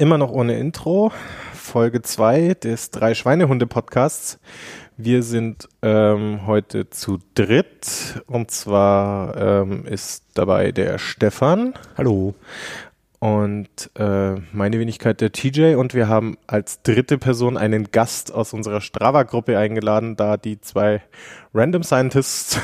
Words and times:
Immer 0.00 0.16
noch 0.16 0.30
ohne 0.30 0.56
Intro. 0.56 1.10
Folge 1.52 2.02
2 2.02 2.54
des 2.54 2.92
Drei 2.92 3.14
Schweinehunde 3.14 3.66
Podcasts. 3.66 4.38
Wir 4.96 5.24
sind 5.24 5.68
ähm, 5.82 6.46
heute 6.46 6.88
zu 6.88 7.18
dritt 7.34 8.22
und 8.28 8.52
zwar 8.52 9.36
ähm, 9.36 9.84
ist 9.86 10.22
dabei 10.34 10.70
der 10.70 10.98
Stefan. 10.98 11.74
Hallo. 11.96 12.36
Und 13.18 13.90
äh, 13.98 14.36
meine 14.52 14.78
Wenigkeit 14.78 15.20
der 15.20 15.32
TJ 15.32 15.74
und 15.74 15.94
wir 15.94 16.06
haben 16.06 16.38
als 16.46 16.80
dritte 16.82 17.18
Person 17.18 17.56
einen 17.56 17.90
Gast 17.90 18.32
aus 18.32 18.52
unserer 18.52 18.80
Strava-Gruppe 18.80 19.58
eingeladen, 19.58 20.14
da 20.14 20.36
die 20.36 20.60
zwei 20.60 21.02
Random 21.52 21.82
Scientists, 21.82 22.60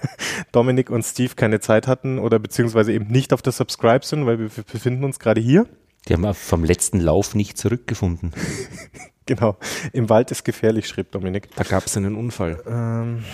Dominik 0.52 0.88
und 0.88 1.02
Steve, 1.02 1.34
keine 1.36 1.60
Zeit 1.60 1.86
hatten 1.86 2.18
oder 2.18 2.38
beziehungsweise 2.38 2.94
eben 2.94 3.08
nicht 3.08 3.34
auf 3.34 3.42
der 3.42 3.52
Subscribe 3.52 4.06
sind, 4.06 4.24
weil 4.24 4.38
wir 4.38 4.48
befinden 4.48 5.04
uns 5.04 5.18
gerade 5.18 5.42
hier. 5.42 5.66
Die 6.06 6.14
haben 6.14 6.34
vom 6.34 6.64
letzten 6.64 7.00
Lauf 7.00 7.34
nicht 7.34 7.58
zurückgefunden. 7.58 8.32
genau. 9.26 9.56
Im 9.92 10.08
Wald 10.08 10.30
ist 10.30 10.44
gefährlich, 10.44 10.88
schrieb 10.88 11.12
Dominik. 11.12 11.48
Da 11.56 11.64
gab 11.64 11.86
es 11.86 11.96
einen 11.96 12.16
Unfall. 12.16 12.62
Ähm, 12.66 13.24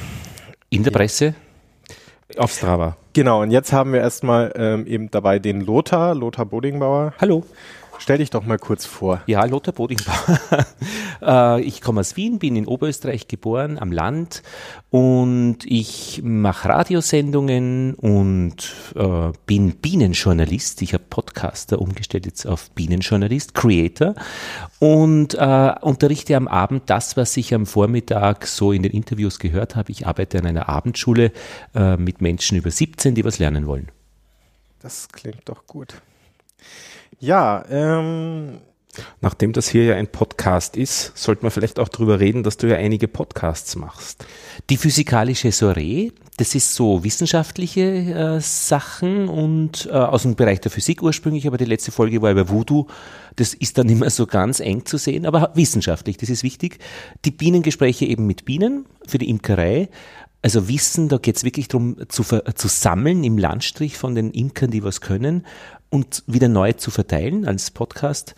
In 0.70 0.82
der 0.82 0.92
ja. 0.92 0.98
Presse? 0.98 1.34
Auf 2.36 2.52
Strava. 2.52 2.96
Genau, 3.12 3.42
und 3.42 3.50
jetzt 3.50 3.72
haben 3.72 3.92
wir 3.92 4.00
erstmal 4.00 4.52
ähm, 4.56 4.86
eben 4.86 5.10
dabei 5.10 5.38
den 5.38 5.60
Lothar, 5.60 6.14
Lothar 6.14 6.46
Bodingbauer. 6.46 7.14
Hallo. 7.20 7.44
Stell 7.98 8.18
dich 8.18 8.30
doch 8.30 8.44
mal 8.44 8.58
kurz 8.58 8.84
vor. 8.84 9.22
Ja, 9.26 9.44
Lothar 9.44 9.74
Bodingbauer. 9.74 10.38
Äh, 11.22 11.62
ich 11.62 11.80
komme 11.80 12.00
aus 12.00 12.16
Wien, 12.16 12.38
bin 12.38 12.54
in 12.54 12.66
Oberösterreich 12.66 13.28
geboren, 13.28 13.78
am 13.78 13.92
Land 13.92 14.42
und 14.90 15.58
ich 15.64 16.20
mache 16.22 16.68
Radiosendungen 16.68 17.94
und 17.94 18.74
äh, 18.94 19.32
bin 19.46 19.76
Bienenjournalist. 19.76 20.82
Ich 20.82 20.92
habe 20.92 21.04
Podcaster 21.08 21.80
umgestellt 21.80 22.26
jetzt 22.26 22.46
auf 22.46 22.70
Bienenjournalist, 22.72 23.54
Creator 23.54 24.14
und 24.80 25.34
äh, 25.34 25.74
unterrichte 25.80 26.36
am 26.36 26.46
Abend 26.48 26.90
das, 26.90 27.16
was 27.16 27.36
ich 27.38 27.54
am 27.54 27.64
Vormittag 27.64 28.46
so 28.46 28.72
in 28.72 28.82
den 28.82 28.92
Interviews 28.92 29.38
gehört 29.38 29.76
habe. 29.76 29.92
Ich 29.92 30.06
arbeite 30.06 30.38
an 30.38 30.46
einer 30.46 30.68
Abendschule 30.68 31.32
äh, 31.74 31.96
mit 31.96 32.20
Menschen 32.20 32.58
über 32.58 32.70
17, 32.70 33.14
die 33.14 33.24
was 33.24 33.38
lernen 33.38 33.66
wollen. 33.66 33.88
Das 34.80 35.08
klingt 35.08 35.48
doch 35.48 35.66
gut. 35.66 35.94
Ja, 37.24 37.64
ähm, 37.70 38.60
Nachdem 39.20 39.52
das 39.52 39.68
hier 39.68 39.84
ja 39.84 39.94
ein 39.96 40.06
Podcast 40.06 40.76
ist, 40.76 41.16
sollte 41.16 41.42
man 41.42 41.50
vielleicht 41.50 41.80
auch 41.80 41.88
darüber 41.88 42.20
reden, 42.20 42.44
dass 42.44 42.58
du 42.58 42.68
ja 42.68 42.76
einige 42.76 43.08
Podcasts 43.08 43.74
machst. 43.74 44.24
Die 44.70 44.76
physikalische 44.76 45.50
Soiree, 45.50 46.12
das 46.36 46.54
ist 46.54 46.74
so 46.74 47.02
wissenschaftliche 47.02 47.80
äh, 47.82 48.40
Sachen 48.40 49.28
und 49.28 49.88
äh, 49.90 49.94
aus 49.94 50.22
dem 50.22 50.36
Bereich 50.36 50.60
der 50.60 50.70
Physik 50.70 51.02
ursprünglich, 51.02 51.48
aber 51.48 51.56
die 51.56 51.64
letzte 51.64 51.90
Folge 51.90 52.22
war 52.22 52.30
über 52.30 52.48
Voodoo. 52.48 52.86
Das 53.34 53.54
ist 53.54 53.78
dann 53.78 53.88
immer 53.88 54.10
so 54.10 54.26
ganz 54.26 54.60
eng 54.60 54.84
zu 54.84 54.96
sehen, 54.96 55.26
aber 55.26 55.50
wissenschaftlich, 55.54 56.18
das 56.18 56.28
ist 56.28 56.44
wichtig. 56.44 56.78
Die 57.24 57.32
Bienengespräche 57.32 58.04
eben 58.04 58.26
mit 58.26 58.44
Bienen 58.44 58.86
für 59.08 59.18
die 59.18 59.28
Imkerei. 59.28 59.88
Also 60.40 60.68
Wissen, 60.68 61.08
da 61.08 61.16
geht 61.16 61.36
es 61.36 61.44
wirklich 61.44 61.68
darum, 61.68 61.96
zu, 62.08 62.22
zu 62.22 62.68
sammeln 62.68 63.24
im 63.24 63.38
Landstrich 63.38 63.96
von 63.96 64.14
den 64.14 64.30
Imkern, 64.30 64.70
die 64.70 64.84
was 64.84 65.00
können 65.00 65.46
und 65.94 66.24
wieder 66.26 66.48
neu 66.48 66.72
zu 66.72 66.90
verteilen 66.90 67.46
als 67.46 67.70
Podcast 67.70 68.34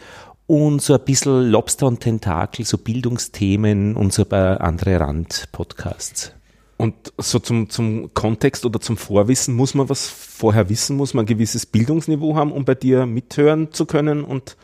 und 0.46 0.82
so 0.82 0.92
ein 0.92 1.00
bisschen 1.00 1.50
Lobster 1.50 1.86
und 1.86 2.00
Tentakel, 2.00 2.66
so 2.66 2.76
Bildungsthemen 2.76 3.96
und 3.96 4.12
so 4.12 4.22
ein 4.22 4.28
paar 4.28 4.60
andere 4.60 5.00
Randpodcasts. 5.00 6.32
Und 6.76 6.94
so 7.16 7.38
zum, 7.38 7.70
zum 7.70 8.12
Kontext 8.12 8.66
oder 8.66 8.78
zum 8.78 8.98
Vorwissen, 8.98 9.54
muss 9.54 9.72
man 9.72 9.88
was 9.88 10.06
vorher 10.06 10.68
wissen, 10.68 10.98
muss 10.98 11.14
man 11.14 11.24
ein 11.24 11.26
gewisses 11.26 11.64
Bildungsniveau 11.64 12.36
haben, 12.36 12.52
um 12.52 12.66
bei 12.66 12.74
dir 12.74 13.06
mithören 13.06 13.72
zu 13.72 13.86
können 13.86 14.22
und 14.22 14.58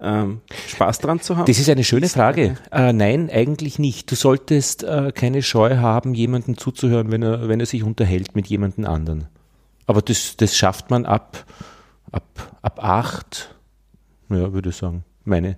ähm, 0.00 0.40
Spaß 0.66 0.98
dran 0.98 1.20
zu 1.20 1.36
haben? 1.36 1.46
Das 1.46 1.60
ist 1.60 1.70
eine 1.70 1.84
schöne 1.84 2.08
Frage. 2.08 2.56
Äh, 2.72 2.92
nein, 2.92 3.30
eigentlich 3.30 3.78
nicht. 3.78 4.10
Du 4.10 4.16
solltest 4.16 4.82
äh, 4.82 5.12
keine 5.14 5.42
Scheu 5.42 5.76
haben, 5.76 6.14
jemandem 6.14 6.58
zuzuhören, 6.58 7.12
wenn 7.12 7.22
er, 7.22 7.48
wenn 7.48 7.60
er 7.60 7.66
sich 7.66 7.84
unterhält 7.84 8.34
mit 8.34 8.48
jemandem 8.48 8.86
anderen. 8.86 9.28
Aber 9.86 10.02
das, 10.02 10.36
das 10.36 10.56
schafft 10.56 10.90
man 10.90 11.06
ab, 11.06 11.44
ab, 12.12 12.58
ab 12.62 12.82
acht, 12.82 13.54
ja, 14.28 14.52
würde 14.52 14.70
ich 14.70 14.76
sagen, 14.76 15.04
meine, 15.24 15.56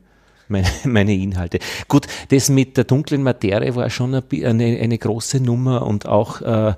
meine, 0.49 0.69
meine 0.85 1.15
Inhalte. 1.15 1.59
Gut, 1.89 2.07
das 2.29 2.49
mit 2.49 2.77
der 2.77 2.85
dunklen 2.85 3.23
Materie 3.23 3.75
war 3.75 3.91
schon 3.91 4.15
eine, 4.15 4.25
eine, 4.81 4.99
große 4.99 5.41
Nummer 5.41 5.87
und 5.87 6.07
auch 6.07 6.41
äh, 6.41 6.75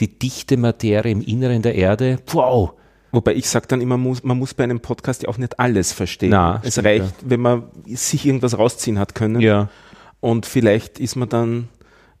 die 0.00 0.18
dichte 0.18 0.56
Materie 0.56 1.12
im 1.12 1.22
Inneren 1.22 1.62
der 1.62 1.74
Erde. 1.74 2.18
Wow! 2.32 2.72
Wobei 3.12 3.34
ich 3.34 3.48
sage 3.48 3.66
dann 3.66 3.80
immer, 3.80 3.96
man 3.96 4.38
muss 4.38 4.54
bei 4.54 4.64
einem 4.64 4.80
Podcast 4.80 5.24
ja 5.24 5.28
auch 5.28 5.38
nicht 5.38 5.58
alles 5.58 5.92
verstehen. 5.92 6.30
Na, 6.30 6.60
es 6.62 6.78
reicht, 6.78 7.22
ja. 7.22 7.30
wenn 7.30 7.40
man 7.40 7.64
sich 7.86 8.24
irgendwas 8.24 8.56
rausziehen 8.56 9.00
hat 9.00 9.16
können. 9.16 9.40
Ja. 9.40 9.68
Und 10.20 10.46
vielleicht 10.46 11.00
ist 11.00 11.16
man 11.16 11.28
dann 11.28 11.68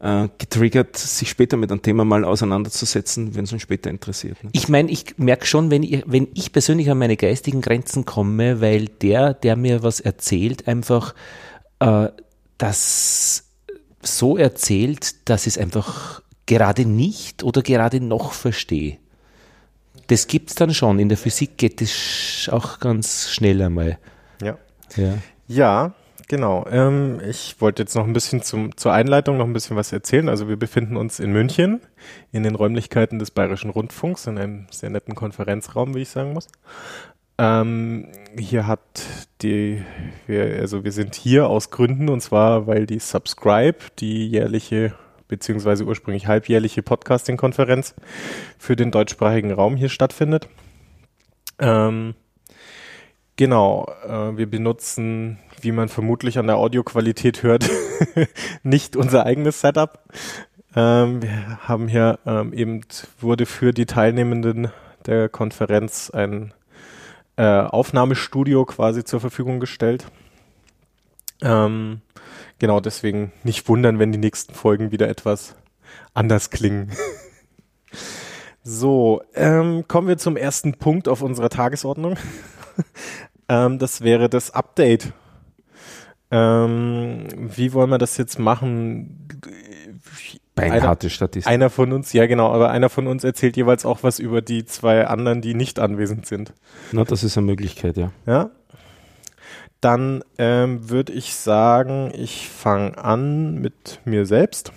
äh, 0.00 0.28
getriggert, 0.38 0.96
sich 0.96 1.30
später 1.30 1.56
mit 1.56 1.70
einem 1.70 1.82
Thema 1.82 2.04
mal 2.04 2.24
auseinanderzusetzen, 2.24 3.34
wenn 3.34 3.44
es 3.44 3.52
uns 3.52 3.62
später 3.62 3.90
interessiert. 3.90 4.42
Ne? 4.42 4.50
Ich 4.52 4.68
meine, 4.68 4.90
ich 4.90 5.18
merke 5.18 5.46
schon, 5.46 5.70
wenn 5.70 5.82
ich, 5.82 6.02
wenn 6.06 6.28
ich 6.34 6.52
persönlich 6.52 6.90
an 6.90 6.98
meine 6.98 7.16
geistigen 7.16 7.60
Grenzen 7.60 8.04
komme, 8.04 8.60
weil 8.60 8.86
der, 8.86 9.34
der 9.34 9.56
mir 9.56 9.82
was 9.82 10.00
erzählt, 10.00 10.68
einfach 10.68 11.14
äh, 11.80 12.08
das 12.58 13.44
so 14.02 14.36
erzählt, 14.36 15.28
dass 15.28 15.46
es 15.46 15.58
einfach 15.58 16.22
gerade 16.46 16.84
nicht 16.84 17.42
oder 17.42 17.62
gerade 17.62 18.00
noch 18.00 18.32
verstehe 18.32 18.98
das 20.10 20.26
gibt 20.26 20.50
es 20.50 20.56
dann 20.56 20.74
schon. 20.74 20.98
In 20.98 21.08
der 21.08 21.18
Physik 21.18 21.56
geht 21.56 21.80
das 21.80 22.48
auch 22.50 22.80
ganz 22.80 23.30
schnell 23.30 23.62
einmal. 23.62 23.98
Ja. 24.42 24.58
Ja, 24.96 25.18
ja 25.46 25.94
genau. 26.30 26.64
Ähm, 26.70 27.20
ich 27.28 27.60
wollte 27.60 27.82
jetzt 27.82 27.94
noch 27.96 28.06
ein 28.06 28.12
bisschen 28.12 28.40
zum, 28.40 28.76
zur 28.76 28.92
Einleitung 28.92 29.36
noch 29.36 29.46
ein 29.46 29.52
bisschen 29.52 29.76
was 29.76 29.92
erzählen. 29.92 30.28
Also 30.28 30.48
wir 30.48 30.56
befinden 30.56 30.96
uns 30.96 31.18
in 31.18 31.32
München 31.32 31.80
in 32.30 32.44
den 32.44 32.54
Räumlichkeiten 32.54 33.18
des 33.18 33.32
Bayerischen 33.32 33.70
Rundfunks 33.70 34.26
in 34.28 34.38
einem 34.38 34.66
sehr 34.70 34.90
netten 34.90 35.16
Konferenzraum, 35.16 35.94
wie 35.94 36.02
ich 36.02 36.08
sagen 36.08 36.32
muss. 36.32 36.46
Ähm, 37.36 38.12
hier 38.38 38.68
hat 38.68 39.02
die, 39.42 39.82
wir, 40.28 40.60
also 40.60 40.84
wir 40.84 40.92
sind 40.92 41.16
hier 41.16 41.48
aus 41.48 41.70
Gründen 41.70 42.08
und 42.08 42.20
zwar, 42.20 42.68
weil 42.68 42.86
die 42.86 43.00
Subscribe, 43.00 43.78
die 43.98 44.28
jährliche 44.28 44.94
beziehungsweise 45.26 45.84
ursprünglich 45.84 46.28
halbjährliche 46.28 46.82
Podcasting-Konferenz 46.82 47.94
für 48.58 48.76
den 48.76 48.92
deutschsprachigen 48.92 49.52
Raum 49.52 49.76
hier 49.76 49.88
stattfindet. 49.88 50.48
Ähm, 51.58 52.14
genau, 53.36 53.92
äh, 54.06 54.36
wir 54.36 54.48
benutzen, 54.48 55.38
wie 55.62 55.72
man 55.72 55.88
vermutlich 55.88 56.38
an 56.38 56.46
der 56.46 56.56
Audioqualität 56.56 57.42
hört, 57.42 57.68
nicht 58.62 58.96
unser 58.96 59.26
eigenes 59.26 59.60
Setup. 59.60 60.04
Ähm, 60.74 61.22
wir 61.22 61.58
haben 61.60 61.88
hier 61.88 62.18
ähm, 62.26 62.52
eben, 62.52 62.80
wurde 63.20 63.46
für 63.46 63.72
die 63.72 63.86
Teilnehmenden 63.86 64.70
der 65.06 65.28
Konferenz 65.28 66.10
ein 66.10 66.54
äh, 67.36 67.42
Aufnahmestudio 67.42 68.64
quasi 68.64 69.04
zur 69.04 69.20
Verfügung 69.20 69.60
gestellt. 69.60 70.06
Ähm, 71.42 72.02
Genau, 72.60 72.78
deswegen 72.78 73.32
nicht 73.42 73.66
wundern, 73.68 73.98
wenn 73.98 74.12
die 74.12 74.18
nächsten 74.18 74.52
Folgen 74.52 74.92
wieder 74.92 75.08
etwas 75.08 75.56
anders 76.12 76.50
klingen. 76.50 76.92
so, 78.62 79.22
ähm, 79.34 79.88
kommen 79.88 80.08
wir 80.08 80.18
zum 80.18 80.36
ersten 80.36 80.74
Punkt 80.74 81.08
auf 81.08 81.22
unserer 81.22 81.48
Tagesordnung. 81.48 82.18
ähm, 83.48 83.78
das 83.78 84.02
wäre 84.02 84.28
das 84.28 84.50
Update. 84.50 85.14
Ähm, 86.30 87.26
wie 87.34 87.72
wollen 87.72 87.90
wir 87.90 87.98
das 87.98 88.16
jetzt 88.16 88.38
machen? 88.38 89.28
Beinharte 90.54 91.10
Statistik. 91.10 91.50
Einer 91.50 91.70
von 91.70 91.92
uns, 91.92 92.12
ja 92.12 92.26
genau, 92.26 92.52
aber 92.52 92.70
einer 92.70 92.88
von 92.88 93.06
uns 93.06 93.24
erzählt 93.24 93.56
jeweils 93.56 93.84
auch 93.84 94.02
was 94.02 94.18
über 94.18 94.42
die 94.42 94.64
zwei 94.64 95.06
anderen, 95.06 95.40
die 95.40 95.54
nicht 95.54 95.78
anwesend 95.78 96.26
sind. 96.26 96.52
Na, 96.92 97.04
das 97.04 97.24
ist 97.24 97.36
eine 97.36 97.46
Möglichkeit, 97.46 97.96
ja. 97.96 98.12
Ja, 98.26 98.50
dann 99.80 100.22
ähm, 100.36 100.90
würde 100.90 101.12
ich 101.12 101.34
sagen, 101.34 102.12
ich 102.14 102.48
fange 102.48 102.98
an 102.98 103.54
mit 103.54 104.00
mir 104.04 104.26
selbst. 104.26 104.72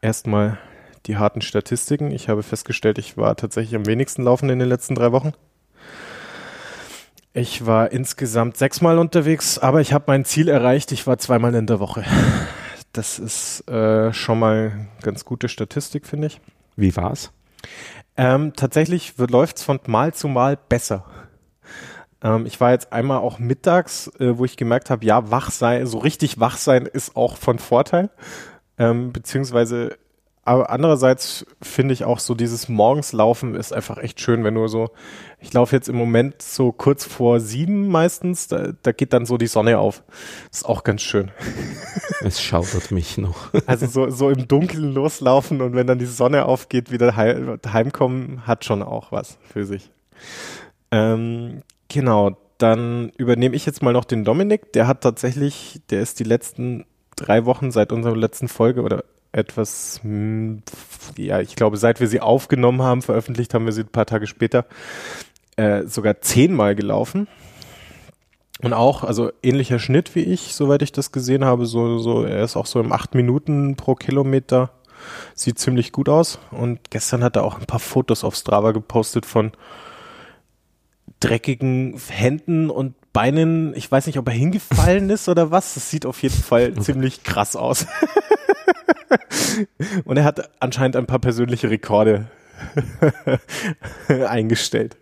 Erstmal 0.00 0.58
die 1.06 1.18
harten 1.18 1.42
Statistiken. 1.42 2.10
Ich 2.12 2.30
habe 2.30 2.42
festgestellt, 2.42 2.98
ich 2.98 3.18
war 3.18 3.36
tatsächlich 3.36 3.74
am 3.76 3.86
wenigsten 3.86 4.22
laufen 4.22 4.48
in 4.48 4.58
den 4.58 4.68
letzten 4.68 4.94
drei 4.94 5.12
Wochen. 5.12 5.32
Ich 7.32 7.64
war 7.64 7.92
insgesamt 7.92 8.56
sechsmal 8.56 8.98
unterwegs, 8.98 9.58
aber 9.58 9.80
ich 9.80 9.92
habe 9.92 10.06
mein 10.08 10.24
Ziel 10.24 10.48
erreicht. 10.48 10.90
Ich 10.90 11.06
war 11.06 11.18
zweimal 11.18 11.54
in 11.54 11.66
der 11.66 11.78
Woche. 11.78 12.04
Das 12.92 13.20
ist 13.20 13.68
äh, 13.70 14.12
schon 14.12 14.40
mal 14.40 14.88
ganz 15.02 15.24
gute 15.24 15.48
Statistik, 15.48 16.08
finde 16.08 16.26
ich. 16.26 16.40
Wie 16.74 16.96
war's? 16.96 17.30
Ähm, 18.16 18.52
tatsächlich 18.56 19.14
läuft 19.16 19.58
es 19.58 19.62
von 19.62 19.78
Mal 19.86 20.12
zu 20.12 20.26
Mal 20.26 20.56
besser. 20.56 21.04
Ähm, 22.20 22.46
ich 22.46 22.60
war 22.60 22.72
jetzt 22.72 22.92
einmal 22.92 23.18
auch 23.18 23.38
mittags, 23.38 24.08
äh, 24.18 24.36
wo 24.36 24.44
ich 24.44 24.56
gemerkt 24.56 24.90
habe, 24.90 25.04
ja, 25.04 25.30
wach 25.30 25.52
sein, 25.52 25.86
so 25.86 25.98
richtig 25.98 26.40
wach 26.40 26.56
sein 26.56 26.84
ist 26.86 27.14
auch 27.14 27.36
von 27.36 27.60
Vorteil. 27.60 28.10
Ähm, 28.76 29.12
beziehungsweise 29.12 29.96
aber 30.50 30.68
andererseits 30.70 31.46
finde 31.62 31.94
ich 31.94 32.02
auch 32.02 32.18
so 32.18 32.34
dieses 32.34 32.68
Morgenslaufen 32.68 33.54
ist 33.54 33.72
einfach 33.72 33.98
echt 33.98 34.20
schön, 34.20 34.42
wenn 34.42 34.56
du 34.56 34.66
so, 34.66 34.90
ich 35.38 35.52
laufe 35.52 35.76
jetzt 35.76 35.88
im 35.88 35.94
Moment 35.94 36.42
so 36.42 36.72
kurz 36.72 37.04
vor 37.04 37.38
sieben 37.38 37.86
meistens, 37.86 38.48
da, 38.48 38.72
da 38.82 38.90
geht 38.90 39.12
dann 39.12 39.26
so 39.26 39.38
die 39.38 39.46
Sonne 39.46 39.78
auf. 39.78 40.02
ist 40.50 40.66
auch 40.66 40.82
ganz 40.82 41.02
schön. 41.02 41.30
Es 42.22 42.42
schaudert 42.42 42.90
mich 42.90 43.16
noch. 43.16 43.54
Also 43.64 43.86
so, 43.86 44.10
so 44.10 44.28
im 44.28 44.46
Dunkeln 44.48 44.92
loslaufen 44.92 45.62
und 45.62 45.74
wenn 45.74 45.86
dann 45.86 46.00
die 46.00 46.04
Sonne 46.04 46.44
aufgeht, 46.44 46.90
wieder 46.90 47.16
heimkommen, 47.16 48.46
hat 48.46 48.64
schon 48.64 48.82
auch 48.82 49.12
was 49.12 49.38
für 49.50 49.64
sich. 49.64 49.90
Ähm, 50.90 51.62
genau, 51.88 52.36
dann 52.58 53.10
übernehme 53.16 53.54
ich 53.54 53.64
jetzt 53.64 53.82
mal 53.82 53.92
noch 53.92 54.04
den 54.04 54.24
Dominik. 54.24 54.72
Der 54.72 54.86
hat 54.88 55.00
tatsächlich, 55.00 55.80
der 55.90 56.02
ist 56.02 56.18
die 56.18 56.24
letzten 56.24 56.84
drei 57.16 57.46
Wochen 57.46 57.70
seit 57.70 57.92
unserer 57.92 58.16
letzten 58.16 58.48
Folge 58.48 58.82
oder 58.82 59.04
etwas, 59.32 60.00
hm, 60.02 60.62
ja, 61.16 61.40
ich 61.40 61.56
glaube, 61.56 61.76
seit 61.76 62.00
wir 62.00 62.08
sie 62.08 62.20
aufgenommen 62.20 62.82
haben, 62.82 63.02
veröffentlicht 63.02 63.54
haben 63.54 63.64
wir 63.64 63.72
sie 63.72 63.82
ein 63.82 63.88
paar 63.88 64.06
Tage 64.06 64.26
später, 64.26 64.66
äh, 65.56 65.84
sogar 65.84 66.20
zehnmal 66.20 66.74
gelaufen. 66.74 67.28
Und 68.62 68.74
auch, 68.74 69.04
also 69.04 69.30
ähnlicher 69.42 69.78
Schnitt 69.78 70.14
wie 70.14 70.20
ich, 70.20 70.54
soweit 70.54 70.82
ich 70.82 70.92
das 70.92 71.12
gesehen 71.12 71.44
habe, 71.44 71.64
so, 71.64 71.98
so, 71.98 72.24
er 72.24 72.44
ist 72.44 72.56
auch 72.56 72.66
so 72.66 72.80
im 72.80 72.92
acht 72.92 73.14
Minuten 73.14 73.76
pro 73.76 73.94
Kilometer. 73.94 74.70
Sieht 75.34 75.58
ziemlich 75.58 75.92
gut 75.92 76.10
aus. 76.10 76.38
Und 76.50 76.90
gestern 76.90 77.24
hat 77.24 77.36
er 77.36 77.44
auch 77.44 77.58
ein 77.58 77.66
paar 77.66 77.80
Fotos 77.80 78.22
auf 78.22 78.34
Strava 78.34 78.72
gepostet 78.72 79.24
von 79.24 79.52
dreckigen 81.20 81.98
Händen 82.08 82.68
und 82.68 82.94
Beinen. 83.12 83.74
Ich 83.74 83.90
weiß 83.90 84.06
nicht, 84.06 84.18
ob 84.18 84.28
er 84.28 84.34
hingefallen 84.34 85.08
ist 85.10 85.28
oder 85.28 85.50
was. 85.50 85.74
Das 85.74 85.88
sieht 85.88 86.04
auf 86.04 86.22
jeden 86.22 86.42
Fall 86.42 86.74
ziemlich 86.80 87.22
krass 87.22 87.56
aus. 87.56 87.86
Und 90.04 90.16
er 90.16 90.24
hat 90.24 90.50
anscheinend 90.60 90.96
ein 90.96 91.06
paar 91.06 91.18
persönliche 91.18 91.70
Rekorde 91.70 92.28
eingestellt. 94.08 94.96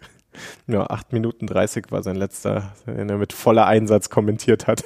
Ja, 0.66 0.86
8 0.88 1.12
Minuten 1.12 1.46
30 1.46 1.90
war 1.90 2.02
sein 2.02 2.16
letzter, 2.16 2.72
den 2.86 3.08
er 3.08 3.18
mit 3.18 3.32
voller 3.32 3.66
Einsatz 3.66 4.08
kommentiert 4.10 4.66
hat. 4.66 4.84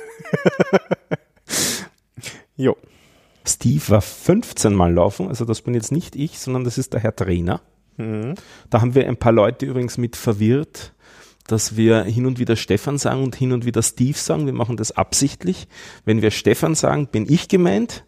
jo. 2.56 2.76
Steve 3.44 3.82
war 3.88 4.00
15 4.00 4.72
Mal 4.72 4.94
laufen, 4.94 5.28
also 5.28 5.44
das 5.44 5.62
bin 5.62 5.74
jetzt 5.74 5.90
nicht 5.90 6.14
ich, 6.14 6.38
sondern 6.38 6.62
das 6.62 6.78
ist 6.78 6.92
der 6.92 7.00
Herr 7.00 7.14
Trainer. 7.14 7.60
Mhm. 7.96 8.34
Da 8.70 8.80
haben 8.80 8.94
wir 8.94 9.06
ein 9.06 9.16
paar 9.16 9.32
Leute 9.32 9.66
übrigens 9.66 9.98
mit 9.98 10.16
verwirrt 10.16 10.92
dass 11.52 11.76
wir 11.76 12.04
hin 12.04 12.24
und 12.24 12.38
wieder 12.38 12.56
Stefan 12.56 12.96
sagen 12.96 13.22
und 13.22 13.36
hin 13.36 13.52
und 13.52 13.66
wieder 13.66 13.82
Steve 13.82 14.16
sagen. 14.16 14.46
Wir 14.46 14.54
machen 14.54 14.78
das 14.78 14.92
absichtlich. 14.92 15.68
Wenn 16.06 16.22
wir 16.22 16.30
Stefan 16.30 16.74
sagen, 16.74 17.08
bin 17.08 17.30
ich 17.30 17.48
gemeint. 17.48 18.04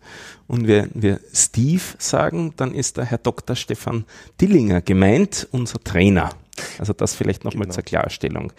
Und 0.46 0.66
wenn 0.66 0.90
wir 0.94 1.20
Steve 1.32 1.82
sagen, 1.98 2.54
dann 2.56 2.74
ist 2.74 2.96
der 2.96 3.04
Herr 3.04 3.18
Dr. 3.18 3.54
Stefan 3.54 4.06
Dillinger 4.40 4.80
gemeint, 4.80 5.46
unser 5.50 5.78
Trainer. 5.78 6.30
Also 6.78 6.94
das 6.94 7.14
vielleicht 7.14 7.44
nochmal 7.44 7.64
genau. 7.64 7.74
zur 7.74 7.82
Klarstellung. 7.82 8.52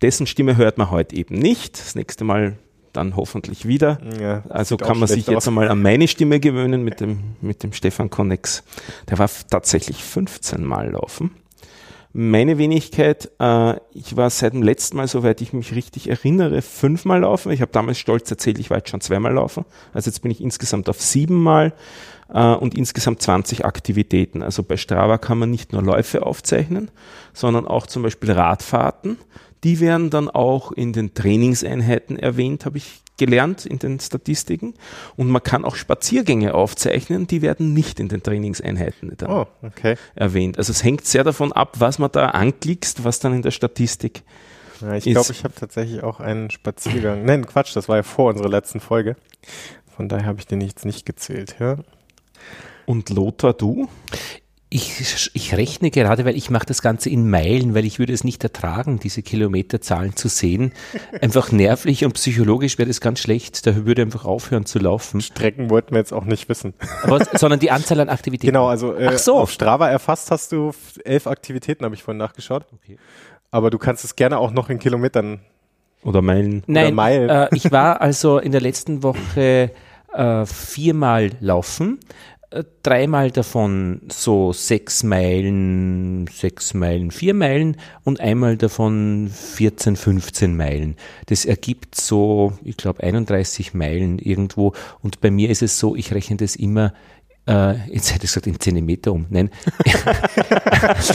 Dessen 0.00 0.26
Stimme 0.26 0.56
hört 0.56 0.78
man 0.78 0.90
heute 0.90 1.14
eben 1.14 1.34
nicht. 1.34 1.78
Das 1.78 1.94
nächste 1.94 2.24
Mal 2.24 2.56
dann 2.94 3.16
hoffentlich 3.16 3.68
wieder. 3.68 3.98
Ja, 4.18 4.44
also 4.48 4.78
kann 4.78 4.98
man 4.98 5.08
sich 5.08 5.26
jetzt 5.26 5.46
einmal 5.46 5.68
an 5.68 5.82
meine 5.82 6.08
Stimme 6.08 6.40
gewöhnen 6.40 6.82
mit 6.82 7.00
dem, 7.00 7.36
mit 7.42 7.62
dem 7.62 7.74
Stefan 7.74 8.08
Connex. 8.08 8.64
Der 9.10 9.18
war 9.18 9.28
tatsächlich 9.50 10.02
15 10.02 10.64
Mal 10.64 10.92
laufen. 10.92 11.32
Meine 12.18 12.56
Wenigkeit, 12.56 13.30
äh, 13.40 13.74
ich 13.92 14.16
war 14.16 14.30
seit 14.30 14.54
dem 14.54 14.62
letzten 14.62 14.96
Mal, 14.96 15.06
soweit 15.06 15.42
ich 15.42 15.52
mich 15.52 15.74
richtig 15.74 16.08
erinnere, 16.08 16.62
fünfmal 16.62 17.20
laufen. 17.20 17.52
Ich 17.52 17.60
habe 17.60 17.72
damals 17.72 17.98
stolz 17.98 18.30
erzählt, 18.30 18.58
ich 18.58 18.70
war 18.70 18.78
jetzt 18.78 18.88
schon 18.88 19.02
zweimal 19.02 19.34
laufen. 19.34 19.66
Also 19.92 20.08
jetzt 20.08 20.20
bin 20.20 20.30
ich 20.30 20.40
insgesamt 20.40 20.88
auf 20.88 20.98
siebenmal 20.98 21.74
äh, 22.32 22.54
und 22.54 22.74
insgesamt 22.74 23.20
20 23.20 23.66
Aktivitäten. 23.66 24.42
Also 24.42 24.62
bei 24.62 24.78
Strava 24.78 25.18
kann 25.18 25.36
man 25.36 25.50
nicht 25.50 25.74
nur 25.74 25.82
Läufe 25.82 26.24
aufzeichnen, 26.24 26.90
sondern 27.34 27.66
auch 27.66 27.86
zum 27.86 28.02
Beispiel 28.02 28.30
Radfahrten. 28.30 29.18
Die 29.62 29.80
werden 29.80 30.08
dann 30.08 30.30
auch 30.30 30.72
in 30.72 30.94
den 30.94 31.12
Trainingseinheiten 31.12 32.18
erwähnt, 32.18 32.64
habe 32.64 32.78
ich 32.78 33.02
gelernt 33.16 33.66
in 33.66 33.78
den 33.78 34.00
Statistiken. 34.00 34.74
Und 35.16 35.28
man 35.28 35.42
kann 35.42 35.64
auch 35.64 35.76
Spaziergänge 35.76 36.54
aufzeichnen, 36.54 37.26
die 37.26 37.42
werden 37.42 37.72
nicht 37.72 38.00
in 38.00 38.08
den 38.08 38.22
Trainingseinheiten 38.22 39.16
oh, 39.26 39.46
okay. 39.62 39.96
erwähnt. 40.14 40.58
Also 40.58 40.72
es 40.72 40.84
hängt 40.84 41.06
sehr 41.06 41.24
davon 41.24 41.52
ab, 41.52 41.76
was 41.78 41.98
man 41.98 42.10
da 42.12 42.30
anklickst, 42.30 43.04
was 43.04 43.18
dann 43.18 43.34
in 43.34 43.42
der 43.42 43.50
Statistik 43.50 44.22
ja, 44.80 44.94
ich 44.94 45.04
glaube, 45.04 45.32
ich 45.32 45.44
habe 45.44 45.54
tatsächlich 45.54 46.02
auch 46.02 46.20
einen 46.20 46.50
Spaziergang. 46.50 47.24
Nein, 47.24 47.46
Quatsch, 47.46 47.74
das 47.74 47.88
war 47.88 47.96
ja 47.96 48.02
vor 48.02 48.30
unserer 48.30 48.48
letzten 48.48 48.80
Folge. 48.80 49.16
Von 49.96 50.08
daher 50.08 50.26
habe 50.26 50.38
ich 50.38 50.46
den 50.46 50.60
jetzt 50.60 50.84
nicht 50.84 51.06
gezählt. 51.06 51.56
Ja. 51.58 51.78
Und 52.84 53.10
Lothar, 53.10 53.54
du? 53.54 53.88
Ich, 54.68 55.30
ich 55.32 55.54
rechne 55.54 55.92
gerade, 55.92 56.24
weil 56.24 56.36
ich 56.36 56.50
mache 56.50 56.66
das 56.66 56.82
Ganze 56.82 57.08
in 57.08 57.30
Meilen, 57.30 57.76
weil 57.76 57.84
ich 57.84 58.00
würde 58.00 58.12
es 58.12 58.24
nicht 58.24 58.42
ertragen, 58.42 58.98
diese 58.98 59.22
Kilometerzahlen 59.22 60.16
zu 60.16 60.28
sehen. 60.28 60.72
Einfach 61.20 61.52
nervlich 61.52 62.04
und 62.04 62.14
psychologisch 62.14 62.76
wäre 62.76 62.88
das 62.88 63.00
ganz 63.00 63.20
schlecht. 63.20 63.64
Da 63.64 63.86
würde 63.86 64.02
einfach 64.02 64.24
aufhören 64.24 64.66
zu 64.66 64.80
laufen. 64.80 65.20
Strecken 65.20 65.70
wollten 65.70 65.92
wir 65.92 65.98
jetzt 65.98 66.12
auch 66.12 66.24
nicht 66.24 66.48
wissen. 66.48 66.74
Aber, 67.04 67.24
sondern 67.34 67.60
die 67.60 67.70
Anzahl 67.70 68.00
an 68.00 68.08
Aktivitäten. 68.08 68.52
Genau, 68.52 68.66
also 68.66 68.92
äh, 68.94 69.16
so. 69.18 69.36
auf 69.36 69.52
Strava 69.52 69.88
erfasst 69.88 70.32
hast 70.32 70.50
du 70.50 70.72
elf 71.04 71.28
Aktivitäten, 71.28 71.84
habe 71.84 71.94
ich 71.94 72.02
vorhin 72.02 72.18
nachgeschaut. 72.18 72.66
Okay. 72.72 72.98
Aber 73.52 73.70
du 73.70 73.78
kannst 73.78 74.04
es 74.04 74.16
gerne 74.16 74.38
auch 74.38 74.50
noch 74.50 74.68
in 74.68 74.80
Kilometern 74.80 75.40
oder 76.02 76.22
Meilen. 76.22 76.64
Nein, 76.66 76.86
oder 76.86 76.94
Meilen. 76.94 77.30
Äh, 77.30 77.48
ich 77.52 77.70
war 77.70 78.00
also 78.00 78.38
in 78.38 78.50
der 78.50 78.60
letzten 78.60 79.04
Woche 79.04 79.70
äh, 80.12 80.46
viermal 80.46 81.30
laufen 81.40 82.00
dreimal 82.82 83.30
davon 83.30 84.02
so 84.08 84.52
sechs 84.52 85.02
Meilen, 85.02 86.26
sechs 86.28 86.74
Meilen, 86.74 87.10
vier 87.10 87.34
Meilen 87.34 87.76
und 88.04 88.20
einmal 88.20 88.56
davon 88.56 89.30
14, 89.32 89.96
15 89.96 90.56
Meilen. 90.56 90.96
Das 91.26 91.44
ergibt 91.44 91.94
so, 91.94 92.52
ich 92.64 92.76
glaube, 92.76 93.02
31 93.02 93.74
Meilen 93.74 94.18
irgendwo. 94.18 94.72
Und 95.02 95.20
bei 95.20 95.30
mir 95.30 95.50
ist 95.50 95.62
es 95.62 95.78
so, 95.78 95.96
ich 95.96 96.12
rechne 96.12 96.36
das 96.36 96.56
immer 96.56 96.92
äh, 97.46 97.74
jetzt 97.88 98.12
hätte 98.12 98.24
ich 98.24 98.30
gesagt, 98.30 98.46
in 98.46 98.58
Zentimeter 98.58 99.12
um. 99.12 99.26
Nein. 99.30 99.50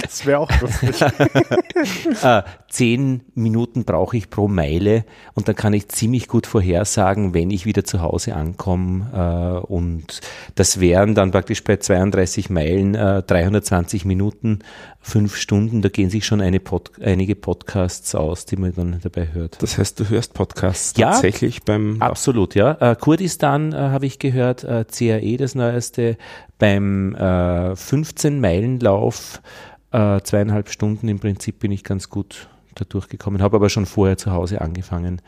das 0.01 0.25
wäre 0.25 0.39
auch 0.39 0.61
lustig. 0.61 1.01
äh, 2.23 2.43
zehn 2.69 3.23
Minuten 3.35 3.83
brauche 3.83 4.15
ich 4.15 4.29
pro 4.29 4.47
Meile 4.47 5.03
und 5.33 5.47
dann 5.47 5.55
kann 5.55 5.73
ich 5.73 5.89
ziemlich 5.89 6.27
gut 6.27 6.47
vorhersagen, 6.47 7.33
wenn 7.33 7.51
ich 7.51 7.65
wieder 7.65 7.83
zu 7.83 8.01
Hause 8.01 8.35
ankomme. 8.35 9.61
Äh, 9.65 9.65
und 9.67 10.21
das 10.55 10.79
wären 10.79 11.15
dann 11.15 11.31
praktisch 11.31 11.63
bei 11.63 11.77
32 11.77 12.49
Meilen 12.49 12.95
äh, 12.95 13.23
320 13.23 14.05
Minuten, 14.05 14.59
fünf 15.01 15.35
Stunden. 15.35 15.81
Da 15.81 15.89
gehen 15.89 16.09
sich 16.09 16.25
schon 16.25 16.41
eine 16.41 16.59
Pod 16.59 16.91
einige 17.01 17.35
Podcasts 17.35 18.15
aus, 18.15 18.45
die 18.45 18.55
man 18.55 18.73
dann 18.73 18.99
dabei 19.01 19.29
hört. 19.33 19.61
Das 19.61 19.77
heißt, 19.77 19.99
du 19.99 20.09
hörst 20.09 20.33
Podcasts 20.33 20.97
ja, 20.97 21.11
tatsächlich 21.11 21.63
beim. 21.63 22.01
Absolut, 22.01 22.55
ja. 22.55 22.77
Äh, 22.79 22.95
Kurdistan 22.95 23.73
äh, 23.73 23.77
habe 23.77 24.05
ich 24.05 24.19
gehört, 24.19 24.63
äh, 24.63 24.85
CAE, 24.85 25.37
das 25.37 25.55
neueste, 25.55 26.17
beim 26.59 27.15
äh, 27.15 27.19
15-Meilen-Lauf, 27.73 29.41
äh, 29.91 30.21
zweieinhalb 30.21 30.69
Stunden 30.69 31.07
im 31.07 31.19
Prinzip 31.19 31.59
bin 31.59 31.71
ich 31.71 31.83
ganz 31.83 32.09
gut 32.09 32.47
da 32.75 32.85
durchgekommen, 32.85 33.41
habe 33.41 33.57
aber 33.57 33.69
schon 33.69 33.85
vorher 33.85 34.17
zu 34.17 34.31
Hause 34.31 34.61
angefangen. 34.61 35.21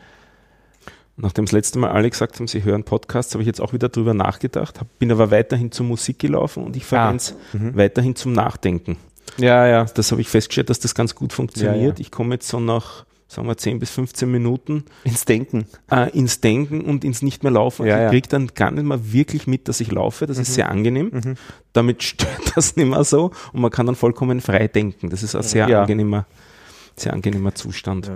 Nachdem 1.16 1.44
das 1.44 1.52
letzte 1.52 1.78
Mal 1.78 1.90
alle 1.90 2.10
gesagt 2.10 2.36
haben, 2.36 2.48
sie 2.48 2.64
hören 2.64 2.82
Podcasts, 2.82 3.34
habe 3.34 3.42
ich 3.42 3.46
jetzt 3.46 3.60
auch 3.60 3.72
wieder 3.72 3.88
drüber 3.88 4.14
nachgedacht, 4.14 4.80
hab, 4.80 4.98
bin 4.98 5.12
aber 5.12 5.30
weiterhin 5.30 5.70
zur 5.70 5.86
Musik 5.86 6.18
gelaufen 6.18 6.64
und 6.64 6.76
ich 6.76 6.84
verwende 6.84 7.16
es 7.18 7.32
ah, 7.52 7.56
mhm. 7.56 7.76
weiterhin 7.76 8.16
zum 8.16 8.32
Nachdenken. 8.32 8.96
Ja, 9.38 9.66
ja. 9.66 9.84
Das 9.84 10.10
habe 10.10 10.20
ich 10.20 10.28
festgestellt, 10.28 10.70
dass 10.70 10.80
das 10.80 10.94
ganz 10.94 11.14
gut 11.14 11.32
funktioniert. 11.32 11.76
Ja, 11.76 11.88
ja. 11.88 11.94
Ich 11.98 12.10
komme 12.10 12.34
jetzt 12.34 12.48
so 12.48 12.60
nach 12.60 13.04
sagen 13.34 13.48
wir 13.48 13.56
10 13.56 13.78
bis 13.78 13.90
15 13.90 14.30
Minuten 14.30 14.84
ins 15.02 15.24
Denken. 15.24 15.66
Äh, 15.90 16.10
ins 16.10 16.40
Denken 16.40 16.82
und 16.82 17.04
ins 17.04 17.22
nicht 17.22 17.42
mehr 17.42 17.52
laufen. 17.52 17.86
Ja, 17.86 18.06
ich 18.06 18.10
kriege 18.10 18.28
dann 18.28 18.48
gar 18.48 18.70
nicht 18.70 18.84
mehr 18.84 19.12
wirklich 19.12 19.46
mit, 19.46 19.68
dass 19.68 19.80
ich 19.80 19.90
laufe. 19.90 20.26
Das 20.26 20.36
mhm. 20.36 20.42
ist 20.42 20.54
sehr 20.54 20.70
angenehm. 20.70 21.10
Mhm. 21.12 21.34
Damit 21.72 22.02
stört 22.02 22.52
das 22.54 22.76
nicht 22.76 22.86
mehr 22.86 23.04
so 23.04 23.32
und 23.52 23.60
man 23.60 23.70
kann 23.70 23.86
dann 23.86 23.96
vollkommen 23.96 24.40
frei 24.40 24.68
denken. 24.68 25.10
Das 25.10 25.22
ist 25.22 25.34
ein 25.34 25.42
sehr 25.42 25.66
angenehmer, 25.66 26.26
sehr 26.96 27.12
angenehmer 27.12 27.54
Zustand. 27.54 28.10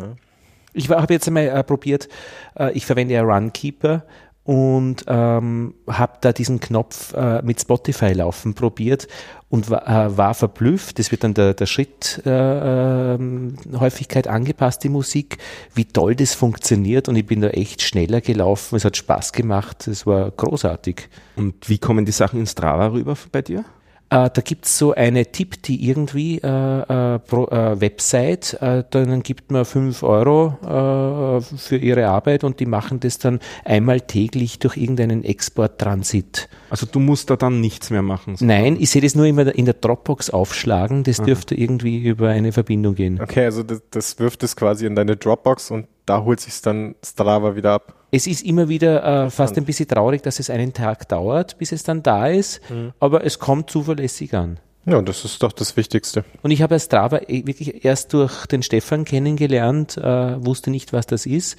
Ich 0.73 0.88
habe 0.91 1.12
jetzt 1.12 1.27
einmal 1.27 1.49
äh, 1.49 1.65
probiert, 1.65 2.09
äh, 2.57 2.73
ich 2.73 2.87
verwende 2.87 3.15
ja 3.15 3.23
Runkeeper 3.23 4.05
und 4.49 5.05
ähm, 5.09 5.75
habe 5.87 6.14
da 6.23 6.33
diesen 6.33 6.59
Knopf 6.59 7.12
äh, 7.12 7.43
mit 7.43 7.61
Spotify 7.61 8.14
laufen 8.14 8.55
probiert 8.55 9.07
und 9.50 9.69
war, 9.69 9.87
äh, 9.87 10.17
war 10.17 10.33
verblüfft. 10.33 10.99
Das 10.99 11.11
wird 11.11 11.23
dann 11.23 11.35
der, 11.35 11.52
der 11.52 11.67
Schritthäufigkeit 11.67 14.25
äh, 14.25 14.31
angepasst, 14.31 14.83
die 14.85 14.88
Musik, 14.88 15.37
wie 15.75 15.85
toll 15.85 16.17
das 16.17 16.33
funktioniert 16.33 17.11
und 17.11 17.17
ich 17.17 17.26
bin 17.26 17.43
da 17.43 17.49
echt 17.49 17.83
schneller 17.83 18.23
gelaufen. 18.23 18.76
Es 18.76 18.87
hat 18.87 18.97
Spaß 18.97 19.35
gemacht, 19.35 19.87
es 19.87 20.07
war 20.07 20.31
großartig. 20.31 21.11
Und 21.37 21.69
wie 21.69 21.76
kommen 21.76 22.07
die 22.07 22.12
Sachen 22.12 22.40
ins 22.40 22.52
Strava 22.52 22.93
rüber 22.93 23.19
bei 23.31 23.43
dir? 23.43 23.67
Äh, 24.11 24.31
da 24.33 24.41
gibt 24.43 24.65
es 24.65 24.79
so 24.79 24.95
eine 24.95 25.27
Tipp, 25.27 25.62
die 25.62 25.87
irgendwie 25.87 26.38
äh, 26.38 26.47
äh, 26.47 27.19
pro, 27.19 27.47
äh, 27.49 27.79
Website, 27.81 28.55
äh, 28.61 28.83
dann 28.88 29.23
gibt 29.23 29.50
man 29.53 29.67
5 29.67 30.03
Euro 30.03 30.57
äh, 30.62 31.41
für 31.41 31.77
ihre 31.77 32.07
Arbeit 32.07 32.43
und 32.43 32.59
die 32.61 32.67
machen 32.67 33.00
das 33.00 33.19
dann 33.19 33.38
einmal 33.65 34.00
täglich 34.00 34.59
durch 34.61 34.79
irgendeinen 34.79 35.25
Exporttransit. 35.25 36.49
Also 36.71 36.87
du 36.87 37.00
musst 37.00 37.29
da 37.29 37.37
dann 37.37 37.61
nichts 37.61 37.91
mehr 37.91 38.03
machen? 38.03 38.37
So. 38.37 38.47
Nein, 38.47 38.77
ich 38.81 38.91
sehe 38.91 39.03
das 39.03 39.15
nur 39.15 39.27
immer 39.27 39.55
in 39.55 39.67
der 39.67 39.75
Dropbox 39.75 40.31
aufschlagen, 40.31 41.05
das 41.05 41.19
Aha. 41.19 41.27
dürfte 41.27 41.55
irgendwie 41.55 42.03
über 42.03 42.31
eine 42.31 42.53
Verbindung 42.53 42.95
gehen. 42.95 43.21
Okay, 43.21 43.45
also 43.45 43.62
das, 43.62 43.83
das 43.91 44.19
wirft 44.19 44.43
es 44.43 44.57
quasi 44.57 44.87
in 44.87 44.95
deine 44.95 45.17
Dropbox 45.17 45.71
und 45.71 45.87
da 46.07 46.23
holt 46.25 46.41
sich 46.41 46.59
dann 46.62 46.95
Strava 47.05 47.57
wieder 47.57 47.75
ab. 47.75 47.98
Es 48.11 48.27
ist 48.27 48.45
immer 48.45 48.69
wieder 48.69 49.27
äh, 49.27 49.31
fast 49.31 49.57
ein 49.59 49.65
bisschen 49.65 49.88
traurig, 49.88 50.23
dass 50.23 50.41
es 50.41 50.49
einen 50.49 50.73
Tag 50.73 51.09
dauert, 51.09 51.59
bis 51.59 51.73
es 51.73 51.83
dann 51.83 52.03
da 52.03 52.27
ist, 52.27 52.61
mhm. 52.71 52.93
aber 53.00 53.25
es 53.25 53.38
kommt 53.38 53.71
zuverlässig 53.71 54.35
an. 54.35 54.59
Ja, 54.87 55.03
das 55.03 55.25
ist 55.25 55.43
doch 55.43 55.53
das 55.53 55.77
Wichtigste. 55.77 56.25
Und 56.43 56.50
ich 56.50 56.62
habe 56.62 56.75
ja 56.75 56.79
Strava 56.79 57.21
eh 57.29 57.47
wirklich 57.47 57.85
erst 57.85 58.15
durch 58.15 58.47
den 58.47 58.62
Stefan 58.62 59.05
kennengelernt, 59.05 59.99
äh, 59.99 60.45
wusste 60.45 60.71
nicht, 60.71 60.95
was 60.95 61.07
das 61.07 61.27
ist 61.27 61.59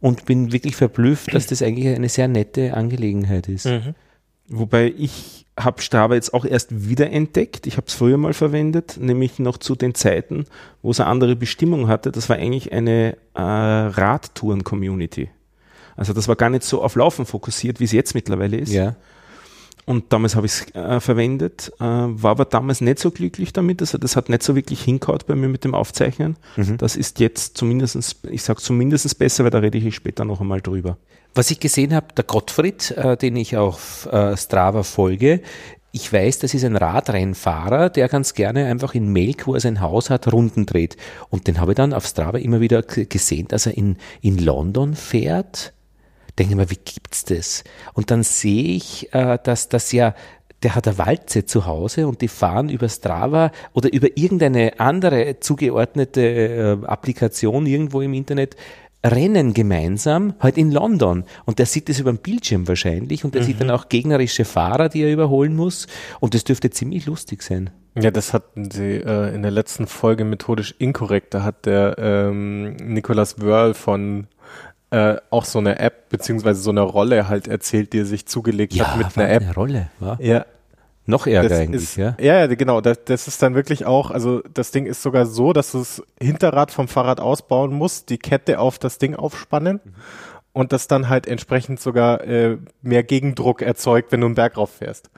und 0.00 0.24
bin 0.24 0.52
wirklich 0.52 0.76
verblüfft, 0.76 1.34
dass 1.34 1.46
das 1.46 1.62
eigentlich 1.62 1.88
eine 1.94 2.08
sehr 2.08 2.28
nette 2.28 2.74
Angelegenheit 2.74 3.48
ist. 3.48 3.66
Mhm. 3.66 3.94
Wobei 4.48 4.92
ich 4.96 5.46
habe 5.58 5.82
Strava 5.82 6.14
jetzt 6.14 6.32
auch 6.32 6.44
erst 6.44 6.88
wieder 6.88 7.10
entdeckt. 7.10 7.66
Ich 7.66 7.76
habe 7.76 7.86
es 7.86 7.94
früher 7.94 8.16
mal 8.16 8.32
verwendet, 8.32 8.98
nämlich 9.00 9.38
noch 9.38 9.58
zu 9.58 9.74
den 9.74 9.94
Zeiten, 9.94 10.46
wo 10.82 10.90
es 10.90 11.00
eine 11.00 11.08
andere 11.08 11.36
Bestimmung 11.36 11.88
hatte. 11.88 12.10
Das 12.12 12.28
war 12.28 12.36
eigentlich 12.36 12.72
eine 12.72 13.16
äh, 13.34 13.40
Radtouren-Community. 13.40 15.30
Also 15.96 16.12
das 16.12 16.28
war 16.28 16.36
gar 16.36 16.50
nicht 16.50 16.62
so 16.62 16.82
auf 16.82 16.94
Laufen 16.94 17.26
fokussiert, 17.26 17.80
wie 17.80 17.84
es 17.84 17.92
jetzt 17.92 18.14
mittlerweile 18.14 18.56
ist. 18.56 18.72
Ja. 18.72 18.96
Und 19.86 20.12
damals 20.12 20.36
habe 20.36 20.46
ich 20.46 20.52
es 20.52 20.74
äh, 20.74 21.00
verwendet, 21.00 21.72
äh, 21.80 21.84
war 21.84 22.32
aber 22.32 22.44
damals 22.44 22.80
nicht 22.80 22.98
so 22.98 23.10
glücklich 23.10 23.52
damit. 23.52 23.80
Also 23.80 23.98
das 23.98 24.14
hat 24.14 24.28
nicht 24.28 24.42
so 24.42 24.54
wirklich 24.54 24.82
hinkaut 24.82 25.26
bei 25.26 25.34
mir 25.34 25.48
mit 25.48 25.64
dem 25.64 25.74
Aufzeichnen. 25.74 26.36
Mhm. 26.56 26.78
Das 26.78 26.96
ist 26.96 27.18
jetzt 27.18 27.56
zumindestens, 27.56 28.16
ich 28.30 28.42
sage 28.42 28.60
zumindest 28.60 29.18
besser, 29.18 29.44
weil 29.44 29.50
da 29.50 29.58
rede 29.58 29.78
ich 29.78 29.94
später 29.94 30.24
noch 30.24 30.40
einmal 30.40 30.60
drüber. 30.60 30.96
Was 31.34 31.50
ich 31.50 31.60
gesehen 31.60 31.94
habe, 31.94 32.06
der 32.16 32.24
Gottfried, 32.24 32.92
äh, 32.92 33.16
den 33.16 33.36
ich 33.36 33.56
auf 33.56 34.06
äh, 34.12 34.36
Strava 34.36 34.82
folge, 34.82 35.40
ich 35.92 36.12
weiß, 36.12 36.38
das 36.38 36.54
ist 36.54 36.64
ein 36.64 36.76
Radrennfahrer, 36.76 37.90
der 37.90 38.08
ganz 38.08 38.34
gerne 38.34 38.66
einfach 38.66 38.94
in 38.94 39.08
Melk, 39.08 39.48
wo 39.48 39.54
er 39.54 39.60
sein 39.60 39.80
Haus 39.80 40.08
hat, 40.08 40.32
Runden 40.32 40.66
dreht. 40.66 40.96
Und 41.30 41.48
den 41.48 41.60
habe 41.60 41.72
ich 41.72 41.76
dann 41.76 41.92
auf 41.92 42.06
Strava 42.06 42.38
immer 42.38 42.60
wieder 42.60 42.82
gesehen, 42.82 43.48
dass 43.48 43.66
er 43.66 43.76
in, 43.76 43.96
in 44.20 44.38
London 44.38 44.94
fährt 44.94 45.72
denke 46.38 46.52
ich 46.52 46.56
mir, 46.56 46.70
wie 46.70 46.80
gibt's 46.84 47.24
das? 47.24 47.64
Und 47.94 48.10
dann 48.10 48.22
sehe 48.22 48.74
ich, 48.74 49.12
äh, 49.12 49.38
dass 49.42 49.68
das 49.68 49.92
ja 49.92 50.14
der 50.62 50.74
hat 50.74 50.86
eine 50.86 50.98
Walze 50.98 51.46
zu 51.46 51.66
Hause 51.66 52.06
und 52.06 52.20
die 52.20 52.28
fahren 52.28 52.68
über 52.68 52.88
Strava 52.88 53.50
oder 53.72 53.92
über 53.92 54.08
irgendeine 54.16 54.78
andere 54.78 55.40
zugeordnete 55.40 56.20
äh, 56.20 56.86
Applikation 56.86 57.66
irgendwo 57.66 58.02
im 58.02 58.12
Internet 58.12 58.56
Rennen 59.02 59.54
gemeinsam, 59.54 60.34
halt 60.40 60.58
in 60.58 60.70
London. 60.70 61.24
Und 61.46 61.58
der 61.58 61.64
sieht 61.64 61.88
das 61.88 62.00
über 62.00 62.12
den 62.12 62.18
Bildschirm 62.18 62.68
wahrscheinlich 62.68 63.24
und 63.24 63.34
der 63.34 63.40
mhm. 63.42 63.46
sieht 63.46 63.60
dann 63.60 63.68
mhm. 63.68 63.74
auch 63.74 63.88
gegnerische 63.88 64.44
Fahrer, 64.44 64.90
die 64.90 65.02
er 65.02 65.12
überholen 65.12 65.56
muss. 65.56 65.86
Und 66.20 66.34
das 66.34 66.44
dürfte 66.44 66.68
ziemlich 66.68 67.06
lustig 67.06 67.42
sein. 67.42 67.70
Ja, 67.98 68.10
das 68.10 68.34
hatten 68.34 68.70
sie 68.70 68.96
äh, 68.96 69.34
in 69.34 69.42
der 69.42 69.50
letzten 69.50 69.86
Folge 69.86 70.24
methodisch 70.24 70.74
inkorrekt. 70.78 71.32
Da 71.32 71.42
hat 71.42 71.64
der 71.64 71.96
ähm, 71.98 72.76
Nicolas 72.76 73.40
Wörl 73.40 73.72
von 73.72 74.26
äh, 74.90 75.16
auch 75.30 75.44
so 75.44 75.58
eine 75.58 75.78
App 75.78 76.08
beziehungsweise 76.08 76.60
so 76.60 76.70
eine 76.70 76.82
Rolle 76.82 77.28
halt 77.28 77.48
erzählt, 77.48 77.92
die 77.92 78.00
er 78.00 78.06
sich 78.06 78.26
zugelegt 78.26 78.74
ja, 78.74 78.88
hat 78.88 78.98
mit 78.98 79.16
einer 79.16 79.30
App. 79.30 79.42
Eine 79.42 79.54
Rolle, 79.54 79.90
wa? 80.00 80.18
Ja. 80.20 80.44
Noch 81.06 81.26
ärger 81.26 81.56
eigentlich, 81.56 81.82
ist, 81.82 81.96
ja? 81.96 82.16
Ja, 82.20 82.46
genau. 82.46 82.80
Das, 82.80 83.04
das 83.04 83.26
ist 83.26 83.42
dann 83.42 83.54
wirklich 83.54 83.84
auch, 83.84 84.10
also 84.10 84.42
das 84.54 84.70
Ding 84.70 84.86
ist 84.86 85.02
sogar 85.02 85.26
so, 85.26 85.52
dass 85.52 85.72
du 85.72 85.78
das 85.78 86.02
Hinterrad 86.20 86.70
vom 86.70 86.88
Fahrrad 86.88 87.20
ausbauen 87.20 87.72
musst, 87.72 88.10
die 88.10 88.18
Kette 88.18 88.60
auf 88.60 88.78
das 88.78 88.98
Ding 88.98 89.16
aufspannen 89.16 89.80
mhm. 89.82 89.92
und 90.52 90.72
das 90.72 90.86
dann 90.86 91.08
halt 91.08 91.26
entsprechend 91.26 91.80
sogar 91.80 92.22
äh, 92.22 92.58
mehr 92.82 93.02
Gegendruck 93.02 93.62
erzeugt, 93.62 94.12
wenn 94.12 94.20
du 94.20 94.26
einen 94.26 94.34
Berg 94.36 94.56
rauf 94.56 94.70
fährst. 94.70 95.10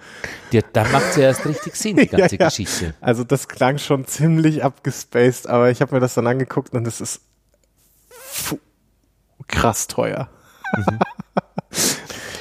Ja, 0.50 0.62
da 0.72 0.84
macht 0.84 1.10
es 1.10 1.16
ja 1.16 1.24
erst 1.24 1.46
richtig 1.46 1.74
Sinn, 1.74 1.96
die 1.96 2.06
ganze 2.08 2.36
ja. 2.36 2.46
Geschichte. 2.46 2.94
Also 3.00 3.24
das 3.24 3.48
klang 3.48 3.76
schon 3.78 4.06
ziemlich 4.06 4.64
abgespaced, 4.64 5.46
aber 5.46 5.70
ich 5.70 5.82
habe 5.82 5.94
mir 5.94 6.00
das 6.00 6.14
dann 6.14 6.26
angeguckt 6.26 6.72
und 6.72 6.86
es 6.86 7.00
ist 7.02 7.20
krass 9.46 9.86
teuer. 9.86 10.28
Mhm. 10.76 10.98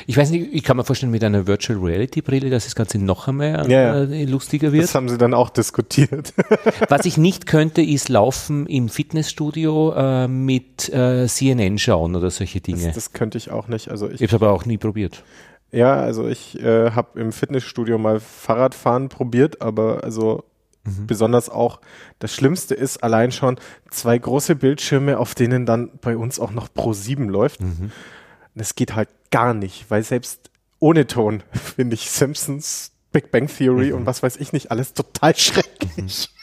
Ich 0.08 0.18
weiß 0.18 0.32
nicht, 0.32 0.50
ich 0.52 0.64
kann 0.64 0.76
mir 0.76 0.84
vorstellen, 0.84 1.12
mit 1.12 1.24
einer 1.24 1.48
Virtual 1.48 1.80
Reality 1.80 2.22
Brille, 2.22 2.50
dass 2.50 2.66
das 2.66 2.76
Ganze 2.76 2.98
noch 3.00 3.30
einmal 3.30 3.72
ja, 3.72 4.04
äh, 4.04 4.26
lustiger 4.26 4.74
wird. 4.74 4.84
Das 4.84 4.96
haben 4.96 5.08
sie 5.08 5.18
dann 5.18 5.34
auch 5.34 5.50
diskutiert. 5.50 6.34
Was 6.90 7.06
ich 7.06 7.18
nicht 7.18 7.46
könnte, 7.46 7.82
ist 7.82 8.10
laufen 8.10 8.66
im 8.68 8.90
Fitnessstudio 8.90 9.94
äh, 9.94 10.28
mit 10.28 10.90
äh, 10.90 11.28
CNN 11.28 11.78
schauen 11.78 12.16
oder 12.16 12.30
solche 12.30 12.60
Dinge. 12.60 12.88
Das, 12.88 12.96
das 12.96 13.14
könnte 13.14 13.38
ich 13.38 13.52
auch 13.52 13.70
nicht. 13.70 13.90
Also 13.90 14.10
ich, 14.10 14.22
ich 14.22 14.34
habe 14.34 14.48
aber 14.48 14.56
auch 14.56 14.66
nie 14.66 14.78
probiert. 14.78 15.24
Ja, 15.72 15.96
also 16.02 16.28
ich 16.28 16.60
äh, 16.60 16.92
habe 16.92 17.18
im 17.20 17.32
Fitnessstudio 17.32 17.98
mal 17.98 18.20
Fahrradfahren 18.20 19.08
probiert, 19.08 19.62
aber 19.62 20.04
also 20.04 20.44
Mhm. 20.84 21.08
Besonders 21.08 21.50
auch, 21.50 21.80
das 22.20 22.34
Schlimmste 22.34 22.74
ist 22.74 23.04
allein 23.04 23.32
schon 23.32 23.60
zwei 23.90 24.18
große 24.18 24.56
Bildschirme, 24.56 25.20
auf 25.20 25.36
denen 25.36 25.66
dann 25.66 25.92
bei 26.02 26.18
uns 26.18 26.40
auch 26.40 26.52
noch 26.52 26.74
Pro 26.74 26.94
7 26.94 27.30
läuft. 27.30 27.62
Mhm. 27.62 27.92
Das 28.56 28.76
geht 28.76 28.96
halt 28.96 29.10
gar 29.30 29.54
nicht, 29.54 29.86
weil 29.90 30.04
selbst 30.04 30.50
ohne 30.80 31.08
Ton 31.08 31.44
finde 31.54 31.94
ich 31.94 32.10
Simpsons, 32.10 32.92
Big 33.12 33.32
Bang 33.32 33.48
Theory 33.48 33.92
mhm. 33.92 33.98
und 33.98 34.06
was 34.06 34.24
weiß 34.24 34.38
ich 34.38 34.54
nicht, 34.54 34.72
alles 34.72 34.94
total 34.94 35.36
schrecklich. 35.36 36.30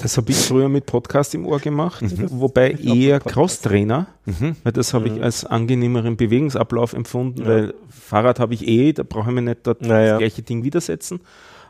Das 0.00 0.16
habe 0.16 0.30
ich 0.30 0.36
früher 0.36 0.68
mit 0.68 0.86
Podcast 0.86 1.34
im 1.34 1.44
Ohr 1.44 1.58
gemacht, 1.58 2.02
mhm. 2.02 2.26
wobei 2.30 2.70
ich 2.70 2.86
eher 2.86 3.18
Crosstrainer, 3.18 4.06
mhm. 4.26 4.54
weil 4.62 4.70
das 4.70 4.94
habe 4.94 5.08
ich 5.08 5.14
mhm. 5.14 5.24
als 5.24 5.44
angenehmeren 5.44 6.16
Bewegungsablauf 6.16 6.92
empfunden, 6.92 7.42
ja. 7.42 7.48
weil 7.48 7.74
Fahrrad 7.90 8.38
habe 8.38 8.54
ich 8.54 8.68
eh, 8.68 8.92
da 8.92 9.02
brauche 9.02 9.30
ich 9.30 9.34
mir 9.34 9.42
nicht 9.42 9.66
dort 9.66 9.82
naja. 9.82 10.10
das 10.10 10.18
gleiche 10.18 10.42
Ding 10.42 10.62
widersetzen. 10.62 11.18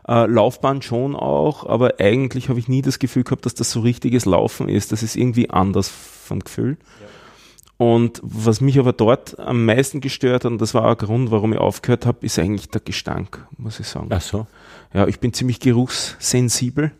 Äh, 0.07 0.25
Laufbahn 0.25 0.81
schon 0.81 1.15
auch, 1.15 1.67
aber 1.67 1.95
eigentlich 1.99 2.49
habe 2.49 2.59
ich 2.59 2.67
nie 2.67 2.81
das 2.81 2.99
Gefühl 2.99 3.23
gehabt, 3.23 3.45
dass 3.45 3.53
das 3.53 3.71
so 3.71 3.81
richtiges 3.81 4.25
Laufen 4.25 4.69
ist. 4.69 4.91
Das 4.91 5.03
ist 5.03 5.15
irgendwie 5.15 5.49
anders 5.49 5.89
vom 5.89 6.39
Gefühl. 6.39 6.77
Ja. 7.01 7.07
Und 7.85 8.19
was 8.21 8.59
mich 8.59 8.77
aber 8.77 8.91
dort 8.91 9.39
am 9.39 9.63
meisten 9.65 10.01
gestört 10.01 10.43
hat, 10.43 10.51
und 10.51 10.59
das 10.59 10.73
war 10.73 10.83
auch 10.83 10.89
ein 10.89 10.97
Grund, 10.97 11.31
warum 11.31 11.53
ich 11.53 11.59
aufgehört 11.59 12.05
habe, 12.05 12.25
ist 12.25 12.37
eigentlich 12.37 12.69
der 12.69 12.81
Gestank, 12.81 13.45
muss 13.57 13.79
ich 13.79 13.87
sagen. 13.87 14.09
Ach 14.09 14.19
so. 14.19 14.47
Ja, 14.93 15.07
ich 15.07 15.21
bin 15.21 15.31
ziemlich 15.31 15.61
geruchssensibel. 15.61 16.91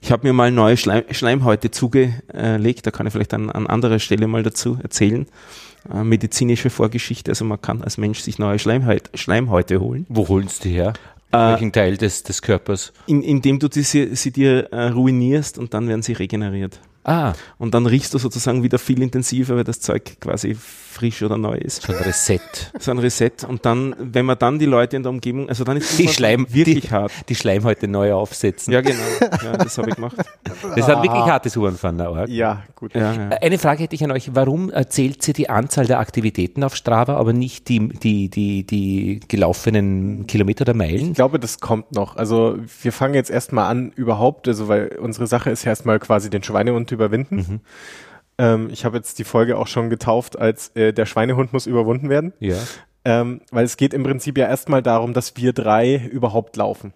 Ich 0.00 0.12
habe 0.12 0.26
mir 0.26 0.32
mal 0.32 0.52
neue 0.52 0.76
Schleim 0.76 1.02
Schleimhäute 1.10 1.72
zugelegt, 1.72 2.86
da 2.86 2.90
kann 2.92 3.06
ich 3.06 3.12
vielleicht 3.12 3.34
an, 3.34 3.50
an 3.50 3.66
anderer 3.66 3.98
Stelle 3.98 4.28
mal 4.28 4.44
dazu 4.44 4.78
erzählen. 4.80 5.26
Äh, 5.92 6.04
medizinische 6.04 6.70
Vorgeschichte, 6.70 7.32
also 7.32 7.44
man 7.44 7.60
kann 7.60 7.82
als 7.82 7.98
Mensch 7.98 8.20
sich 8.20 8.38
neue 8.38 8.60
Schleimhäute, 8.60 9.10
Schleimhäute 9.18 9.80
holen. 9.80 10.06
Wo 10.08 10.28
holst 10.28 10.64
du 10.64 10.68
die 10.68 10.74
her? 10.74 10.92
Äh, 11.32 11.36
Welchen 11.36 11.72
Teil 11.72 11.96
des, 11.96 12.22
des 12.22 12.42
Körpers? 12.42 12.92
In, 13.06 13.22
indem 13.22 13.58
du 13.58 13.68
sie, 13.70 14.14
sie 14.14 14.30
dir 14.30 14.72
äh, 14.72 14.88
ruinierst 14.88 15.58
und 15.58 15.72
dann 15.74 15.88
werden 15.88 16.02
sie 16.02 16.12
regeneriert. 16.12 16.80
Ah. 17.04 17.32
Und 17.58 17.74
dann 17.74 17.86
riechst 17.86 18.14
du 18.14 18.18
sozusagen 18.18 18.62
wieder 18.62 18.78
viel 18.78 19.02
intensiver, 19.02 19.56
weil 19.56 19.64
das 19.64 19.80
Zeug 19.80 20.20
quasi 20.20 20.56
frisch 20.92 21.22
oder 21.22 21.38
neu 21.38 21.56
ist. 21.56 21.82
So 21.82 21.92
ein 21.92 21.98
Reset. 21.98 22.40
So 22.78 22.90
ein 22.90 22.98
Reset. 22.98 23.30
Und 23.48 23.64
dann, 23.64 23.94
wenn 23.98 24.26
man 24.26 24.38
dann 24.38 24.58
die 24.58 24.66
Leute 24.66 24.96
in 24.96 25.02
der 25.02 25.10
Umgebung, 25.10 25.48
also 25.48 25.64
dann 25.64 25.76
ist 25.76 25.98
die 25.98 26.08
Schleim, 26.08 26.46
wirklich 26.48 26.86
die, 26.86 26.90
hart. 26.90 27.12
Die 27.28 27.34
Schleimhäute 27.34 27.88
neu 27.88 28.12
aufsetzen. 28.12 28.72
Ja, 28.72 28.80
genau. 28.80 29.02
Ja, 29.42 29.56
das 29.56 29.78
habe 29.78 29.90
ich 29.90 29.96
gemacht. 29.96 30.16
Das 30.44 30.76
ist 30.76 30.88
ein 30.88 31.02
wirklich 31.02 31.24
hartes 31.24 31.56
Uhrenfahren. 31.56 31.98
Ja, 32.28 32.62
gut. 32.76 32.94
Ja, 32.94 33.12
ja. 33.12 33.28
Eine 33.40 33.58
Frage 33.58 33.84
hätte 33.84 33.94
ich 33.94 34.04
an 34.04 34.10
euch. 34.10 34.34
Warum 34.34 34.70
erzählt 34.70 35.22
sie 35.22 35.32
die 35.32 35.48
Anzahl 35.48 35.86
der 35.86 35.98
Aktivitäten 35.98 36.62
auf 36.64 36.76
Strava, 36.76 37.16
aber 37.16 37.32
nicht 37.32 37.68
die, 37.68 37.88
die, 37.88 38.28
die, 38.28 38.64
die 38.64 39.20
gelaufenen 39.26 40.26
Kilometer 40.26 40.62
oder 40.62 40.74
Meilen? 40.74 41.08
Ich 41.08 41.14
glaube, 41.14 41.38
das 41.38 41.60
kommt 41.60 41.92
noch. 41.92 42.16
Also 42.16 42.58
wir 42.82 42.92
fangen 42.92 43.14
jetzt 43.14 43.30
erstmal 43.30 43.70
an 43.70 43.92
überhaupt, 43.96 44.48
also 44.48 44.68
weil 44.68 44.98
unsere 45.00 45.26
Sache 45.26 45.50
ist 45.50 45.64
ja 45.64 45.70
erstmal 45.70 45.98
quasi 45.98 46.30
den 46.30 46.42
Schweinehund 46.42 46.90
überwinden. 46.92 47.36
Mhm. 47.36 47.60
Ähm, 48.38 48.68
ich 48.70 48.84
habe 48.84 48.96
jetzt 48.96 49.18
die 49.18 49.24
Folge 49.24 49.58
auch 49.58 49.66
schon 49.66 49.90
getauft 49.90 50.38
als 50.38 50.68
äh, 50.74 50.92
der 50.92 51.06
Schweinehund 51.06 51.52
muss 51.52 51.66
überwunden 51.66 52.08
werden. 52.08 52.32
Ja. 52.40 52.56
Ähm, 53.04 53.40
weil 53.50 53.64
es 53.64 53.76
geht 53.76 53.94
im 53.94 54.04
Prinzip 54.04 54.38
ja 54.38 54.46
erstmal 54.46 54.82
darum, 54.82 55.12
dass 55.12 55.36
wir 55.36 55.52
drei 55.52 55.96
überhaupt 55.96 56.56
laufen. 56.56 56.92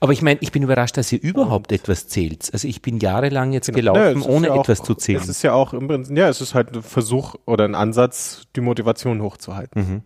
Aber 0.00 0.12
ich 0.12 0.22
meine, 0.22 0.38
ich 0.40 0.52
bin 0.52 0.62
überrascht, 0.62 0.96
dass 0.96 1.12
ihr 1.12 1.22
überhaupt 1.22 1.70
und 1.70 1.78
etwas 1.78 2.08
zählt. 2.08 2.50
Also 2.52 2.66
ich 2.66 2.82
bin 2.82 2.98
jahrelang 2.98 3.52
jetzt 3.52 3.66
genau. 3.72 3.92
gelaufen, 3.92 4.22
ja, 4.22 4.28
ohne 4.28 4.46
ja 4.48 4.60
etwas 4.60 4.82
zu 4.82 4.94
zählen. 4.94 5.20
Es 5.20 5.28
ist 5.28 5.42
ja 5.42 5.52
auch 5.52 5.72
im 5.72 5.86
Prinzip, 5.86 6.16
ja, 6.16 6.28
es 6.28 6.40
ist 6.40 6.54
halt 6.54 6.74
ein 6.74 6.82
Versuch 6.82 7.36
oder 7.44 7.64
ein 7.64 7.74
Ansatz, 7.74 8.42
die 8.56 8.60
Motivation 8.60 9.22
hochzuhalten. 9.22 9.82
Mhm. 9.82 10.02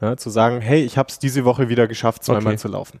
Ja, 0.00 0.16
zu 0.16 0.28
sagen, 0.28 0.60
hey, 0.60 0.82
ich 0.82 0.98
habe 0.98 1.08
es 1.08 1.18
diese 1.18 1.44
Woche 1.44 1.68
wieder 1.68 1.86
geschafft, 1.86 2.24
zweimal 2.24 2.54
okay. 2.54 2.58
zu 2.58 2.68
laufen. 2.68 3.00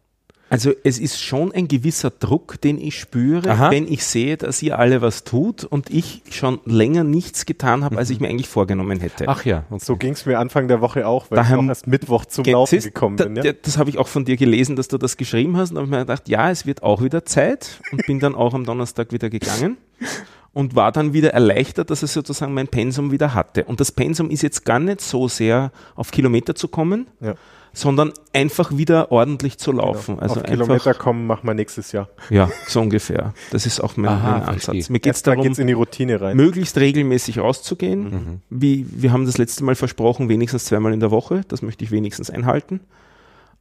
Also 0.54 0.70
es 0.84 1.00
ist 1.00 1.20
schon 1.20 1.50
ein 1.50 1.66
gewisser 1.66 2.10
Druck, 2.10 2.60
den 2.60 2.78
ich 2.78 2.96
spüre, 2.96 3.50
Aha. 3.50 3.72
wenn 3.72 3.92
ich 3.92 4.04
sehe, 4.04 4.36
dass 4.36 4.62
ihr 4.62 4.78
alle 4.78 5.02
was 5.02 5.24
tut 5.24 5.64
und 5.64 5.90
ich 5.90 6.22
schon 6.30 6.60
länger 6.64 7.02
nichts 7.02 7.44
getan 7.44 7.82
habe, 7.82 7.98
als 7.98 8.08
ich 8.10 8.20
mir 8.20 8.28
eigentlich 8.28 8.48
vorgenommen 8.48 9.00
hätte. 9.00 9.26
Ach 9.26 9.44
ja. 9.44 9.64
Okay. 9.68 9.84
So 9.84 9.96
ging 9.96 10.12
es 10.12 10.26
mir 10.26 10.38
Anfang 10.38 10.68
der 10.68 10.80
Woche 10.80 11.08
auch, 11.08 11.28
weil 11.28 11.38
Daheim, 11.38 11.58
ich 11.58 11.64
auch 11.64 11.68
erst 11.70 11.86
Mittwoch 11.88 12.24
zum 12.26 12.44
Laufen 12.44 12.78
gekommen 12.78 13.16
bin. 13.16 13.34
Ja? 13.34 13.52
Das 13.52 13.78
habe 13.78 13.90
ich 13.90 13.98
auch 13.98 14.06
von 14.06 14.24
dir 14.24 14.36
gelesen, 14.36 14.76
dass 14.76 14.86
du 14.86 14.96
das 14.96 15.16
geschrieben 15.16 15.56
hast 15.56 15.72
und 15.72 15.78
habe 15.78 15.88
mir 15.88 15.98
gedacht, 15.98 16.28
ja, 16.28 16.48
es 16.48 16.66
wird 16.66 16.84
auch 16.84 17.02
wieder 17.02 17.24
Zeit 17.24 17.80
und 17.90 18.06
bin 18.06 18.20
dann 18.20 18.36
auch 18.36 18.54
am 18.54 18.64
Donnerstag 18.64 19.10
wieder 19.10 19.30
gegangen 19.30 19.76
und 20.54 20.74
war 20.74 20.92
dann 20.92 21.12
wieder 21.12 21.34
erleichtert, 21.34 21.90
dass 21.90 22.02
ich 22.02 22.12
sozusagen 22.12 22.54
mein 22.54 22.68
Pensum 22.68 23.10
wieder 23.10 23.34
hatte. 23.34 23.64
Und 23.64 23.80
das 23.80 23.92
Pensum 23.92 24.30
ist 24.30 24.42
jetzt 24.42 24.64
gar 24.64 24.78
nicht 24.78 25.02
so 25.02 25.28
sehr 25.28 25.72
auf 25.94 26.10
Kilometer 26.10 26.54
zu 26.54 26.68
kommen, 26.68 27.08
ja 27.20 27.34
sondern 27.74 28.12
einfach 28.32 28.76
wieder 28.76 29.10
ordentlich 29.12 29.58
zu 29.58 29.72
laufen. 29.72 30.14
Genau. 30.14 30.22
Also 30.22 30.40
Auf 30.40 30.46
Kilometer 30.46 30.94
kommen 30.94 31.26
machen 31.26 31.46
wir 31.46 31.54
nächstes 31.54 31.92
Jahr. 31.92 32.08
Ja, 32.30 32.48
so 32.66 32.80
ungefähr. 32.80 33.34
Das 33.50 33.66
ist 33.66 33.80
auch 33.80 33.96
mein, 33.96 34.10
Aha, 34.10 34.38
mein 34.38 34.42
Ansatz. 34.42 34.88
Mir 34.88 35.00
geht 35.00 35.14
es 35.14 35.22
darum, 35.22 35.44
in 35.44 35.66
die 35.66 35.72
Routine 35.72 36.20
rein. 36.20 36.36
möglichst 36.36 36.78
regelmäßig 36.78 37.40
rauszugehen. 37.40 38.02
Mhm. 38.02 38.40
Wie 38.48 38.86
wir 38.90 39.12
haben 39.12 39.26
das 39.26 39.38
letzte 39.38 39.64
Mal 39.64 39.74
versprochen, 39.74 40.28
wenigstens 40.28 40.66
zweimal 40.66 40.92
in 40.94 41.00
der 41.00 41.10
Woche. 41.10 41.42
Das 41.48 41.62
möchte 41.62 41.84
ich 41.84 41.90
wenigstens 41.90 42.30
einhalten. 42.30 42.80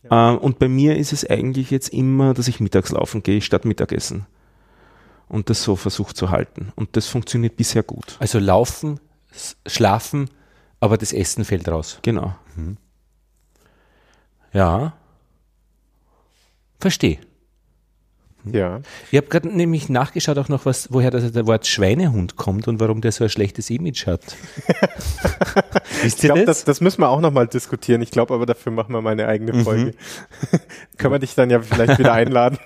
Ja. 0.03 0.33
Äh, 0.33 0.37
und 0.37 0.59
bei 0.59 0.67
mir 0.67 0.95
ist 0.95 1.11
es 1.11 1.27
eigentlich 1.27 1.71
jetzt 1.71 1.89
immer, 1.89 2.33
dass 2.35 2.47
ich 2.47 2.59
mittags 2.59 2.91
laufen 2.91 3.23
gehe 3.23 3.41
statt 3.41 3.65
Mittagessen. 3.65 4.27
Und 5.27 5.49
das 5.49 5.63
so 5.63 5.75
versucht 5.75 6.15
zu 6.15 6.29
halten. 6.29 6.71
Und 6.75 6.95
das 6.95 7.07
funktioniert 7.07 7.57
bisher 7.57 7.83
gut. 7.83 8.17
Also 8.19 8.39
laufen, 8.39 8.99
schlafen, 9.65 10.29
aber 10.79 10.97
das 10.97 11.13
Essen 11.13 11.45
fällt 11.45 11.67
raus. 11.67 11.99
Genau. 12.01 12.35
Mhm. 12.55 12.77
Ja. 14.51 14.93
Verstehe. 16.79 17.19
Ja. 18.45 18.81
Ich 19.09 19.17
habe 19.17 19.27
gerade 19.27 19.47
nämlich 19.47 19.87
nachgeschaut 19.87 20.37
auch 20.37 20.49
noch, 20.49 20.65
was, 20.65 20.91
woher 20.91 21.11
das, 21.11 21.31
der 21.31 21.47
Wort 21.47 21.65
Schweinehund 21.65 22.35
kommt 22.35 22.67
und 22.67 22.79
warum 22.79 22.99
der 22.99 23.11
so 23.13 23.23
ein 23.23 23.29
schlechtes 23.29 23.69
Image 23.69 24.05
hat. 24.05 24.21
ich 26.03 26.17
glaube, 26.17 26.43
das? 26.45 26.65
das? 26.65 26.81
müssen 26.81 27.01
wir 27.01 27.09
auch 27.09 27.21
nochmal 27.21 27.47
diskutieren. 27.47 28.01
Ich 28.01 28.11
glaube 28.11 28.33
aber, 28.33 28.45
dafür 28.45 28.71
machen 28.71 28.93
wir 28.93 29.01
mal 29.01 29.11
eine 29.11 29.27
eigene 29.27 29.53
mhm. 29.53 29.63
Folge. 29.63 29.85
Mhm. 30.51 30.59
Können 30.97 31.13
wir 31.13 31.19
dich 31.19 31.35
dann 31.35 31.49
ja 31.49 31.61
vielleicht 31.61 31.99
wieder 31.99 32.13
einladen. 32.13 32.57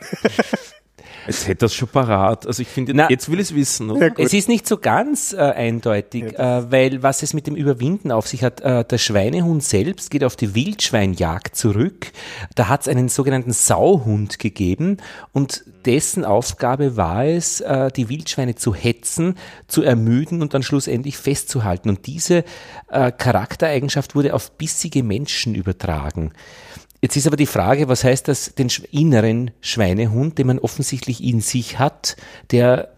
Jetzt 1.27 1.47
hätte 1.47 1.65
das 1.65 1.73
schon 1.73 1.89
parat. 1.89 2.47
Also 2.47 2.61
ich 2.61 2.67
finde, 2.67 3.07
jetzt 3.09 3.29
will 3.29 3.39
ich 3.39 3.49
es 3.49 3.55
wissen. 3.55 3.93
Ja, 3.95 4.09
es 4.17 4.33
ist 4.33 4.47
nicht 4.49 4.67
so 4.67 4.77
ganz 4.77 5.33
äh, 5.33 5.37
eindeutig, 5.37 6.33
ja, 6.33 6.59
äh, 6.59 6.71
weil 6.71 7.03
was 7.03 7.23
es 7.23 7.33
mit 7.33 7.47
dem 7.47 7.55
Überwinden 7.55 8.11
auf 8.11 8.27
sich 8.27 8.43
hat, 8.43 8.61
äh, 8.61 8.83
der 8.85 8.97
Schweinehund 8.97 9.63
selbst 9.63 10.09
geht 10.09 10.23
auf 10.23 10.35
die 10.35 10.55
Wildschweinjagd 10.55 11.55
zurück. 11.55 12.11
Da 12.55 12.69
hat 12.69 12.81
es 12.81 12.87
einen 12.87 13.09
sogenannten 13.09 13.51
Sauhund 13.51 14.39
gegeben 14.39 14.97
und 15.33 15.63
dessen 15.85 16.25
Aufgabe 16.25 16.97
war 16.97 17.25
es, 17.25 17.61
äh, 17.61 17.91
die 17.91 18.09
Wildschweine 18.09 18.55
zu 18.55 18.73
hetzen, 18.73 19.35
zu 19.67 19.83
ermüden 19.83 20.41
und 20.41 20.53
dann 20.53 20.63
schlussendlich 20.63 21.17
festzuhalten. 21.17 21.89
Und 21.89 22.07
diese 22.07 22.43
äh, 22.89 23.11
Charaktereigenschaft 23.11 24.15
wurde 24.15 24.33
auf 24.33 24.51
bissige 24.51 25.03
Menschen 25.03 25.55
übertragen. 25.55 26.31
Jetzt 27.01 27.15
ist 27.15 27.27
aber 27.27 27.37
die 27.37 27.45
Frage, 27.45 27.87
was 27.87 28.03
heißt 28.03 28.27
das, 28.27 28.55
den 28.55 28.69
inneren 28.91 29.51
Schweinehund, 29.61 30.37
den 30.37 30.47
man 30.47 30.59
offensichtlich 30.59 31.23
in 31.23 31.41
sich 31.41 31.77
hat, 31.77 32.17
der 32.51 32.89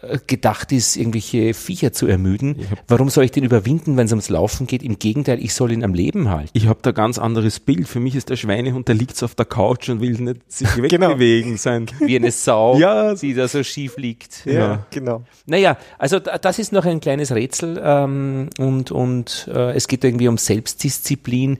äh, 0.00 0.18
gedacht 0.28 0.70
ist, 0.70 0.96
irgendwelche 0.96 1.52
Viecher 1.54 1.92
zu 1.92 2.06
ermüden. 2.06 2.68
Warum 2.86 3.10
soll 3.10 3.24
ich 3.24 3.32
den 3.32 3.42
überwinden, 3.42 3.96
wenn 3.96 4.06
es 4.06 4.12
ums 4.12 4.28
Laufen 4.28 4.68
geht? 4.68 4.84
Im 4.84 5.00
Gegenteil, 5.00 5.42
ich 5.42 5.52
soll 5.54 5.72
ihn 5.72 5.82
am 5.82 5.92
Leben 5.92 6.30
halten. 6.30 6.50
Ich 6.52 6.68
habe 6.68 6.78
da 6.82 6.92
ganz 6.92 7.18
anderes 7.18 7.58
Bild. 7.58 7.88
Für 7.88 7.98
mich 7.98 8.14
ist 8.14 8.30
der 8.30 8.36
Schweinehund, 8.36 8.86
der 8.86 8.94
liegt 8.94 9.20
auf 9.24 9.34
der 9.34 9.44
Couch 9.44 9.88
und 9.88 10.00
will 10.00 10.12
nicht 10.12 10.52
sich 10.52 10.72
genau. 10.88 11.08
wegbewegen 11.08 11.50
genau. 11.50 11.60
sein. 11.60 11.86
Wie 11.98 12.14
eine 12.14 12.30
Sau, 12.30 12.78
ja. 12.78 13.14
die 13.14 13.34
da 13.34 13.48
so 13.48 13.64
schief 13.64 13.96
liegt. 13.96 14.46
Ja, 14.46 14.52
ja, 14.52 14.86
genau. 14.90 15.24
Naja, 15.46 15.76
also 15.98 16.20
das 16.20 16.60
ist 16.60 16.70
noch 16.70 16.84
ein 16.84 17.00
kleines 17.00 17.32
Rätsel 17.32 17.80
ähm, 17.82 18.50
und, 18.58 18.92
und 18.92 19.50
äh, 19.52 19.72
es 19.72 19.88
geht 19.88 20.04
irgendwie 20.04 20.28
um 20.28 20.38
Selbstdisziplin. 20.38 21.58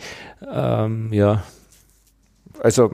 Ähm, 0.49 1.13
ja, 1.13 1.43
also 2.63 2.91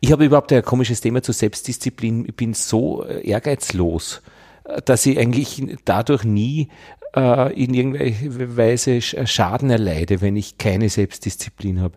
ich 0.00 0.12
habe 0.12 0.24
überhaupt 0.24 0.52
ein 0.52 0.62
komisches 0.62 1.00
Thema 1.00 1.22
zur 1.22 1.34
Selbstdisziplin. 1.34 2.26
Ich 2.26 2.34
bin 2.34 2.54
so 2.54 3.04
äh, 3.04 3.26
ehrgeizlos, 3.26 4.22
äh, 4.64 4.82
dass 4.82 5.06
ich 5.06 5.18
eigentlich 5.18 5.78
dadurch 5.84 6.24
nie 6.24 6.68
äh, 7.16 7.52
in 7.54 7.74
irgendeiner 7.74 8.56
Weise 8.56 9.00
Schaden 9.00 9.70
erleide, 9.70 10.20
wenn 10.20 10.36
ich 10.36 10.58
keine 10.58 10.88
Selbstdisziplin 10.88 11.80
habe. 11.80 11.94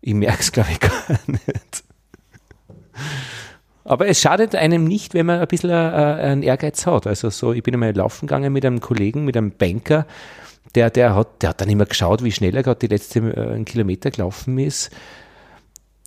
Ich 0.00 0.14
merke 0.14 0.40
es, 0.40 0.52
glaube 0.52 0.70
ich, 0.72 0.80
gar 0.80 1.18
nicht. 1.26 1.84
Aber 3.84 4.08
es 4.08 4.20
schadet 4.20 4.54
einem 4.54 4.84
nicht, 4.84 5.12
wenn 5.12 5.26
man 5.26 5.40
ein 5.40 5.46
bisschen 5.46 5.70
äh, 5.70 5.74
einen 5.74 6.42
Ehrgeiz 6.42 6.86
hat. 6.86 7.06
Also 7.06 7.28
so, 7.30 7.52
ich 7.52 7.62
bin 7.62 7.74
einmal 7.74 7.94
laufen 7.94 8.26
gegangen 8.26 8.52
mit 8.52 8.64
einem 8.64 8.80
Kollegen, 8.80 9.24
mit 9.24 9.36
einem 9.36 9.52
Banker, 9.52 10.06
der, 10.74 10.90
der 10.90 11.14
hat, 11.14 11.42
der 11.42 11.50
hat 11.50 11.60
dann 11.60 11.68
immer 11.68 11.84
geschaut, 11.84 12.24
wie 12.24 12.32
schnell 12.32 12.56
er 12.56 12.62
gerade 12.62 12.80
die 12.80 12.86
letzte 12.86 13.20
äh, 13.20 13.62
Kilometer 13.64 14.10
gelaufen 14.10 14.58
ist. 14.58 14.90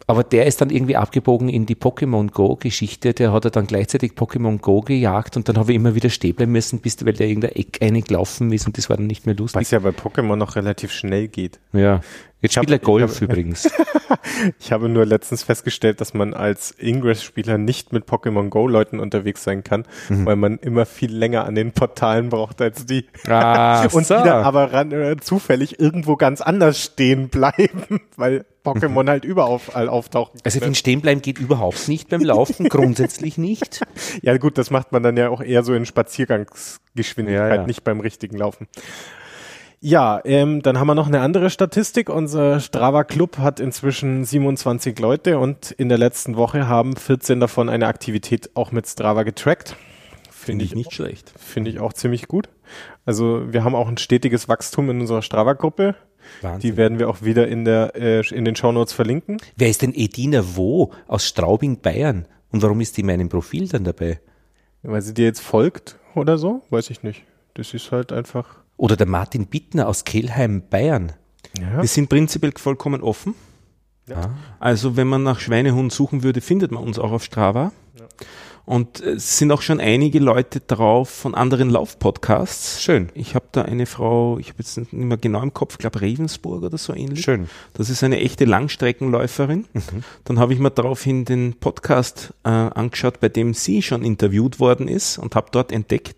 Aber 0.09 0.23
der 0.23 0.45
ist 0.45 0.61
dann 0.61 0.69
irgendwie 0.69 0.95
abgebogen 0.95 1.49
in 1.49 1.65
die 1.65 1.75
Pokémon 1.75 2.31
Go-Geschichte. 2.31 3.13
Der 3.13 3.33
hat 3.33 3.43
er 3.43 3.51
dann 3.51 3.67
gleichzeitig 3.67 4.13
Pokémon 4.13 4.57
Go 4.59 4.79
gejagt 4.79 5.35
und 5.35 5.49
dann 5.49 5.57
habe 5.57 5.73
ich 5.73 5.75
immer 5.75 5.95
wieder 5.95 6.09
stehen 6.09 6.33
bleiben 6.33 6.53
müssen, 6.53 6.79
bis 6.79 7.05
weil 7.05 7.11
der 7.11 7.27
irgendein 7.27 7.51
Eck 7.51 7.81
eingelaufen 7.81 8.51
ist 8.53 8.65
und 8.67 8.77
das 8.77 8.89
war 8.89 8.95
dann 8.95 9.07
nicht 9.07 9.25
mehr 9.25 9.35
lustig. 9.35 9.59
Was 9.59 9.71
ja 9.71 9.79
bei 9.79 9.89
Pokémon 9.89 10.37
noch 10.37 10.55
relativ 10.55 10.93
schnell 10.93 11.27
geht. 11.27 11.59
Ja. 11.73 11.99
Jetzt 12.39 12.53
spielt 12.53 12.69
er 12.69 12.79
Golf 12.79 13.15
hab, 13.15 13.21
übrigens. 13.21 13.67
ich 14.59 14.71
habe 14.71 14.89
nur 14.89 15.05
letztens 15.05 15.41
festgestellt, 15.41 15.99
dass 15.99 16.13
man 16.13 16.35
als 16.35 16.71
Ingress-Spieler 16.71 17.57
nicht 17.57 17.93
mit 17.93 18.05
Pokémon 18.05 18.49
Go-Leuten 18.49 18.99
unterwegs 18.99 19.43
sein 19.43 19.63
kann, 19.63 19.85
mhm. 20.07 20.25
weil 20.25 20.35
man 20.35 20.57
immer 20.59 20.85
viel 20.85 21.11
länger 21.11 21.45
an 21.45 21.55
den 21.55 21.71
Portalen 21.71 22.29
braucht 22.29 22.61
als 22.61 22.85
die. 22.85 23.05
Ah, 23.27 23.85
und 23.91 24.05
so. 24.05 24.15
wieder 24.15 24.45
aber 24.45 24.71
ran, 24.71 24.91
äh, 24.91 25.17
zufällig 25.17 25.79
irgendwo 25.79 26.15
ganz 26.15 26.41
anders 26.41 26.81
stehen 26.81 27.29
bleiben, 27.29 28.01
weil 28.15 28.45
Pokémon 28.67 29.03
mhm. 29.03 29.09
halt 29.09 29.25
überall 29.25 29.89
auftauchen. 29.89 30.39
Also 30.43 30.59
den 30.59 30.75
Stehenbleiben 30.75 31.21
geht 31.21 31.39
überhaupt 31.39 31.87
nicht 31.87 32.09
beim 32.09 32.21
Laufen, 32.21 32.69
grundsätzlich 32.69 33.37
nicht. 33.37 33.81
Ja 34.21 34.37
gut, 34.37 34.57
das 34.57 34.71
macht 34.71 34.91
man 34.91 35.03
dann 35.03 35.17
ja 35.17 35.29
auch 35.29 35.41
eher 35.41 35.63
so 35.63 35.73
in 35.73 35.85
Spaziergangsgeschwindigkeit, 35.85 37.49
ja, 37.49 37.55
ja. 37.55 37.67
nicht 37.67 37.83
beim 37.83 37.99
richtigen 37.99 38.37
Laufen. 38.37 38.67
Ja, 39.79 40.21
ähm, 40.25 40.63
dann 40.63 40.79
haben 40.79 40.87
wir 40.87 40.95
noch 40.95 41.07
eine 41.07 41.21
andere 41.21 41.51
Statistik. 41.51 42.09
Unser 42.09 42.59
Strava 42.59 43.03
Club 43.03 43.37
hat 43.37 43.59
inzwischen 43.59 44.25
27 44.25 44.97
Leute 44.97 45.37
und 45.37 45.69
in 45.71 45.87
der 45.87 45.99
letzten 45.99 46.35
Woche 46.35 46.67
haben 46.67 46.95
14 46.95 47.39
davon 47.39 47.69
eine 47.69 47.85
Aktivität 47.85 48.49
auch 48.55 48.71
mit 48.71 48.87
Strava 48.87 49.21
getrackt. 49.21 49.75
Finde 50.31 50.65
ich 50.65 50.73
nicht 50.73 50.93
schlecht. 50.93 51.31
Finde 51.37 51.69
ich 51.69 51.79
auch 51.79 51.93
ziemlich 51.93 52.27
gut. 52.27 52.49
Also 53.05 53.53
wir 53.53 53.63
haben 53.63 53.75
auch 53.75 53.87
ein 53.87 53.97
stetiges 53.97 54.49
Wachstum 54.49 54.89
in 54.89 55.01
unserer 55.01 55.21
Strava-Gruppe. 55.21 55.95
Die 56.61 56.77
werden 56.77 56.99
wir 56.99 57.09
auch 57.09 57.21
wieder 57.21 57.47
in, 57.47 57.65
der, 57.65 57.95
äh, 57.95 58.27
in 58.33 58.45
den 58.45 58.55
Shownotes 58.55 58.93
verlinken. 58.93 59.37
Wer 59.55 59.69
ist 59.69 59.81
denn 59.81 59.93
Edina 59.93 60.43
Wo 60.55 60.91
aus 61.07 61.27
Straubing, 61.27 61.79
Bayern? 61.79 62.27
Und 62.51 62.61
warum 62.61 62.81
ist 62.81 62.97
die 62.97 63.01
in 63.01 63.07
meinem 63.07 63.29
Profil 63.29 63.67
dann 63.67 63.83
dabei? 63.83 64.19
Weil 64.83 65.01
sie 65.01 65.13
dir 65.13 65.25
jetzt 65.25 65.41
folgt 65.41 65.97
oder 66.15 66.37
so? 66.37 66.63
Weiß 66.69 66.89
ich 66.89 67.03
nicht. 67.03 67.23
Das 67.55 67.73
ist 67.73 67.91
halt 67.91 68.13
einfach 68.13 68.59
oder 68.77 68.95
der 68.95 69.07
Martin 69.07 69.47
Bittner 69.47 69.87
aus 69.87 70.05
Kelheim, 70.05 70.61
Bayern. 70.69 71.13
Ja. 71.59 71.81
Wir 71.81 71.87
sind 71.87 72.09
prinzipiell 72.09 72.53
vollkommen 72.55 73.01
offen. 73.01 73.33
Ja. 74.07 74.35
Also 74.59 74.95
wenn 74.95 75.07
man 75.07 75.23
nach 75.23 75.39
Schweinehund 75.39 75.91
suchen 75.91 76.23
würde, 76.23 76.41
findet 76.41 76.71
man 76.71 76.83
uns 76.83 76.97
auch 76.99 77.11
auf 77.11 77.23
Strava. 77.23 77.71
Ja. 77.99 78.05
Und 78.67 78.99
es 78.99 79.37
sind 79.37 79.49
auch 79.53 79.61
schon 79.61 79.79
einige 79.79 80.19
Leute 80.19 80.59
drauf 80.59 81.07
von 81.07 81.35
anderen 81.35 81.69
Laufpodcasts. 81.69 82.83
Schön. 82.83 83.07
Ich 83.13 83.33
habe 83.33 83.45
da 83.53 83.61
eine 83.61 83.85
Frau, 83.85 84.39
ich 84.39 84.49
habe 84.49 84.57
jetzt 84.59 84.77
nicht 84.77 84.91
mehr 84.91 85.15
genau 85.15 85.41
im 85.41 85.53
Kopf, 85.53 85.77
glaube 85.77 86.01
Regensburg 86.01 86.63
oder 86.63 86.77
so 86.77 86.93
ähnlich. 86.93 87.23
Schön. 87.23 87.47
Das 87.75 87.89
ist 87.89 88.03
eine 88.03 88.19
echte 88.19 88.43
Langstreckenläuferin. 88.43 89.67
Mhm. 89.71 90.03
Dann 90.25 90.37
habe 90.37 90.51
ich 90.51 90.59
mir 90.59 90.69
daraufhin 90.69 91.23
den 91.23 91.53
Podcast 91.53 92.33
äh, 92.43 92.49
angeschaut, 92.49 93.21
bei 93.21 93.29
dem 93.29 93.53
sie 93.53 93.81
schon 93.81 94.03
interviewt 94.03 94.59
worden 94.59 94.89
ist 94.89 95.17
und 95.17 95.35
habe 95.35 95.47
dort 95.53 95.71
entdeckt, 95.71 96.17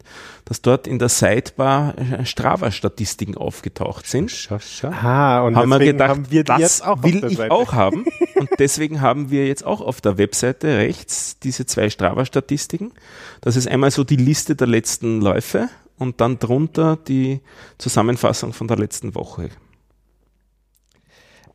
dass 0.49 0.63
dort 0.63 0.88
in 0.88 0.97
der 0.97 1.09
Sidebar 1.09 1.93
äh, 1.97 2.25
Strava-Statistiken 2.25 3.38
aufgetaucht 3.38 4.07
sind. 4.07 4.31
Schau, 4.31 4.57
schau. 4.59 4.88
Ah, 4.88 5.41
und 5.41 5.55
haben 5.55 5.69
wir 5.69 5.77
gedacht, 5.77 6.09
haben 6.09 6.31
wir 6.31 6.43
das 6.43 6.81
will 7.03 7.23
ich 7.23 7.38
Seite. 7.38 7.51
auch 7.51 7.73
haben. 7.73 8.03
Und 8.35 8.49
deswegen 8.57 8.99
haben 9.01 9.29
wir 9.29 9.45
jetzt 9.45 9.63
auch 9.65 9.81
auf 9.81 10.01
der 10.01 10.17
Webseite 10.17 10.77
rechts 10.77 11.38
diese 11.39 11.65
zwei 11.65 11.89
Strava-Statistiken. 11.89 12.93
Das 13.41 13.57
ist 13.57 13.67
einmal 13.67 13.91
so 13.91 14.03
die 14.03 14.15
Liste 14.15 14.55
der 14.55 14.67
letzten 14.67 15.21
Läufe 15.21 15.69
und 15.97 16.21
dann 16.21 16.39
drunter 16.39 16.95
die 16.95 17.41
Zusammenfassung 17.77 18.53
von 18.53 18.67
der 18.69 18.77
letzten 18.77 19.13
Woche. 19.15 19.49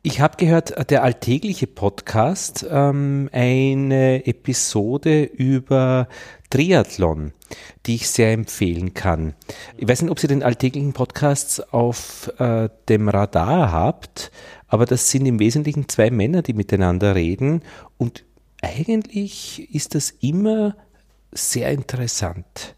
Ich 0.03 0.21
habe 0.21 0.37
gehört, 0.37 0.91
der 0.91 1.01
alltägliche 1.01 1.65
Podcast, 1.65 2.63
ähm, 2.69 3.27
eine 3.33 4.27
Episode 4.27 5.23
über 5.23 6.07
Triathlon, 6.51 7.33
die 7.85 7.95
ich 7.95 8.09
sehr 8.09 8.31
empfehlen 8.33 8.93
kann. 8.93 9.33
Ich 9.77 9.87
weiß 9.87 10.01
nicht, 10.01 10.11
ob 10.11 10.19
Sie 10.19 10.27
den 10.27 10.43
alltäglichen 10.43 10.93
Podcasts 10.93 11.59
auf 11.59 12.31
äh, 12.39 12.69
dem 12.89 13.09
Radar 13.09 13.71
habt, 13.71 14.31
aber 14.67 14.85
das 14.85 15.09
sind 15.11 15.25
im 15.25 15.39
Wesentlichen 15.39 15.87
zwei 15.87 16.09
Männer, 16.09 16.41
die 16.41 16.53
miteinander 16.53 17.15
reden 17.15 17.61
und 17.97 18.23
eigentlich 18.61 19.73
ist 19.73 19.95
das 19.95 20.11
immer 20.21 20.75
sehr 21.31 21.71
interessant. 21.71 22.75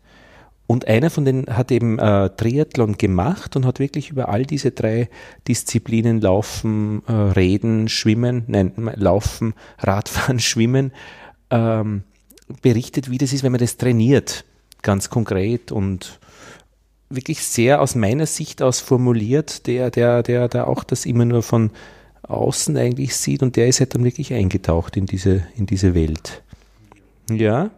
Und 0.67 0.85
einer 0.85 1.09
von 1.09 1.23
denen 1.23 1.45
hat 1.47 1.71
eben 1.71 1.97
äh, 1.97 2.29
Triathlon 2.29 2.97
gemacht 2.97 3.55
und 3.55 3.65
hat 3.65 3.79
wirklich 3.79 4.09
über 4.09 4.27
all 4.27 4.45
diese 4.45 4.71
drei 4.71 5.09
Disziplinen 5.47 6.19
Laufen, 6.19 7.03
äh, 7.07 7.13
Reden, 7.13 7.87
Schwimmen, 7.87 8.43
nein, 8.47 8.73
Laufen, 8.95 9.53
Radfahren, 9.79 10.39
Schwimmen 10.41 10.91
ähm, 11.49 12.03
berichtet, 12.61 13.09
wie 13.09 13.17
das 13.17 13.31
ist, 13.31 13.43
wenn 13.43 13.53
man 13.53 13.61
das 13.61 13.77
trainiert, 13.77 14.43
ganz 14.87 15.09
konkret 15.09 15.73
und 15.73 16.17
wirklich 17.09 17.43
sehr 17.43 17.81
aus 17.81 17.93
meiner 17.93 18.25
Sicht 18.25 18.61
aus 18.61 18.79
formuliert, 18.79 19.67
der, 19.67 19.91
der, 19.91 20.23
der, 20.23 20.47
der 20.47 20.69
auch 20.69 20.85
das 20.85 21.05
immer 21.05 21.25
nur 21.25 21.43
von 21.43 21.71
außen 22.23 22.77
eigentlich 22.77 23.17
sieht 23.17 23.43
und 23.43 23.57
der 23.57 23.67
ist 23.67 23.81
halt 23.81 23.95
dann 23.95 24.05
wirklich 24.05 24.33
eingetaucht 24.33 24.95
in 24.95 25.05
diese, 25.05 25.45
in 25.57 25.65
diese 25.65 25.93
Welt. 25.93 26.41
Ja. 27.29 27.69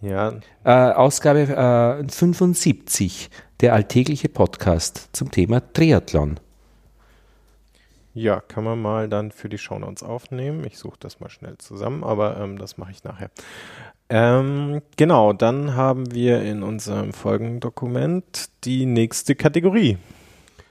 Ja. 0.00 0.34
Äh, 0.62 0.92
Ausgabe 0.92 1.40
äh, 1.40 2.08
75, 2.08 3.28
der 3.60 3.74
alltägliche 3.74 4.28
Podcast 4.28 5.08
zum 5.12 5.32
Thema 5.32 5.60
Triathlon. 5.72 6.38
Ja, 8.16 8.40
kann 8.40 8.64
man 8.64 8.80
mal 8.80 9.10
dann 9.10 9.30
für 9.30 9.50
die 9.50 9.58
Shownotes 9.58 10.02
aufnehmen. 10.02 10.64
Ich 10.64 10.78
suche 10.78 10.96
das 10.98 11.20
mal 11.20 11.28
schnell 11.28 11.58
zusammen, 11.58 12.02
aber 12.02 12.40
ähm, 12.40 12.56
das 12.56 12.78
mache 12.78 12.90
ich 12.90 13.04
nachher. 13.04 13.30
Ähm, 14.08 14.80
genau, 14.96 15.34
dann 15.34 15.74
haben 15.74 16.14
wir 16.14 16.40
in 16.40 16.62
unserem 16.62 17.12
Folgendokument 17.12 18.48
die 18.64 18.86
nächste 18.86 19.34
Kategorie. 19.34 19.98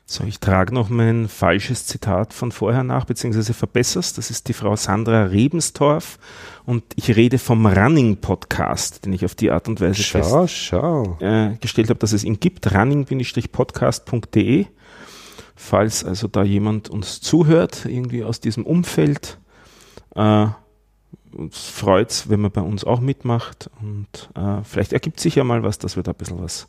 So, 0.07 0.23
ich 0.23 0.39
trage 0.39 0.73
noch 0.73 0.89
mein 0.89 1.27
falsches 1.27 1.85
Zitat 1.85 2.33
von 2.33 2.51
vorher 2.51 2.83
nach, 2.83 3.05
beziehungsweise 3.05 3.53
verbesser's. 3.53 4.13
Das 4.13 4.31
ist 4.31 4.47
die 4.47 4.53
Frau 4.53 4.75
Sandra 4.75 5.25
Rebenstorf 5.25 6.17
und 6.65 6.83
ich 6.95 7.15
rede 7.15 7.37
vom 7.37 7.67
Running 7.67 8.17
Podcast, 8.17 9.05
den 9.05 9.13
ich 9.13 9.23
auf 9.23 9.35
die 9.35 9.51
Art 9.51 9.67
und 9.67 9.81
Weise 9.81 10.01
schau, 10.01 10.47
fest, 10.47 10.57
schau. 10.57 11.19
Äh, 11.19 11.57
gestellt 11.61 11.91
habe, 11.91 11.99
dass 11.99 12.11
es 12.11 12.23
ihn 12.23 12.39
gibt. 12.39 12.73
running-podcast.de. 12.73 14.65
Falls 15.55 16.03
also 16.03 16.27
da 16.27 16.43
jemand 16.43 16.89
uns 16.89 17.21
zuhört, 17.21 17.85
irgendwie 17.85 18.23
aus 18.23 18.41
diesem 18.41 18.65
Umfeld, 18.65 19.37
äh, 20.15 20.47
uns 21.33 21.57
freut's, 21.69 22.29
wenn 22.29 22.41
man 22.41 22.51
bei 22.51 22.61
uns 22.61 22.83
auch 22.83 22.99
mitmacht 22.99 23.69
und 23.81 24.29
äh, 24.35 24.63
vielleicht 24.63 24.93
ergibt 24.93 25.19
sich 25.19 25.35
ja 25.35 25.43
mal 25.43 25.63
was, 25.63 25.79
dass 25.79 25.95
wir 25.95 26.03
da 26.03 26.11
ein 26.11 26.17
bisschen 26.17 26.41
was 26.41 26.67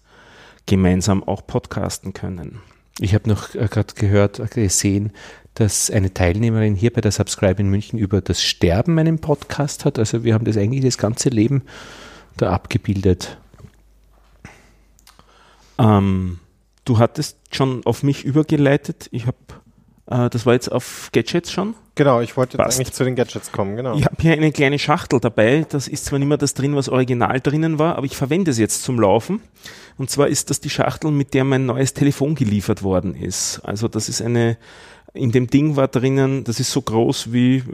gemeinsam 0.66 1.22
auch 1.24 1.46
podcasten 1.46 2.12
können. 2.12 2.60
Ich 2.98 3.14
habe 3.14 3.28
noch 3.28 3.54
äh, 3.54 3.68
gerade 3.68 3.94
gehört, 3.94 4.38
äh, 4.38 4.46
gesehen, 4.46 5.12
dass 5.54 5.90
eine 5.90 6.12
Teilnehmerin 6.12 6.74
hier 6.74 6.92
bei 6.92 7.00
der 7.00 7.12
Subscribe 7.12 7.60
in 7.60 7.70
München 7.70 7.98
über 7.98 8.20
das 8.20 8.42
Sterben 8.42 8.98
einen 8.98 9.20
Podcast 9.20 9.84
hat. 9.84 9.98
Also 9.98 10.24
wir 10.24 10.34
haben 10.34 10.44
das 10.44 10.56
eigentlich 10.56 10.84
das 10.84 10.98
ganze 10.98 11.28
Leben 11.28 11.62
da 12.36 12.52
abgebildet. 12.52 13.38
Ähm, 15.78 16.38
du 16.86 16.98
hattest 16.98 17.36
schon 17.54 17.84
auf 17.84 18.02
mich 18.02 18.24
übergeleitet. 18.24 19.08
Ich 19.10 19.26
habe, 19.26 19.36
äh, 20.06 20.30
das 20.30 20.46
war 20.46 20.54
jetzt 20.54 20.72
auf 20.72 21.10
Gadgets 21.12 21.52
schon. 21.52 21.74
Genau, 21.96 22.20
ich 22.20 22.36
wollte 22.36 22.56
jetzt 22.56 22.64
Passt. 22.64 22.78
eigentlich 22.78 22.92
zu 22.92 23.04
den 23.04 23.16
Gadgets 23.16 23.52
kommen, 23.52 23.76
genau. 23.76 23.96
Ich 23.96 24.04
habe 24.04 24.16
hier 24.20 24.32
eine 24.32 24.52
kleine 24.52 24.78
Schachtel 24.78 25.18
dabei. 25.18 25.66
Das 25.68 25.88
ist 25.88 26.04
zwar 26.04 26.18
nicht 26.18 26.28
mehr 26.28 26.36
das 26.38 26.54
drin, 26.54 26.76
was 26.76 26.88
original 26.88 27.40
drinnen 27.40 27.78
war, 27.78 27.96
aber 27.96 28.06
ich 28.06 28.16
verwende 28.16 28.50
es 28.50 28.58
jetzt 28.58 28.82
zum 28.82 29.00
Laufen. 29.00 29.40
Und 29.98 30.10
zwar 30.10 30.28
ist 30.28 30.50
das 30.50 30.60
die 30.60 30.70
Schachtel, 30.70 31.10
mit 31.10 31.34
der 31.34 31.44
mein 31.44 31.66
neues 31.66 31.94
Telefon 31.94 32.34
geliefert 32.34 32.82
worden 32.82 33.14
ist. 33.14 33.60
Also 33.64 33.88
das 33.88 34.10
ist 34.10 34.20
eine, 34.20 34.58
in 35.14 35.32
dem 35.32 35.46
Ding 35.46 35.76
war 35.76 35.88
drinnen, 35.88 36.44
das 36.44 36.60
ist 36.60 36.70
so 36.70 36.82
groß 36.82 37.32
wie 37.32 37.64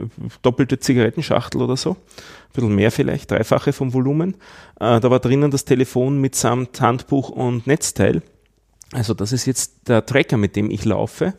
doppelte 0.41 0.79
Zigarettenschachtel 0.79 1.61
oder 1.61 1.75
so. 1.75 1.91
Ein 1.91 2.53
bisschen 2.53 2.75
mehr 2.75 2.91
vielleicht, 2.91 3.29
dreifache 3.29 3.73
vom 3.73 3.93
Volumen. 3.93 4.35
Äh, 4.79 5.01
da 5.01 5.11
war 5.11 5.19
drinnen 5.19 5.51
das 5.51 5.65
Telefon 5.65 6.21
mitsamt 6.21 6.79
Handbuch 6.79 7.27
und 7.29 7.67
Netzteil. 7.67 8.21
Also 8.93 9.13
das 9.13 9.31
ist 9.31 9.45
jetzt 9.45 9.87
der 9.87 10.05
Tracker, 10.05 10.37
mit 10.37 10.55
dem 10.55 10.69
ich 10.69 10.85
laufe. 10.85 11.33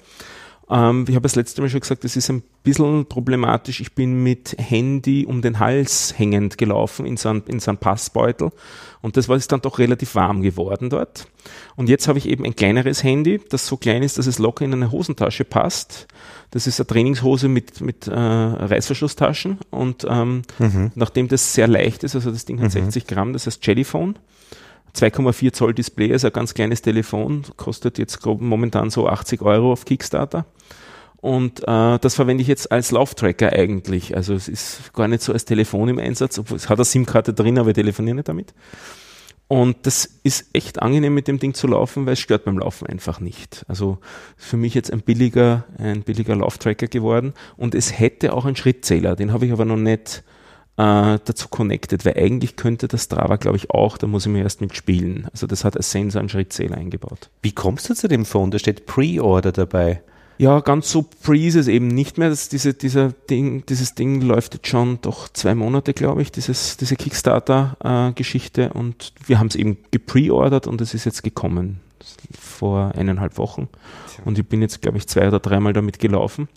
Ähm, 0.71 1.05
ich 1.09 1.15
habe 1.15 1.23
das 1.25 1.37
letzte 1.37 1.61
Mal 1.61 1.69
schon 1.69 1.81
gesagt, 1.81 2.05
das 2.05 2.17
ist 2.17 2.31
ein 2.31 2.43
bisschen 2.63 3.07
problematisch. 3.07 3.81
Ich 3.81 3.95
bin 3.95 4.23
mit 4.23 4.57
Handy 4.59 5.27
um 5.27 5.43
den 5.43 5.59
Hals 5.59 6.15
hängend 6.17 6.57
gelaufen 6.57 7.05
in 7.07 7.17
so 7.17 7.29
einem, 7.29 7.43
in 7.47 7.61
so 7.61 7.73
Passbeutel 7.75 8.51
und 9.03 9.17
das 9.17 9.29
war 9.29 9.37
ist 9.37 9.53
dann 9.53 9.61
doch 9.61 9.79
relativ 9.79 10.15
warm 10.15 10.41
geworden 10.41 10.89
dort. 10.89 11.27
Und 11.77 11.89
jetzt 11.89 12.09
habe 12.09 12.19
ich 12.19 12.29
eben 12.29 12.45
ein 12.45 12.57
kleineres 12.57 13.03
Handy, 13.05 13.41
das 13.51 13.67
so 13.67 13.77
klein 13.77 14.03
ist, 14.03 14.17
dass 14.17 14.27
es 14.27 14.39
locker 14.39 14.65
in 14.65 14.73
eine 14.73 14.91
Hosentasche 14.91 15.45
passt. 15.45 16.07
Das 16.51 16.67
ist 16.67 16.81
eine 16.81 16.87
Trainingshose 16.87 17.49
mit, 17.49 17.81
mit 17.81 18.07
äh, 18.07 18.15
Reißverschlusstaschen 18.15 19.59
und 19.71 20.07
ähm, 20.09 20.43
mhm. 20.59 20.93
nachdem 20.95 21.29
das 21.29 21.53
sehr 21.53 21.69
leicht 21.69 22.05
ist, 22.05 22.15
also 22.15 22.31
das 22.31 22.47
Ding 22.47 22.59
hat 22.59 22.69
mhm. 22.69 22.91
60 22.91 23.07
Gramm, 23.07 23.33
das 23.33 23.47
heißt 23.47 23.67
Jellyphone. 23.67 24.17
2,4 24.95 25.53
Zoll 25.53 25.75
Display, 25.75 26.13
also 26.13 26.29
ein 26.29 26.33
ganz 26.33 26.55
kleines 26.55 26.83
Telefon, 26.83 27.45
kostet 27.57 27.99
jetzt 27.99 28.25
momentan 28.25 28.91
so 28.91 29.09
80 29.09 29.43
Euro 29.43 29.73
auf 29.73 29.85
Kickstarter. 29.85 30.47
Und 31.17 31.61
äh, 31.61 31.99
das 31.99 32.17
verwende 32.17 32.43
ich 32.43 32.49
jetzt 32.49 32.71
als 32.71 32.91
Lauftracker 32.91 33.53
eigentlich. 33.53 34.15
Also 34.15 34.35
es 34.35 34.47
ist 34.47 34.93
gar 34.93 35.09
nicht 35.09 35.23
so 35.23 35.33
als 35.33 35.47
Telefon 35.47 35.89
im 35.89 35.99
Einsatz, 35.99 36.39
obwohl 36.39 36.59
es 36.59 36.69
hat 36.69 36.79
eine 36.79 36.85
SIM-Karte 36.85 37.33
drin, 37.33 37.59
aber 37.59 37.71
ich 37.71 37.75
telefoniere 37.75 38.17
nicht 38.17 38.29
damit. 38.29 38.53
Und 39.49 39.87
das 39.87 40.05
ist 40.23 40.49
echt 40.53 40.83
angenehm 40.83 41.15
mit 41.15 41.29
dem 41.29 41.39
Ding 41.39 41.55
zu 41.55 41.67
laufen, 41.67 42.07
weil 42.07 42.15
es 42.15 42.21
stört 42.21 42.45
beim 42.45 42.59
Laufen 42.59 42.87
einfach 42.87 43.21
nicht. 43.21 43.65
Also 43.69 43.99
für 44.37 44.57
mich 44.57 44.75
jetzt 44.75 44.93
ein 44.93 45.01
billiger, 45.01 45.65
ein 45.79 46.03
billiger 46.03 46.37
Lauftracker 46.37 46.87
geworden. 46.89 47.35
Und 47.57 47.75
es 47.75 47.99
hätte 47.99 48.33
auch 48.33 48.45
einen 48.47 48.57
Schrittzähler, 48.57 49.17
den 49.17 49.33
habe 49.33 49.47
ich 49.47 49.53
aber 49.53 49.65
noch 49.65 49.77
nicht 49.77 50.25
äh, 50.77 51.19
dazu 51.25 51.49
connected, 51.49 52.05
weil 52.05 52.17
eigentlich 52.17 52.57
könnte 52.57 52.89
das 52.89 53.05
Strava, 53.05 53.37
glaube 53.37 53.57
ich, 53.57 53.71
auch, 53.71 53.97
da 53.97 54.07
muss 54.07 54.27
ich 54.27 54.33
mir 54.33 54.43
erst 54.43 54.61
mitspielen. 54.61 55.29
Also 55.33 55.47
das 55.47 55.65
hat 55.65 55.77
als 55.77 55.91
Sensor 55.91 56.21
einen 56.21 56.29
Schrittzähler 56.29 56.77
eingebaut. 56.77 57.31
Wie 57.43 57.53
kommst 57.53 57.89
du 57.89 57.95
zu 57.95 58.09
dem 58.09 58.25
Phone? 58.25 58.51
Da 58.51 58.59
steht 58.59 58.87
Pre-Order 58.87 59.53
dabei. 59.53 60.03
Ja, 60.37 60.59
ganz 60.61 60.91
so 60.91 61.03
pre 61.03 61.39
ist 61.39 61.55
es 61.55 61.69
eben 61.69 61.87
nicht 61.87 62.19
mehr. 62.19 62.29
Das, 62.29 62.49
diese, 62.49 62.75
dieser 62.75 63.13
Ding, 63.13 63.65
dieses 63.67 63.95
Ding 63.95 64.21
läuft 64.21 64.55
jetzt 64.55 64.67
schon 64.67 65.01
doch 65.01 65.29
zwei 65.29 65.55
Monate, 65.55 65.95
glaube 65.95 66.23
ich, 66.23 66.33
dieses, 66.33 66.77
diese 66.77 66.97
Kickstarter-Geschichte. 66.97 68.63
Äh, 68.65 68.77
und 68.77 69.13
wir 69.27 69.39
haben 69.39 69.47
es 69.47 69.55
eben 69.55 69.79
gepreordert 69.93 70.67
und 70.67 70.81
es 70.81 70.93
ist 70.93 71.05
jetzt 71.05 71.23
gekommen 71.23 71.81
vor 72.39 72.93
eineinhalb 72.97 73.39
Wochen. 73.39 73.69
Und 74.25 74.39
ich 74.39 74.47
bin 74.47 74.61
jetzt, 74.61 74.83
glaube 74.83 74.99
ich, 74.99 75.07
zwei 75.07 75.29
oder 75.29 75.39
dreimal 75.39 75.73
damit 75.73 76.01
gelaufen. 76.01 76.49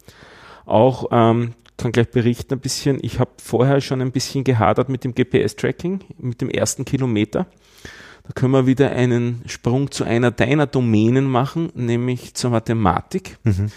Auch 0.66 1.06
ähm, 1.12 1.54
kann 1.78 1.92
gleich 1.92 2.10
berichten 2.10 2.56
ein 2.56 2.60
bisschen. 2.60 2.98
Ich 3.02 3.20
habe 3.20 3.32
vorher 3.42 3.82
schon 3.82 4.02
ein 4.02 4.12
bisschen 4.12 4.44
gehadert 4.44 4.90
mit 4.90 5.04
dem 5.04 5.14
GPS-Tracking, 5.14 6.00
mit 6.18 6.42
dem 6.42 6.50
ersten 6.50 6.86
Kilometer. 6.86 7.46
Da 8.24 8.34
können 8.34 8.52
wir 8.52 8.66
wieder 8.66 8.92
einen 8.92 9.44
Sprung 9.46 9.90
zu 9.92 10.04
einer 10.04 10.32
deiner 10.32 10.68
Domänen 10.68 11.26
machen, 11.26 11.72
nämlich 11.76 12.34
zur 12.34 12.50
Mathematik. 12.50 13.38
Mhm. 13.44 13.72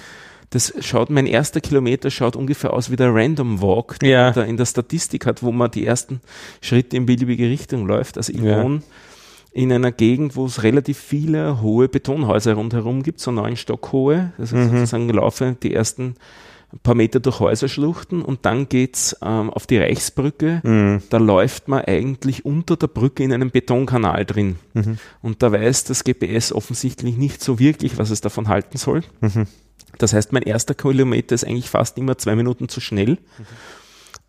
Das 0.51 0.75
schaut, 0.81 1.11
mein 1.11 1.27
erster 1.27 1.61
Kilometer 1.61 2.11
schaut 2.11 2.35
ungefähr 2.35 2.73
aus 2.73 2.91
wie 2.91 2.97
der 2.97 3.15
Random 3.15 3.63
Walk, 3.63 4.01
den 4.01 4.11
ja. 4.11 4.33
man 4.35 4.49
in 4.49 4.57
der 4.57 4.67
Statistik 4.67 5.25
hat, 5.25 5.45
wo 5.45 5.53
man 5.53 5.71
die 5.71 5.87
ersten 5.87 6.21
Schritte 6.61 6.97
in 6.97 7.07
beliebige 7.07 7.49
Richtung 7.49 7.87
läuft. 7.87 8.17
Also 8.17 8.33
ich 8.33 8.41
ja. 8.41 8.65
wohne 8.65 8.83
in 9.53 9.73
einer 9.73 9.93
Gegend, 9.93 10.35
wo 10.35 10.47
es 10.47 10.65
relativ 10.65 10.99
viele 10.99 11.61
hohe 11.61 11.89
Betonhäuser 11.89 12.55
rundherum 12.55 13.05
gibt, 13.05 13.21
so 13.21 13.31
neun 13.31 13.57
Stockhohe. 13.57 14.33
Also 14.39 14.57
mhm. 14.57 14.71
sozusagen 14.71 15.09
laufe 15.11 15.57
die 15.63 15.73
ersten 15.73 16.17
ein 16.73 16.79
paar 16.81 16.95
Meter 16.95 17.19
durch 17.21 17.41
Häuserschluchten 17.41 18.23
und 18.23 18.47
dann 18.47 18.69
geht's 18.69 19.17
ähm, 19.23 19.51
auf 19.51 19.67
die 19.67 19.79
Reichsbrücke. 19.79 20.61
Mhm. 20.63 21.03
Da 21.11 21.19
läuft 21.19 21.69
man 21.69 21.85
eigentlich 21.85 22.45
unter 22.45 22.77
der 22.77 22.87
Brücke 22.87 23.25
in 23.25 23.33
einem 23.33 23.51
Betonkanal 23.51 24.25
drin. 24.25 24.57
Mhm. 24.75 24.99
Und 25.21 25.43
da 25.43 25.51
weiß 25.51 25.85
das 25.85 26.05
GPS 26.05 26.53
offensichtlich 26.53 27.17
nicht 27.17 27.43
so 27.43 27.59
wirklich, 27.59 27.99
was 27.99 28.11
es 28.11 28.21
davon 28.21 28.49
halten 28.49 28.79
soll. 28.79 29.03
Mhm. 29.21 29.47
Das 29.99 30.13
heißt, 30.13 30.33
mein 30.33 30.45
erster 30.45 30.75
Kilometer 30.75 31.35
ist 31.35 31.45
eigentlich 31.45 31.69
fast 31.71 31.99
immer 31.99 32.17
zwei 32.19 32.37
Minuten 32.37 32.69
zu 32.69 32.81
schnell. 32.81 33.19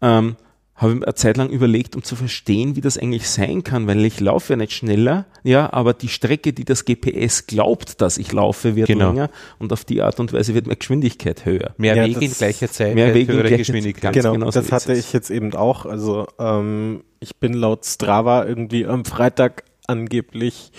Ähm, 0.01 0.36
habe 0.82 0.94
ich 0.96 1.04
eine 1.04 1.13
Zeit 1.13 1.38
lang 1.38 1.50
überlegt, 1.50 1.96
um 1.96 2.04
zu 2.04 2.15
verstehen, 2.15 2.76
wie 2.76 2.82
das 2.82 2.98
eigentlich 2.98 3.30
sein 3.30 3.63
kann, 3.63 3.86
weil 3.88 4.04
ich 4.04 4.20
laufe 4.20 4.54
ja 4.54 4.58
nicht 4.58 4.74
schneller, 4.74 5.26
ja, 5.44 5.72
aber 5.72 5.94
die 5.94 6.08
Strecke, 6.08 6.54
die 6.54 6.65
das 6.65 6.86
GPS 6.86 7.46
glaubt, 7.46 8.02
dass 8.02 8.17
ich 8.17 8.32
laufe, 8.32 8.76
wird 8.76 8.88
genau. 8.88 9.10
länger 9.10 9.30
und 9.60 9.72
auf 9.74 9.86
die 9.86 10.02
Art 10.02 10.20
und 10.20 10.34
Weise 10.34 10.56
wird 10.56 10.65
meine 10.65 10.78
Geschwindigkeit 10.78 11.46
höher. 11.46 11.76
Mehr 11.78 11.96
ja, 11.96 12.06
Weg 12.06 12.22
in 12.22 12.34
gleicher 12.34 12.70
Zeit, 12.70 12.96
mehr 12.96 13.13
Weg 13.13 13.30
in 13.30 13.39
gleicher 13.39 13.58
Geschwindigkeit. 13.58 14.13
Genau, 14.13 14.34
genau 14.34 14.50
das 14.50 14.67
so 14.67 14.72
hatte 14.72 14.94
ich 14.94 15.13
jetzt 15.13 15.30
eben 15.30 15.54
auch. 15.54 15.86
Also 15.86 16.28
ähm, 16.39 17.04
ich 17.20 17.36
bin 17.38 17.54
laut 17.54 17.86
Strava 17.86 18.46
irgendwie 18.46 18.86
am 18.88 19.06
Freitag 19.06 19.63
angeblich 19.91 20.71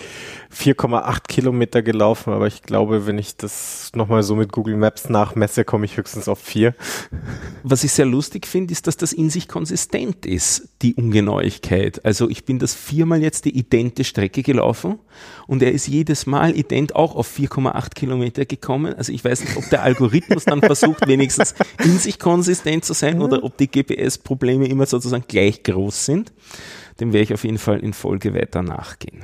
4,8 0.53 1.27
Kilometer 1.27 1.81
gelaufen, 1.81 2.33
aber 2.33 2.47
ich 2.47 2.61
glaube, 2.61 3.07
wenn 3.07 3.17
ich 3.17 3.37
das 3.37 3.91
nochmal 3.95 4.23
so 4.23 4.35
mit 4.35 4.51
Google 4.51 4.77
Maps 4.77 5.09
nachmesse, 5.09 5.65
komme 5.65 5.85
ich 5.85 5.97
höchstens 5.97 6.27
auf 6.27 6.39
vier. 6.39 6.75
Was 7.63 7.83
ich 7.83 7.91
sehr 7.91 8.05
lustig 8.05 8.45
finde, 8.45 8.71
ist, 8.71 8.87
dass 8.87 8.97
das 8.97 9.13
in 9.13 9.29
sich 9.29 9.47
konsistent 9.47 10.25
ist, 10.25 10.69
die 10.81 10.93
Ungenauigkeit. 10.95 12.05
Also 12.05 12.29
ich 12.29 12.45
bin 12.45 12.59
das 12.59 12.73
viermal 12.73 13.21
jetzt 13.21 13.45
die 13.45 13.57
idente 13.57 14.03
Strecke 14.03 14.43
gelaufen 14.43 14.99
und 15.47 15.63
er 15.63 15.71
ist 15.71 15.87
jedes 15.87 16.25
Mal 16.25 16.55
ident 16.55 16.95
auch 16.95 17.15
auf 17.15 17.35
4,8 17.35 17.93
Kilometer 17.95 18.45
gekommen. 18.45 18.93
Also 18.93 19.11
ich 19.11 19.23
weiß 19.23 19.41
nicht, 19.41 19.57
ob 19.57 19.69
der 19.69 19.83
Algorithmus 19.83 20.45
dann 20.45 20.61
versucht, 20.61 21.07
wenigstens 21.07 21.55
in 21.83 21.97
sich 21.97 22.19
konsistent 22.19 22.85
zu 22.85 22.93
sein 22.93 23.21
oder 23.21 23.43
ob 23.43 23.57
die 23.57 23.67
GPS-Probleme 23.67 24.67
immer 24.67 24.85
sozusagen 24.85 25.25
gleich 25.27 25.63
groß 25.63 26.05
sind. 26.05 26.31
Dem 26.99 27.13
werde 27.13 27.23
ich 27.23 27.33
auf 27.33 27.43
jeden 27.43 27.57
Fall 27.57 27.79
in 27.79 27.93
Folge 27.93 28.33
weiter 28.33 28.61
nachgehen. 28.61 29.23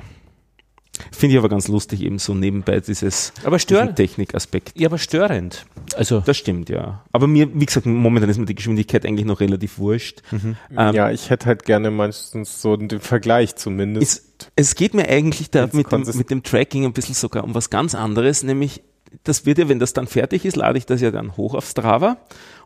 Finde 1.11 1.33
ich 1.33 1.39
aber 1.39 1.49
ganz 1.49 1.67
lustig, 1.67 2.01
eben 2.01 2.19
so 2.19 2.33
nebenbei 2.33 2.79
dieses 2.81 3.33
aber 3.43 3.59
störend. 3.59 3.95
Technikaspekt. 3.95 4.73
Ja, 4.75 4.87
aber 4.89 4.97
störend. 4.97 5.65
Also 5.95 6.19
das 6.19 6.37
stimmt, 6.37 6.69
ja. 6.69 7.03
Aber 7.11 7.27
mir, 7.27 7.49
wie 7.53 7.65
gesagt, 7.65 7.85
momentan 7.85 8.29
ist 8.29 8.37
mir 8.37 8.45
die 8.45 8.55
Geschwindigkeit 8.55 9.05
eigentlich 9.05 9.25
noch 9.25 9.39
relativ 9.39 9.79
wurscht. 9.79 10.21
Mhm. 10.31 10.57
Ähm, 10.77 10.95
ja, 10.95 11.09
ich 11.09 11.29
hätte 11.29 11.45
halt 11.45 11.63
gerne 11.63 11.89
meistens 11.89 12.61
so 12.61 12.75
den 12.75 12.99
Vergleich 12.99 13.55
zumindest. 13.55 14.23
Es, 14.37 14.49
es 14.55 14.75
geht 14.75 14.93
mir 14.93 15.07
eigentlich 15.07 15.49
da 15.49 15.69
mit 15.71 15.91
dem, 15.91 16.03
mit 16.15 16.29
dem 16.29 16.43
Tracking 16.43 16.85
ein 16.85 16.93
bisschen 16.93 17.15
sogar 17.15 17.43
um 17.43 17.55
was 17.55 17.69
ganz 17.69 17.95
anderes, 17.95 18.43
nämlich 18.43 18.81
das 19.23 19.45
wird 19.45 19.57
ja, 19.57 19.69
wenn 19.69 19.79
das 19.79 19.93
dann 19.93 20.05
fertig 20.05 20.45
ist, 20.45 20.55
lade 20.55 20.77
ich 20.77 20.85
das 20.85 21.01
ja 21.01 21.11
dann 21.11 21.35
hoch 21.35 21.55
auf 21.55 21.65
Strava 21.65 22.17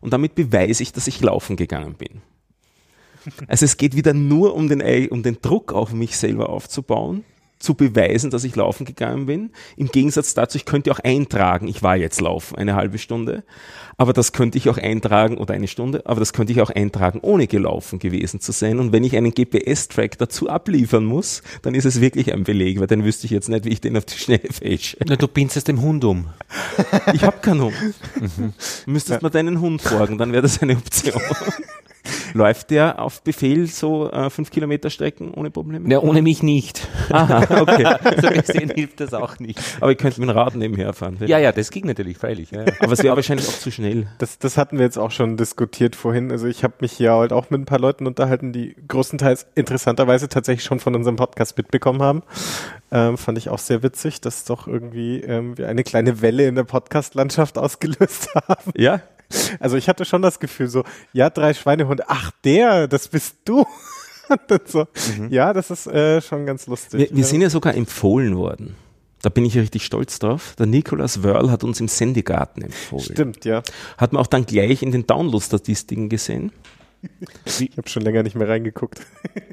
und 0.02 0.12
damit 0.12 0.36
beweise 0.36 0.84
ich, 0.84 0.92
dass 0.92 1.08
ich 1.08 1.22
laufen 1.22 1.56
gegangen 1.56 1.94
bin. 1.94 2.22
Also 3.48 3.66
es 3.66 3.78
geht 3.78 3.96
wieder 3.96 4.14
nur 4.14 4.56
um 4.56 4.68
den, 4.68 4.82
um 5.10 5.24
den 5.24 5.38
Druck 5.42 5.74
auf 5.74 5.94
mich 5.94 6.18
selber 6.18 6.50
aufzubauen, 6.50 7.24
zu 7.64 7.76
beweisen, 7.76 8.30
dass 8.30 8.44
ich 8.44 8.56
laufen 8.56 8.86
gegangen 8.86 9.26
bin. 9.26 9.52
Im 9.78 9.88
Gegensatz 9.88 10.34
dazu, 10.34 10.58
ich 10.58 10.66
könnte 10.66 10.92
auch 10.92 11.00
eintragen, 11.00 11.70
ich 11.70 11.82
war 11.82 11.96
jetzt 11.96 12.20
laufen, 12.20 12.58
eine 12.58 12.76
halbe 12.76 12.98
Stunde. 12.98 13.44
Aber 13.96 14.12
das 14.12 14.34
könnte 14.34 14.58
ich 14.58 14.68
auch 14.70 14.78
eintragen, 14.78 15.38
oder 15.38 15.54
eine 15.54 15.70
Stunde, 15.70 16.06
aber 16.06 16.20
das 16.20 16.34
könnte 16.34 16.52
ich 16.52 16.62
auch 16.62 16.72
eintragen, 16.72 17.20
ohne 17.22 17.48
gelaufen 17.48 18.00
gewesen 18.00 18.42
zu 18.42 18.52
sein. 18.52 18.80
Und 18.80 18.92
wenn 18.92 19.06
ich 19.06 19.16
einen 19.16 19.34
GPS-Track 19.34 20.18
dazu 20.18 20.50
abliefern 20.50 21.06
muss, 21.06 21.42
dann 21.62 21.74
ist 21.74 21.86
es 21.86 22.02
wirklich 22.02 22.34
ein 22.34 22.44
Beleg, 22.44 22.82
weil 22.82 22.88
dann 22.88 23.06
wüsste 23.06 23.26
ich 23.26 23.32
jetzt 23.32 23.48
nicht, 23.48 23.64
wie 23.64 23.70
ich 23.70 23.82
den 23.82 23.96
auf 23.96 24.06
die 24.06 24.18
Schnelle 24.18 24.52
fälsche. 24.52 24.98
Na, 25.08 25.16
du 25.16 25.28
pinselst 25.28 25.70
dem 25.70 25.82
Hund 25.82 26.04
um. 26.04 26.28
Ich 27.14 27.24
habe 27.24 27.38
keinen 27.38 27.62
Hund. 27.62 27.76
Mhm. 28.20 28.54
Müsstest 28.88 29.22
ja. 29.22 29.26
mal 29.26 29.30
deinen 29.30 29.62
Hund 29.62 29.82
folgen, 29.82 30.18
dann 30.18 30.34
wäre 30.34 30.42
das 30.42 30.62
eine 30.62 30.76
Option. 30.76 31.22
Läuft 32.34 32.72
der 32.72 33.00
auf 33.00 33.22
Befehl 33.22 33.68
so 33.68 34.12
äh, 34.12 34.30
fünf 34.30 34.52
Kilometer 34.52 34.90
Strecken 34.90 35.32
ohne 35.34 35.52
Probleme? 35.52 35.90
Ja, 35.90 36.00
ohne 36.00 36.22
mich 36.22 36.44
nicht. 36.44 36.88
Aha, 37.10 37.62
okay. 37.62 37.96
so 38.22 38.30
gesehen 38.30 38.70
hilft 38.70 39.00
das 39.00 39.14
auch 39.14 39.40
nicht. 39.40 39.60
Aber 39.80 39.92
ihr 39.92 39.98
könnt 39.98 40.18
mit 40.18 40.28
dem 40.28 40.36
Rad 40.36 40.56
nebenher 40.56 40.94
fahren. 40.94 41.18
Ja, 41.26 41.38
ja, 41.38 41.52
das 41.52 41.72
ging 41.72 41.86
natürlich, 41.86 42.18
freilich. 42.18 42.52
Ja, 42.52 42.64
ja. 42.64 42.74
Aber 42.80 42.94
es 42.94 43.04
wäre 43.04 43.16
wahrscheinlich 43.16 43.48
auch 43.48 43.60
zu 43.60 43.72
schnell. 43.72 44.08
Das, 44.18 44.40
das 44.40 44.58
hatten 44.58 44.78
wir 44.78 44.86
jetzt 44.86 44.98
auch 44.98 45.12
schon 45.12 45.38
diskutiert 45.38 45.96
vorhin. 45.96 46.32
Also 46.32 46.48
ich 46.48 46.64
habe 46.64 46.74
mich 46.82 46.94
hier 46.94 47.14
halt 47.14 47.34
auch 47.34 47.50
mit 47.50 47.62
ein 47.62 47.66
paar 47.66 47.80
Leuten 47.80 48.08
unterhalten, 48.08 48.52
die 48.52 48.76
größtenteils 48.88 49.48
interessanterweise 49.56 50.30
tatsächlich 50.30 50.66
schon 50.66 50.80
von 50.80 50.96
unserem 50.96 51.16
Podcast 51.16 51.58
mitbekommen 51.58 52.02
haben. 52.02 52.24
Ähm, 52.92 53.18
fand 53.18 53.38
ich 53.38 53.50
auch 53.50 53.60
sehr 53.60 53.82
witzig, 53.82 54.22
dass 54.22 54.46
doch 54.46 54.68
irgendwie 54.68 55.22
ähm, 55.22 55.58
wir 55.58 55.68
eine 55.68 55.84
kleine 55.84 56.22
Welle 56.22 56.48
in 56.48 56.56
der 56.56 56.64
Podcast-Landschaft 56.64 57.58
ausgelöst 57.58 58.30
haben. 58.48 58.72
Ja, 58.76 59.02
also 59.60 59.78
ich 59.78 59.88
hatte 59.90 60.06
schon 60.06 60.22
das 60.22 60.40
Gefühl 60.40 60.68
so, 60.68 60.84
ja, 61.12 61.30
drei 61.30 61.54
Schweinehunde, 61.54 62.06
ach 62.08 62.32
der, 62.44 62.88
das 62.88 63.08
bist 63.08 63.38
du. 63.46 63.66
so, 64.66 64.88
mhm. 65.18 65.30
Ja, 65.30 65.54
das 65.54 65.70
ist 65.70 65.88
äh, 65.88 66.22
schon 66.22 66.46
ganz 66.46 66.68
lustig. 66.68 67.00
Wir, 67.00 67.18
wir 67.18 67.24
sind 67.24 67.42
ja 67.42 67.50
sogar 67.50 67.76
empfohlen 67.76 68.36
worden. 68.38 68.76
Da 69.22 69.30
bin 69.30 69.46
ich 69.46 69.54
ja 69.54 69.62
richtig 69.62 69.86
stolz 69.86 70.20
drauf. 70.20 70.54
Der 70.60 70.66
Nikolaus 70.66 71.24
Wörl 71.24 71.50
hat 71.50 71.64
uns 71.64 71.80
im 71.80 71.88
Sendegarten 71.88 72.62
empfohlen. 72.62 73.06
Stimmt, 73.06 73.46
ja. 73.46 73.64
Hat 73.98 74.12
man 74.12 74.22
auch 74.22 74.28
dann 74.28 74.46
gleich 74.46 74.84
in 74.84 74.92
den 74.92 75.08
Download-Statistiken 75.08 76.10
gesehen. 76.10 76.52
Wie, 77.58 77.66
ich 77.66 77.78
habe 77.78 77.88
schon 77.88 78.04
länger 78.04 78.24
nicht 78.24 78.36
mehr 78.36 78.48
reingeguckt. 78.48 79.02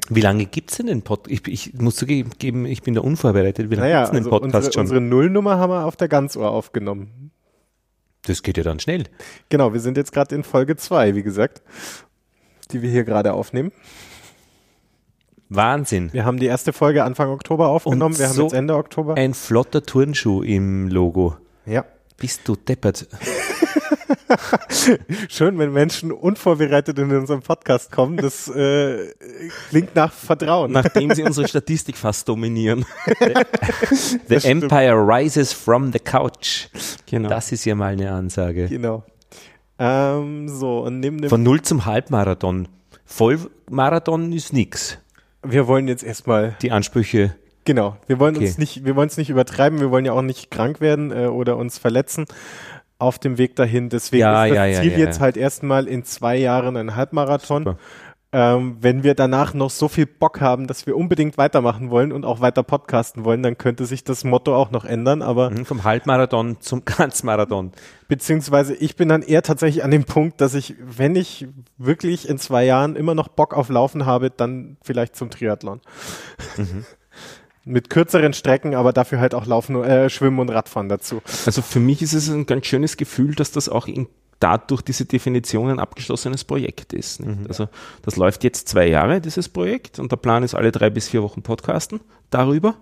Wie 0.09 0.21
lange 0.21 0.45
gibt 0.45 0.71
es 0.71 0.77
denn 0.77 0.87
den 0.87 1.01
Podcast? 1.01 1.47
Ich, 1.47 1.47
ich, 1.47 1.73
muss 1.79 1.95
zugeben, 1.95 2.65
ich 2.65 2.81
bin 2.81 2.95
da 2.95 3.01
unvorbereitet. 3.01 3.69
Wie 3.69 3.75
lange 3.75 3.87
naja, 3.87 3.99
gibt's 3.99 4.11
denn 4.11 4.23
den 4.23 4.25
also 4.25 4.39
Podcast 4.39 4.55
unsere, 4.55 4.73
schon? 4.73 4.81
Unsere 4.81 5.01
Nullnummer 5.01 5.57
haben 5.57 5.71
wir 5.71 5.85
auf 5.85 5.95
der 5.95 6.07
Ganzuhr 6.09 6.49
aufgenommen. 6.49 7.30
Das 8.25 8.43
geht 8.43 8.57
ja 8.57 8.63
dann 8.63 8.79
schnell. 8.79 9.05
Genau, 9.49 9.73
wir 9.73 9.79
sind 9.79 9.97
jetzt 9.97 10.11
gerade 10.11 10.35
in 10.35 10.43
Folge 10.43 10.75
2, 10.75 11.15
wie 11.15 11.23
gesagt, 11.23 11.61
die 12.71 12.81
wir 12.81 12.89
hier 12.89 13.03
gerade 13.03 13.33
aufnehmen. 13.33 13.71
Wahnsinn. 15.49 16.13
Wir 16.13 16.23
haben 16.23 16.39
die 16.39 16.45
erste 16.45 16.71
Folge 16.71 17.03
Anfang 17.03 17.29
Oktober 17.29 17.67
aufgenommen, 17.67 18.13
Und 18.13 18.19
wir 18.19 18.27
haben 18.27 18.35
so 18.35 18.43
jetzt 18.43 18.53
Ende 18.53 18.75
Oktober. 18.75 19.15
Ein 19.15 19.33
flotter 19.33 19.83
Turnschuh 19.83 20.43
im 20.43 20.87
Logo. 20.87 21.35
Ja. 21.65 21.85
Bist 22.17 22.47
du 22.47 22.55
deppert. 22.55 23.07
Schön, 25.29 25.57
wenn 25.59 25.71
Menschen 25.71 26.11
unvorbereitet 26.11 26.97
in 26.99 27.11
unseren 27.15 27.41
Podcast 27.41 27.91
kommen. 27.91 28.17
Das 28.17 28.47
äh, 28.47 29.13
klingt 29.69 29.95
nach 29.95 30.11
Vertrauen. 30.11 30.71
Nachdem 30.71 31.13
sie 31.13 31.23
unsere 31.23 31.47
Statistik 31.47 31.97
fast 31.97 32.27
dominieren. 32.27 32.85
the 34.27 34.47
Empire 34.47 34.95
rises 34.95 35.53
from 35.53 35.91
the 35.91 35.99
couch. 35.99 36.67
Genau. 37.05 37.29
Das 37.29 37.51
ist 37.51 37.65
ja 37.65 37.75
mal 37.75 37.93
eine 37.93 38.11
Ansage. 38.11 38.67
Genau. 38.67 39.03
Ähm, 39.79 40.47
so, 40.47 40.79
und 40.79 40.99
neben 40.99 41.21
dem 41.21 41.29
Von 41.29 41.43
Null 41.43 41.61
zum 41.61 41.85
Halbmarathon. 41.85 42.67
Vollmarathon 43.05 44.31
ist 44.31 44.53
nix. 44.53 44.97
Wir 45.43 45.67
wollen 45.67 45.87
jetzt 45.87 46.03
erstmal 46.03 46.55
die 46.61 46.71
Ansprüche 46.71 47.35
Genau, 47.63 47.97
wir 48.07 48.19
wollen 48.19 48.35
okay. 48.35 48.47
uns 48.47 48.57
nicht, 48.57 48.85
wir 48.85 48.95
wollen 48.95 49.07
es 49.07 49.17
nicht 49.17 49.29
übertreiben, 49.29 49.79
wir 49.79 49.91
wollen 49.91 50.03
ja 50.03 50.13
auch 50.13 50.23
nicht 50.23 50.49
krank 50.49 50.81
werden 50.81 51.11
äh, 51.11 51.27
oder 51.27 51.57
uns 51.57 51.77
verletzen 51.77 52.25
auf 53.01 53.19
dem 53.19 53.37
Weg 53.37 53.55
dahin. 53.55 53.89
Deswegen 53.89 54.21
ja, 54.21 54.45
ist 54.45 54.55
das 54.55 54.57
ja, 54.57 54.81
Ziel 54.81 54.91
ja, 54.91 54.97
jetzt 54.97 55.19
halt 55.19 55.37
erstmal 55.37 55.87
in 55.87 56.03
zwei 56.03 56.37
Jahren 56.37 56.77
ein 56.77 56.95
Halbmarathon. 56.95 57.75
Ähm, 58.33 58.77
wenn 58.79 59.03
wir 59.03 59.13
danach 59.13 59.53
noch 59.53 59.69
so 59.69 59.89
viel 59.89 60.05
Bock 60.05 60.39
haben, 60.39 60.65
dass 60.65 60.87
wir 60.87 60.95
unbedingt 60.95 61.37
weitermachen 61.37 61.89
wollen 61.89 62.13
und 62.13 62.23
auch 62.23 62.39
weiter 62.39 62.63
podcasten 62.63 63.25
wollen, 63.25 63.43
dann 63.43 63.57
könnte 63.57 63.85
sich 63.85 64.05
das 64.05 64.23
Motto 64.23 64.55
auch 64.55 64.71
noch 64.71 64.85
ändern. 64.85 65.21
Aber 65.21 65.49
mhm, 65.49 65.65
vom 65.65 65.83
Halbmarathon 65.83 66.61
zum 66.61 66.85
Ganzmarathon. 66.85 67.73
Beziehungsweise 68.07 68.73
ich 68.73 68.95
bin 68.95 69.09
dann 69.09 69.21
eher 69.21 69.41
tatsächlich 69.41 69.83
an 69.83 69.91
dem 69.91 70.05
Punkt, 70.05 70.39
dass 70.39 70.53
ich, 70.53 70.75
wenn 70.79 71.17
ich 71.17 71.47
wirklich 71.77 72.29
in 72.29 72.37
zwei 72.37 72.63
Jahren 72.63 72.95
immer 72.95 73.15
noch 73.15 73.27
Bock 73.27 73.53
auf 73.53 73.67
Laufen 73.67 74.05
habe, 74.05 74.29
dann 74.29 74.77
vielleicht 74.81 75.17
zum 75.17 75.29
Triathlon. 75.29 75.81
Mhm. 76.55 76.85
Mit 77.63 77.89
kürzeren 77.89 78.33
Strecken, 78.33 78.75
aber 78.75 78.93
dafür 78.93 79.19
halt 79.19 79.35
auch 79.35 79.45
Laufen, 79.45 79.83
äh, 79.83 80.09
Schwimmen 80.09 80.39
und 80.39 80.49
Radfahren 80.49 80.89
dazu. 80.89 81.21
Also 81.45 81.61
für 81.61 81.79
mich 81.79 82.01
ist 82.01 82.13
es 82.13 82.29
ein 82.29 82.45
ganz 82.45 82.65
schönes 82.65 82.97
Gefühl, 82.97 83.35
dass 83.35 83.51
das 83.51 83.69
auch 83.69 83.87
in 83.87 84.07
dadurch 84.39 84.81
diese 84.81 85.05
Definition 85.05 85.69
ein 85.69 85.79
abgeschlossenes 85.79 86.43
Projekt 86.43 86.93
ist. 86.93 87.21
Mhm. 87.21 87.45
Also 87.47 87.69
das 88.01 88.15
läuft 88.17 88.43
jetzt 88.43 88.67
zwei 88.67 88.87
Jahre, 88.87 89.21
dieses 89.21 89.47
Projekt, 89.47 89.99
und 89.99 90.11
der 90.11 90.17
Plan 90.17 90.43
ist 90.43 90.55
alle 90.55 90.71
drei 90.71 90.89
bis 90.89 91.09
vier 91.09 91.23
Wochen 91.23 91.43
Podcasten 91.43 92.01
darüber 92.31 92.75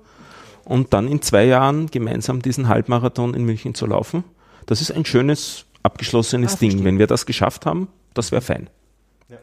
und 0.65 0.93
dann 0.93 1.07
in 1.07 1.21
zwei 1.21 1.45
Jahren 1.45 1.87
gemeinsam 1.87 2.41
diesen 2.41 2.69
Halbmarathon 2.69 3.33
in 3.33 3.43
München 3.43 3.75
zu 3.75 3.85
laufen. 3.85 4.23
Das 4.65 4.81
ist 4.81 4.91
ein 4.91 5.05
schönes, 5.05 5.65
abgeschlossenes 5.83 6.55
ah, 6.55 6.57
Ding. 6.57 6.83
Wenn 6.83 6.97
wir 6.97 7.07
das 7.07 7.25
geschafft 7.25 7.65
haben, 7.65 7.89
das 8.13 8.31
wäre 8.31 8.41
fein. 8.41 8.69
Ja, 9.27 9.37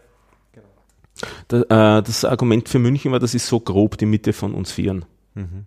genau. 0.53 1.65
Äh, 1.65 2.03
das 2.03 2.25
Argument 2.25 2.69
für 2.69 2.79
München 2.79 3.13
war, 3.13 3.19
das 3.19 3.35
ist 3.35 3.47
so 3.47 3.61
grob 3.61 3.99
die 3.99 4.07
Mitte 4.07 4.33
von 4.33 4.55
uns 4.55 4.73
Vieren. 4.73 5.05
Mhm. 5.37 5.67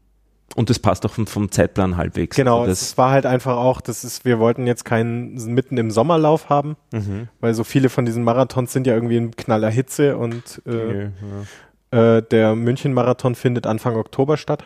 Und 0.55 0.69
das 0.69 0.79
passt 0.79 1.05
auch 1.05 1.11
vom, 1.11 1.27
vom 1.27 1.51
Zeitplan 1.51 1.95
halbwegs. 1.95 2.35
Genau, 2.35 2.65
das 2.65 2.97
war 2.97 3.11
halt 3.11 3.25
einfach 3.25 3.55
auch, 3.55 3.81
das 3.81 4.03
ist, 4.03 4.25
wir 4.25 4.39
wollten 4.39 4.65
jetzt 4.65 4.83
keinen 4.83 5.35
mitten 5.53 5.77
im 5.77 5.91
Sommerlauf 5.91 6.49
haben, 6.49 6.75
mhm. 6.91 7.29
weil 7.39 7.53
so 7.53 7.63
viele 7.63 7.89
von 7.89 8.05
diesen 8.05 8.23
Marathons 8.23 8.73
sind 8.73 8.87
ja 8.87 8.93
irgendwie 8.93 9.17
in 9.17 9.31
knaller 9.35 9.69
Hitze 9.69 10.17
und 10.17 10.61
äh, 10.65 10.69
okay, 10.69 11.09
ja. 11.93 12.17
äh, 12.17 12.23
der 12.23 12.55
München-Marathon 12.55 13.35
findet 13.35 13.67
Anfang 13.67 13.95
Oktober 13.95 14.37
statt. 14.37 14.65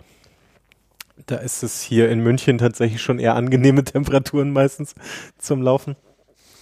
Da 1.26 1.36
ist 1.36 1.63
es 1.63 1.82
hier 1.82 2.10
in 2.10 2.22
München 2.22 2.58
tatsächlich 2.58 3.02
schon 3.02 3.20
eher 3.20 3.36
angenehme 3.36 3.84
Temperaturen 3.84 4.52
meistens 4.52 4.96
zum 5.38 5.62
Laufen. 5.62 5.96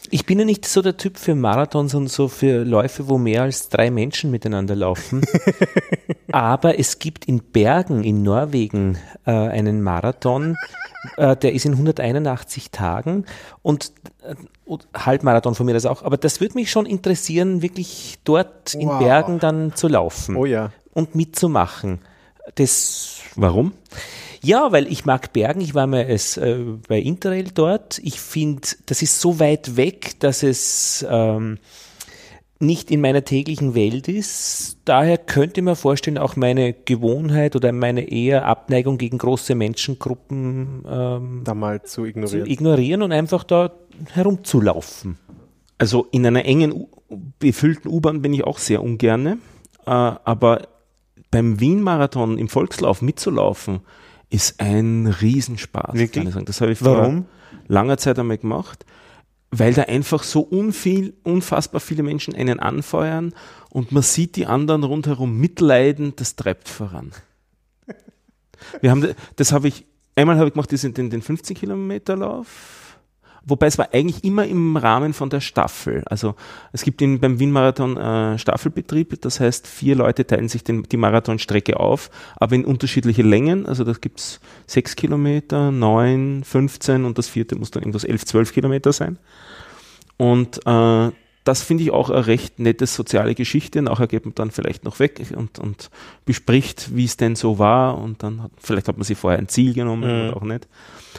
Ich 0.10 0.26
bin 0.26 0.40
ja 0.40 0.46
nicht 0.46 0.66
so 0.66 0.82
der 0.82 0.98
Typ 0.98 1.18
für 1.18 1.36
Marathons 1.36 1.94
und 1.94 2.08
so 2.08 2.28
für 2.28 2.64
Läufe, 2.64 3.08
wo 3.08 3.18
mehr 3.18 3.44
als 3.44 3.70
drei 3.70 3.92
Menschen 3.92 4.32
miteinander 4.32 4.76
laufen. 4.76 5.22
Aber 6.32 6.80
es 6.80 7.00
gibt 7.00 7.26
in 7.26 7.42
Bergen 7.44 8.04
in 8.04 8.24
Norwegen 8.24 8.98
äh, 9.26 9.32
einen 9.32 9.82
Marathon, 9.82 10.58
äh, 11.18 11.36
der 11.36 11.54
ist 11.54 11.66
in 11.66 11.74
181 11.74 12.72
Tagen 12.72 13.26
und 13.62 13.92
äh, 14.24 14.36
Halbmarathon 14.96 15.56
von 15.56 15.66
mir 15.66 15.74
das 15.74 15.86
auch. 15.86 16.04
Aber 16.04 16.18
das 16.18 16.42
würde 16.42 16.56
mich 16.56 16.72
schon 16.72 16.86
interessieren, 16.86 17.62
wirklich 17.62 18.20
dort 18.24 18.74
wow. 18.74 18.82
in 18.82 19.00
Bergen 19.00 19.40
dann 19.40 19.76
zu 19.76 19.88
laufen. 19.88 20.36
Oh 20.36 20.46
ja. 20.46 20.72
Und 20.94 21.16
mitzumachen. 21.16 22.00
Das, 22.56 23.22
warum? 23.36 23.74
Ja, 24.44 24.72
weil 24.72 24.92
ich 24.92 25.06
mag 25.06 25.34
Bergen. 25.34 25.62
Ich 25.62 25.76
war 25.76 25.88
mal 25.88 26.06
als, 26.06 26.38
äh, 26.38 26.58
bei 26.88 27.00
Interrail 27.00 27.50
dort. 27.54 28.00
Ich 28.04 28.20
finde, 28.20 28.68
das 28.88 29.02
ist 29.02 29.22
so 29.22 29.40
weit 29.40 29.78
weg, 29.78 30.20
dass 30.20 30.42
es 30.42 31.06
ähm, 31.08 31.60
nicht 32.62 32.92
in 32.92 33.02
meiner 33.02 33.24
täglichen 33.24 33.76
Welt 33.76 34.08
ist. 34.08 34.78
Daher 34.86 35.18
könnte 35.18 35.60
ich 35.60 35.64
mir 35.66 35.76
vorstellen, 35.76 36.18
auch 36.18 36.36
meine 36.36 36.74
Gewohnheit 36.74 37.56
oder 37.56 37.72
meine 37.72 38.10
eher 38.10 38.46
Abneigung 38.46 38.98
gegen 38.98 39.18
große 39.18 39.56
Menschengruppen 39.56 40.84
ähm, 40.88 41.42
da 41.44 41.54
mal 41.54 41.84
zu 41.84 42.06
ignorieren. 42.06 42.46
zu 42.46 42.52
ignorieren 42.52 43.02
und 43.02 43.12
einfach 43.12 43.44
da 43.44 43.72
herumzulaufen. 44.12 45.18
Also 45.78 46.08
in 46.12 46.26
einer 46.26 46.46
engen, 46.46 46.88
befüllten 47.40 47.90
U-Bahn 47.90 48.22
bin 48.22 48.34
ich 48.34 48.44
auch 48.44 48.60
sehr 48.60 48.84
ungerne, 48.84 49.40
äh, 49.86 49.90
aber 49.90 50.68
beim 51.32 51.60
Wien-Marathon 51.60 52.38
im 52.38 52.50
Volkslauf 52.50 53.02
mitzulaufen, 53.02 53.82
ist 54.32 54.60
ein 54.60 55.06
Riesenspaß. 55.06 55.94
Wirklich? 55.94 56.34
Das 56.46 56.62
habe 56.62 56.72
ich 56.72 56.80
vor 56.80 57.24
langer 57.68 57.98
Zeit 57.98 58.18
einmal 58.18 58.40
gemacht 58.40 58.86
weil 59.52 59.74
da 59.74 59.84
einfach 59.84 60.24
so 60.24 60.42
unviel, 60.42 61.14
unfassbar 61.24 61.82
viele 61.82 62.04
Menschen 62.04 62.34
einen 62.34 62.60
anfeuern 62.60 63.34
und 63.70 63.92
man 63.92 64.02
sieht 64.02 64.38
die 64.38 64.46
anderen 64.46 64.84
rundherum 64.84 65.38
mitleiden, 65.38 66.14
das 66.16 66.38
treibt 66.38 66.70
voran. 66.70 67.12
Wir 68.80 68.92
haben, 68.92 69.14
das 69.36 69.52
habe 69.52 69.68
ich, 69.68 69.86
einmal 70.16 70.38
habe 70.38 70.48
ich 70.48 70.54
gemacht, 70.54 70.72
das 70.72 70.82
den, 70.82 70.94
den 70.94 71.22
15 71.22 71.58
Kilometer 71.58 72.16
Lauf 72.16 72.81
Wobei 73.44 73.66
es 73.66 73.78
war 73.80 73.90
eigentlich 73.92 74.24
immer 74.24 74.46
im 74.46 74.78
Rahmen 74.78 75.14
von 75.14 75.32
der 75.32 75.40
Staffel. 75.40 76.04
Also 76.06 76.36
es 76.74 76.84
gibt 76.84 77.02
in, 77.02 77.20
beim 77.20 77.40
Wien-Marathon 77.40 77.98
äh, 77.98 78.38
Staffelbetrieb, 78.38 79.20
das 79.22 79.40
heißt, 79.40 79.66
vier 79.66 79.96
Leute 79.96 80.28
teilen 80.28 80.48
sich 80.48 80.64
den, 80.64 80.84
die 80.84 80.98
Marathonstrecke 80.98 81.80
auf, 81.80 82.12
aber 82.36 82.54
in 82.56 82.66
unterschiedliche 82.66 83.24
Längen. 83.24 83.66
Also 83.66 83.84
da 83.84 83.94
gibt's 83.94 84.40
sechs 84.68 84.96
Kilometer, 84.96 85.72
neun, 85.72 86.44
15 86.44 87.04
und 87.04 87.18
das 87.18 87.28
vierte 87.28 87.56
muss 87.56 87.72
dann 87.72 87.82
irgendwas 87.82 88.04
elf, 88.04 88.26
zwölf 88.26 88.54
Kilometer 88.54 88.94
sein. 88.94 89.18
Und 90.18 90.60
äh, 90.68 91.12
das 91.44 91.64
finde 91.64 91.84
ich 91.84 91.92
auch 91.92 92.10
eine 92.10 92.28
recht 92.28 92.60
nette 92.60 92.86
soziale 92.86 93.34
Geschichte. 93.34 93.82
Nachher 93.82 94.08
geht 94.08 94.26
man 94.26 94.36
dann 94.36 94.52
vielleicht 94.52 94.84
noch 94.84 95.00
weg 95.00 95.22
und, 95.36 95.58
und 95.60 95.90
bespricht, 96.26 96.96
wie 96.96 97.06
es 97.06 97.18
denn 97.18 97.36
so 97.36 97.58
war. 97.58 97.98
Und 97.98 98.22
dann 98.24 98.44
hat, 98.44 98.52
vielleicht 98.58 98.88
hat 98.88 98.98
man 98.98 99.04
sich 99.04 99.18
vorher 99.18 99.40
ein 99.40 99.48
Ziel 99.48 99.74
genommen 99.74 100.04
mhm. 100.04 100.30
oder 100.30 100.38
auch 100.38 100.44
nicht. 100.44 100.68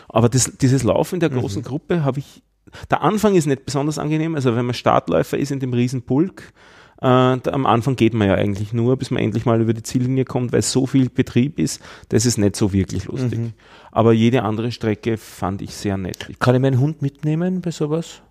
Aber 0.08 0.28
das, 0.28 0.52
dieses 0.58 0.85
Laufen 0.85 1.16
in 1.16 1.20
der 1.20 1.30
großen 1.30 1.62
mhm. 1.62 1.66
Gruppe 1.66 2.04
habe 2.04 2.20
ich, 2.20 2.42
der 2.90 3.02
Anfang 3.02 3.35
ist 3.35 3.46
nicht 3.46 3.64
besonders 3.64 3.98
angenehm. 3.98 4.35
Also 4.37 4.54
wenn 4.54 4.66
man 4.66 4.74
Startläufer 4.74 5.38
ist 5.38 5.50
in 5.50 5.58
dem 5.58 5.72
Riesenpulk, 5.72 6.52
äh, 7.00 7.06
am 7.06 7.66
Anfang 7.66 7.96
geht 7.96 8.14
man 8.14 8.28
ja 8.28 8.35
eigentlich 8.35 8.72
nur, 8.72 8.96
bis 8.96 9.11
man 9.11 9.20
endlich 9.20 9.44
mal 9.44 9.61
über 9.61 9.74
die 9.74 9.82
Ziellinie 9.82 10.24
kommt, 10.24 10.52
weil 10.52 10.62
so 10.62 10.87
viel 10.87 11.11
Betrieb 11.11 11.58
ist, 11.58 11.82
das 12.11 12.26
ist 12.26 12.38
nicht 12.38 12.54
so 12.54 12.72
wirklich 12.72 13.06
lustig. 13.06 13.40
Mhm. 13.40 13.52
Aber 13.90 14.12
jede 14.12 14.44
andere 14.44 14.70
Strecke 14.70 15.16
fand 15.16 15.62
ich 15.62 15.74
sehr 15.74 15.96
nett. 15.96 16.28
Kann 16.38 16.54
ich 16.54 16.61
meinen 16.61 16.78
Hund 16.78 17.02
mitnehmen 17.02 17.61
bei 17.61 17.72
sowas? 17.72 18.22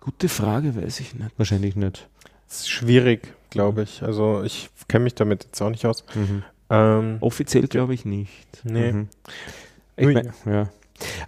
Gute 0.00 0.28
Frage, 0.28 0.74
weiß 0.76 1.00
ich 1.00 1.14
nicht. 1.14 1.30
Wahrscheinlich 1.36 1.76
nicht. 1.76 2.08
Das 2.48 2.60
ist 2.60 2.70
schwierig, 2.70 3.34
glaube 3.50 3.82
ich. 3.82 4.02
Also 4.02 4.42
ich 4.42 4.70
kenne 4.88 5.04
mich 5.04 5.14
damit 5.14 5.44
jetzt 5.44 5.60
auch 5.60 5.70
nicht 5.70 5.84
aus. 5.86 6.04
Mhm. 6.14 6.42
Ähm, 6.70 7.16
Offiziell 7.20 7.66
glaube 7.66 7.94
ich 7.94 8.04
nicht. 8.04 8.30
Nee. 8.64 8.92
Mhm. 8.92 9.08
Ich 9.96 10.06
mein, 10.06 10.32
ja. 10.46 10.68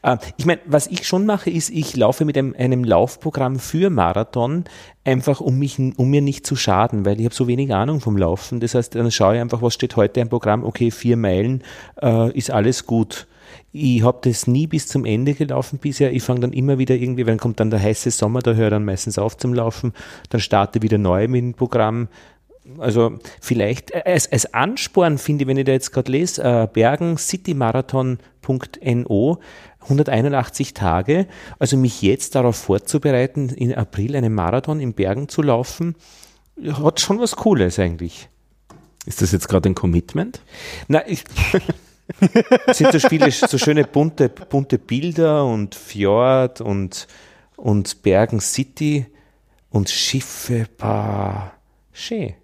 Äh, 0.03 0.19
ich 0.37 0.47
meine, 0.47 0.61
was 0.67 0.87
ich 0.87 1.07
schon 1.07 1.27
mache, 1.27 1.51
ist, 1.51 1.71
ich 1.71 1.97
laufe 1.97 2.25
mit 2.25 2.37
einem, 2.39 2.55
einem 2.59 2.85
Laufprogramm 2.85 3.59
für 3.59 3.91
Marathon, 3.91 4.65
einfach 5.05 5.41
um 5.41 5.59
mich, 5.59 5.79
um 5.79 6.09
mir 6.09 6.23
nicht 6.23 6.47
zu 6.47 6.57
schaden, 6.57 7.05
weil 7.05 7.19
ich 7.19 7.25
habe 7.25 7.35
so 7.35 7.47
wenig 7.49 7.73
Ahnung 7.75 8.01
vom 8.01 8.17
Laufen. 8.17 8.61
Das 8.61 8.75
heißt, 8.75 8.95
dann 8.95 9.11
schaue 9.11 9.37
ich 9.37 9.41
einfach, 9.41 9.63
was 9.63 9.75
steht 9.75 9.97
heute 9.97 10.21
im 10.21 10.29
Programm, 10.29 10.65
okay, 10.65 10.91
vier 10.91 11.17
Meilen, 11.17 11.63
äh, 12.01 12.37
ist 12.37 12.51
alles 12.51 12.87
gut. 12.87 13.27
Ich 13.73 14.03
habe 14.03 14.19
das 14.23 14.47
nie 14.47 14.67
bis 14.67 14.87
zum 14.87 15.05
Ende 15.05 15.35
gelaufen 15.35 15.79
bisher. 15.79 16.13
Ich 16.13 16.23
fange 16.23 16.41
dann 16.41 16.53
immer 16.53 16.79
wieder 16.79 16.95
irgendwie, 16.95 17.27
wenn 17.27 17.39
kommt 17.39 17.61
dann 17.61 17.71
der 17.71 17.81
heiße 17.81 18.11
Sommer, 18.11 18.41
da 18.41 18.55
höre 18.55 18.67
ich 18.67 18.73
dann 18.73 18.85
meistens 18.85 19.19
auf 19.19 19.37
zum 19.37 19.55
Laufen, 19.55 19.93
dann 20.31 20.41
starte 20.41 20.83
wieder 20.83 20.99
neu 20.99 21.29
mit 21.29 21.41
dem 21.41 21.55
Programm. 21.55 22.09
Also 22.79 23.19
vielleicht 23.41 23.91
äh, 23.91 24.03
als, 24.05 24.31
als 24.31 24.55
Ansporn 24.55 25.19
finde 25.19 25.43
ich, 25.43 25.49
wenn 25.49 25.57
ich 25.57 25.65
da 25.65 25.73
jetzt 25.73 25.93
gerade 25.93 26.13
lese, 26.13 26.43
äh, 26.43 26.69
Bergen 26.73 27.19
citymarathon.no 27.19 29.39
181 29.81 30.75
Tage, 30.75 31.27
also 31.59 31.77
mich 31.77 32.03
jetzt 32.03 32.37
darauf 32.37 32.57
vorzubereiten, 32.57 33.49
in 33.49 33.75
April 33.75 34.17
einen 34.17 34.35
Marathon 34.35 34.81
in 34.81 34.95
Bergen 34.95 35.29
zu 35.29 35.43
laufen, 35.43 35.97
hat 36.65 37.01
schon 37.01 37.19
was 37.19 37.37
Cooles 37.37 37.79
eigentlich. 37.79 38.29
Ist 39.07 39.23
das 39.23 39.33
jetzt 39.33 39.49
gerade 39.49 39.69
ein 39.69 39.75
Commitment? 39.75 40.41
Na, 40.89 41.07
ich, 41.07 41.25
es 42.67 42.79
sind 42.79 42.93
so 42.93 43.09
viele, 43.09 43.31
so 43.31 43.59
schöne 43.59 43.85
bunte, 43.85 44.29
bunte 44.29 44.79
Bilder 44.79 45.45
und 45.45 45.75
Fjord 45.75 46.61
und, 46.61 47.07
und 47.57 48.03
Bergen 48.03 48.41
City 48.41 49.07
und 49.71 49.91
Schiffe, 49.91 50.67
bah, 50.79 51.53
schön. 51.93 52.35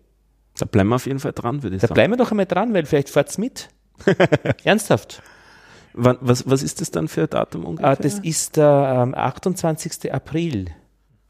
Da 0.59 0.67
bleiben 0.67 0.89
wir 0.89 0.97
auf 0.97 1.07
jeden 1.07 1.21
Fall 1.21 1.33
dran, 1.33 1.63
würde 1.63 1.77
ich 1.77 1.83
da 1.83 1.89
sagen. 1.89 1.95
Da 1.95 2.01
bleiben 2.01 2.13
wir 2.13 2.17
doch 2.17 2.31
einmal 2.31 2.47
dran, 2.47 2.75
weil 2.75 2.85
vielleicht 2.85 3.11
fahrt's 3.11 3.39
mit. 3.39 3.69
Ernsthaft. 4.65 5.23
Wann, 5.93 6.19
was, 6.21 6.49
was 6.49 6.63
ist 6.63 6.81
das 6.81 6.91
dann 6.91 7.09
für 7.09 7.23
ein 7.23 7.31
Datum 7.31 7.65
ungefähr? 7.65 7.91
Ah, 7.91 7.97
das 7.97 8.19
ist 8.19 8.57
der 8.57 9.03
ähm, 9.03 9.15
28. 9.15 10.13
April. 10.13 10.67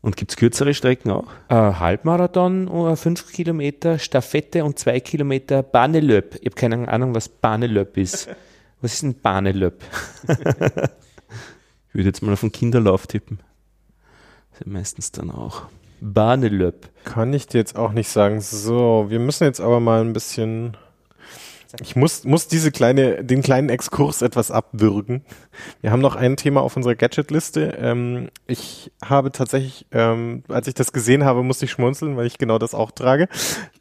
Und 0.09 0.17
gibt 0.17 0.31
es 0.31 0.39
kürzere 0.39 0.73
Strecken 0.73 1.11
auch? 1.11 1.27
Äh, 1.51 1.55
Halbmarathon, 1.55 2.97
5 2.97 3.31
Kilometer, 3.31 3.99
Staffette 3.99 4.65
und 4.65 4.79
2 4.79 5.01
Kilometer 5.01 5.63
Bahnelöp. 5.63 6.37
Ich 6.37 6.47
habe 6.47 6.55
keine 6.55 6.89
Ahnung, 6.89 7.15
was 7.15 7.29
Bahnelöp 7.29 7.99
ist. 7.99 8.27
Was 8.81 8.95
ist 8.95 9.03
ein 9.03 9.21
Bahnelöp? 9.21 9.83
ich 10.23 11.95
würde 11.95 12.07
jetzt 12.07 12.23
mal 12.23 12.33
auf 12.33 12.41
den 12.41 12.53
Kinderlauf 12.53 13.07
tippen. 13.07 13.41
Das 14.53 14.61
ist 14.63 14.67
meistens 14.67 15.13
dann 15.13 15.31
auch. 15.31 15.65
Bahnelöp. 16.01 16.89
Kann 17.05 17.35
ich 17.35 17.47
dir 17.47 17.59
jetzt 17.59 17.77
auch 17.77 17.93
nicht 17.93 18.09
sagen. 18.09 18.41
So, 18.41 19.07
wir 19.11 19.19
müssen 19.19 19.45
jetzt 19.45 19.61
aber 19.61 19.79
mal 19.79 20.01
ein 20.01 20.15
bisschen 20.15 20.75
ich 21.83 21.97
muss, 21.97 22.25
muss 22.25 22.49
diese 22.49 22.73
kleine, 22.73 23.23
den 23.25 23.43
kleinen 23.43 23.69
Exkurs 23.69 24.23
etwas 24.23 24.51
abwürgen. 24.51 25.23
Wir 25.81 25.91
haben 25.91 26.01
noch 26.01 26.17
ein 26.17 26.37
Thema 26.37 26.63
auf 26.63 26.77
unserer 26.77 26.95
Gadget-Liste. 26.95 27.77
Ähm, 27.79 28.29
ich 28.47 28.91
habe 29.05 29.33
tatsächlich, 29.33 29.87
ähm, 29.93 30.45
als 30.49 30.67
ich 30.67 30.75
das 30.75 30.93
gesehen 30.93 31.25
habe, 31.25 31.43
musste 31.43 31.67
ich 31.67 31.71
schmunzeln, 31.71 32.17
weil 32.17 32.27
ich 32.27 32.39
genau 32.39 32.59
das 32.59 32.75
auch 32.75 32.91
trage. 32.91 33.29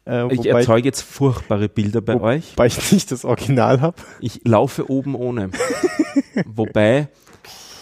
Äh, 0.06 0.32
ich 0.34 0.46
erzeuge 0.46 0.86
jetzt 0.86 1.02
furchtbare 1.02 1.68
Bilder 1.68 2.00
bei 2.02 2.20
euch. 2.20 2.52
Weil 2.56 2.68
ich 2.68 2.92
nicht 2.92 3.10
das 3.10 3.24
Original 3.24 3.80
habe. 3.80 3.96
Ich 4.20 4.42
laufe 4.44 4.90
oben 4.90 5.14
ohne. 5.14 5.50
wobei 6.46 7.08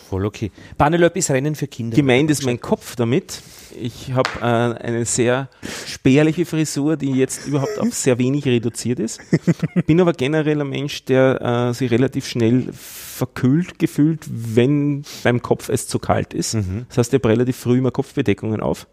Voll 0.09 0.25
okay. 0.25 0.53
Bahnelöp 0.79 1.17
ist 1.17 1.31
Rennen 1.31 1.55
für 1.55 1.67
Kinder. 1.67 1.97
Gemeint 1.97 2.31
ist 2.31 2.45
mein 2.45 2.61
Kopf 2.61 2.95
damit. 2.95 3.43
Ich 3.79 4.13
habe 4.13 4.31
äh, 4.41 4.45
eine 4.45 5.05
sehr 5.05 5.49
spärliche 5.87 6.47
Frisur, 6.47 6.97
die 6.97 7.13
jetzt 7.13 7.47
überhaupt 7.47 7.79
auf 7.79 7.93
sehr 7.93 8.19
wenig 8.19 8.45
reduziert 8.47 9.01
ist. 9.01 9.21
Bin 9.87 10.01
aber 10.01 10.13
generell 10.13 10.61
ein 10.61 10.69
Mensch, 10.69 11.05
der 11.05 11.69
äh, 11.71 11.75
sich 11.75 11.91
relativ 11.91 12.27
schnell 12.27 12.69
verkühlt 12.73 13.79
gefühlt, 13.79 14.21
wenn 14.31 15.05
beim 15.25 15.43
Kopf 15.43 15.69
es 15.69 15.89
zu 15.89 15.99
kalt 15.99 16.35
ist. 16.35 16.55
Mhm. 16.55 16.87
Das 16.89 16.99
heißt, 16.99 17.13
ich 17.13 17.21
habe 17.21 17.29
relativ 17.29 17.57
früh 17.57 17.79
immer 17.79 17.91
Kopfbedeckungen 17.91 18.61
auf 18.61 18.87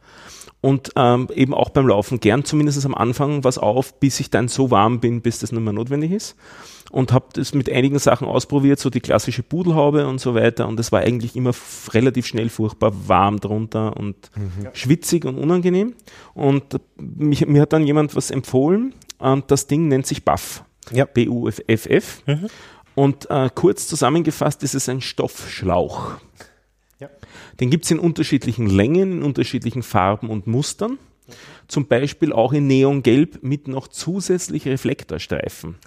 und 0.61 0.91
ähm, 0.95 1.27
eben 1.35 1.53
auch 1.53 1.69
beim 1.69 1.87
Laufen 1.87 2.19
gern 2.19 2.43
zumindest 2.43 2.85
am 2.85 2.95
Anfang 2.95 3.43
was 3.43 3.57
auf, 3.57 3.99
bis 3.99 4.19
ich 4.19 4.29
dann 4.31 4.47
so 4.47 4.71
warm 4.71 4.99
bin, 4.99 5.21
bis 5.21 5.39
das 5.39 5.51
nicht 5.51 5.61
mehr 5.61 5.73
notwendig 5.73 6.11
ist 6.11 6.35
und 6.93 7.11
habe 7.11 7.25
das 7.33 7.55
mit 7.55 7.71
einigen 7.71 7.97
Sachen 7.97 8.27
ausprobiert, 8.27 8.79
so 8.79 8.91
die 8.91 8.99
klassische 8.99 9.41
Pudelhaube 9.41 10.05
und 10.05 10.19
so 10.19 10.35
weiter. 10.35 10.67
Und 10.67 10.79
es 10.79 10.91
war 10.91 11.01
eigentlich 11.01 11.35
immer 11.35 11.51
relativ 11.91 12.27
schnell 12.27 12.49
furchtbar 12.49 12.93
warm 13.07 13.39
drunter 13.39 13.97
und 13.97 14.15
mhm. 14.35 14.67
schwitzig 14.73 15.25
und 15.25 15.39
unangenehm. 15.39 15.95
Und 16.35 16.79
mich, 16.97 17.47
mir 17.47 17.63
hat 17.63 17.73
dann 17.73 17.87
jemand 17.87 18.15
was 18.15 18.29
empfohlen 18.29 18.93
und 19.17 19.49
das 19.49 19.65
Ding 19.65 19.87
nennt 19.87 20.05
sich 20.05 20.23
Buff. 20.23 20.63
Ja. 20.91 21.05
B-U-F-F. 21.05 22.21
Mhm. 22.27 22.47
Und 22.93 23.27
äh, 23.31 23.49
kurz 23.55 23.87
zusammengefasst 23.87 24.61
ist 24.61 24.75
es 24.75 24.87
ein 24.87 25.01
Stoffschlauch. 25.01 26.17
Ja. 26.99 27.09
Den 27.59 27.71
gibt 27.71 27.85
es 27.85 27.91
in 27.91 27.97
unterschiedlichen 27.97 28.67
Längen, 28.67 29.13
in 29.13 29.23
unterschiedlichen 29.23 29.81
Farben 29.81 30.29
und 30.29 30.45
Mustern. 30.45 30.99
Zum 31.67 31.87
Beispiel 31.87 32.33
auch 32.33 32.53
in 32.53 32.67
Neongelb 32.67 33.41
mit 33.41 33.67
noch 33.67 33.87
zusätzlich 33.87 34.67
Reflektorstreifen. 34.67 35.77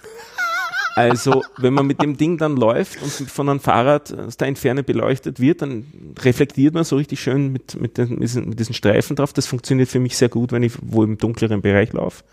Also, 0.97 1.43
wenn 1.57 1.73
man 1.73 1.85
mit 1.85 2.01
dem 2.01 2.17
Ding 2.17 2.37
dann 2.37 2.57
läuft 2.57 3.01
und 3.01 3.11
von 3.11 3.49
einem 3.49 3.59
Fahrrad 3.59 4.17
aus 4.17 4.37
der 4.37 4.47
Entferne 4.47 4.83
beleuchtet 4.83 5.39
wird, 5.39 5.61
dann 5.61 5.85
reflektiert 6.19 6.73
man 6.73 6.83
so 6.83 6.95
richtig 6.95 7.19
schön 7.19 7.51
mit, 7.51 7.79
mit, 7.79 7.97
den, 7.97 8.19
mit 8.19 8.59
diesen 8.59 8.73
Streifen 8.73 9.15
drauf. 9.15 9.33
Das 9.33 9.45
funktioniert 9.45 9.89
für 9.89 9.99
mich 9.99 10.17
sehr 10.17 10.29
gut, 10.29 10.51
wenn 10.51 10.63
ich 10.63 10.73
wo 10.81 11.03
im 11.03 11.17
dunkleren 11.17 11.61
Bereich 11.61 11.93
laufe. 11.93 12.23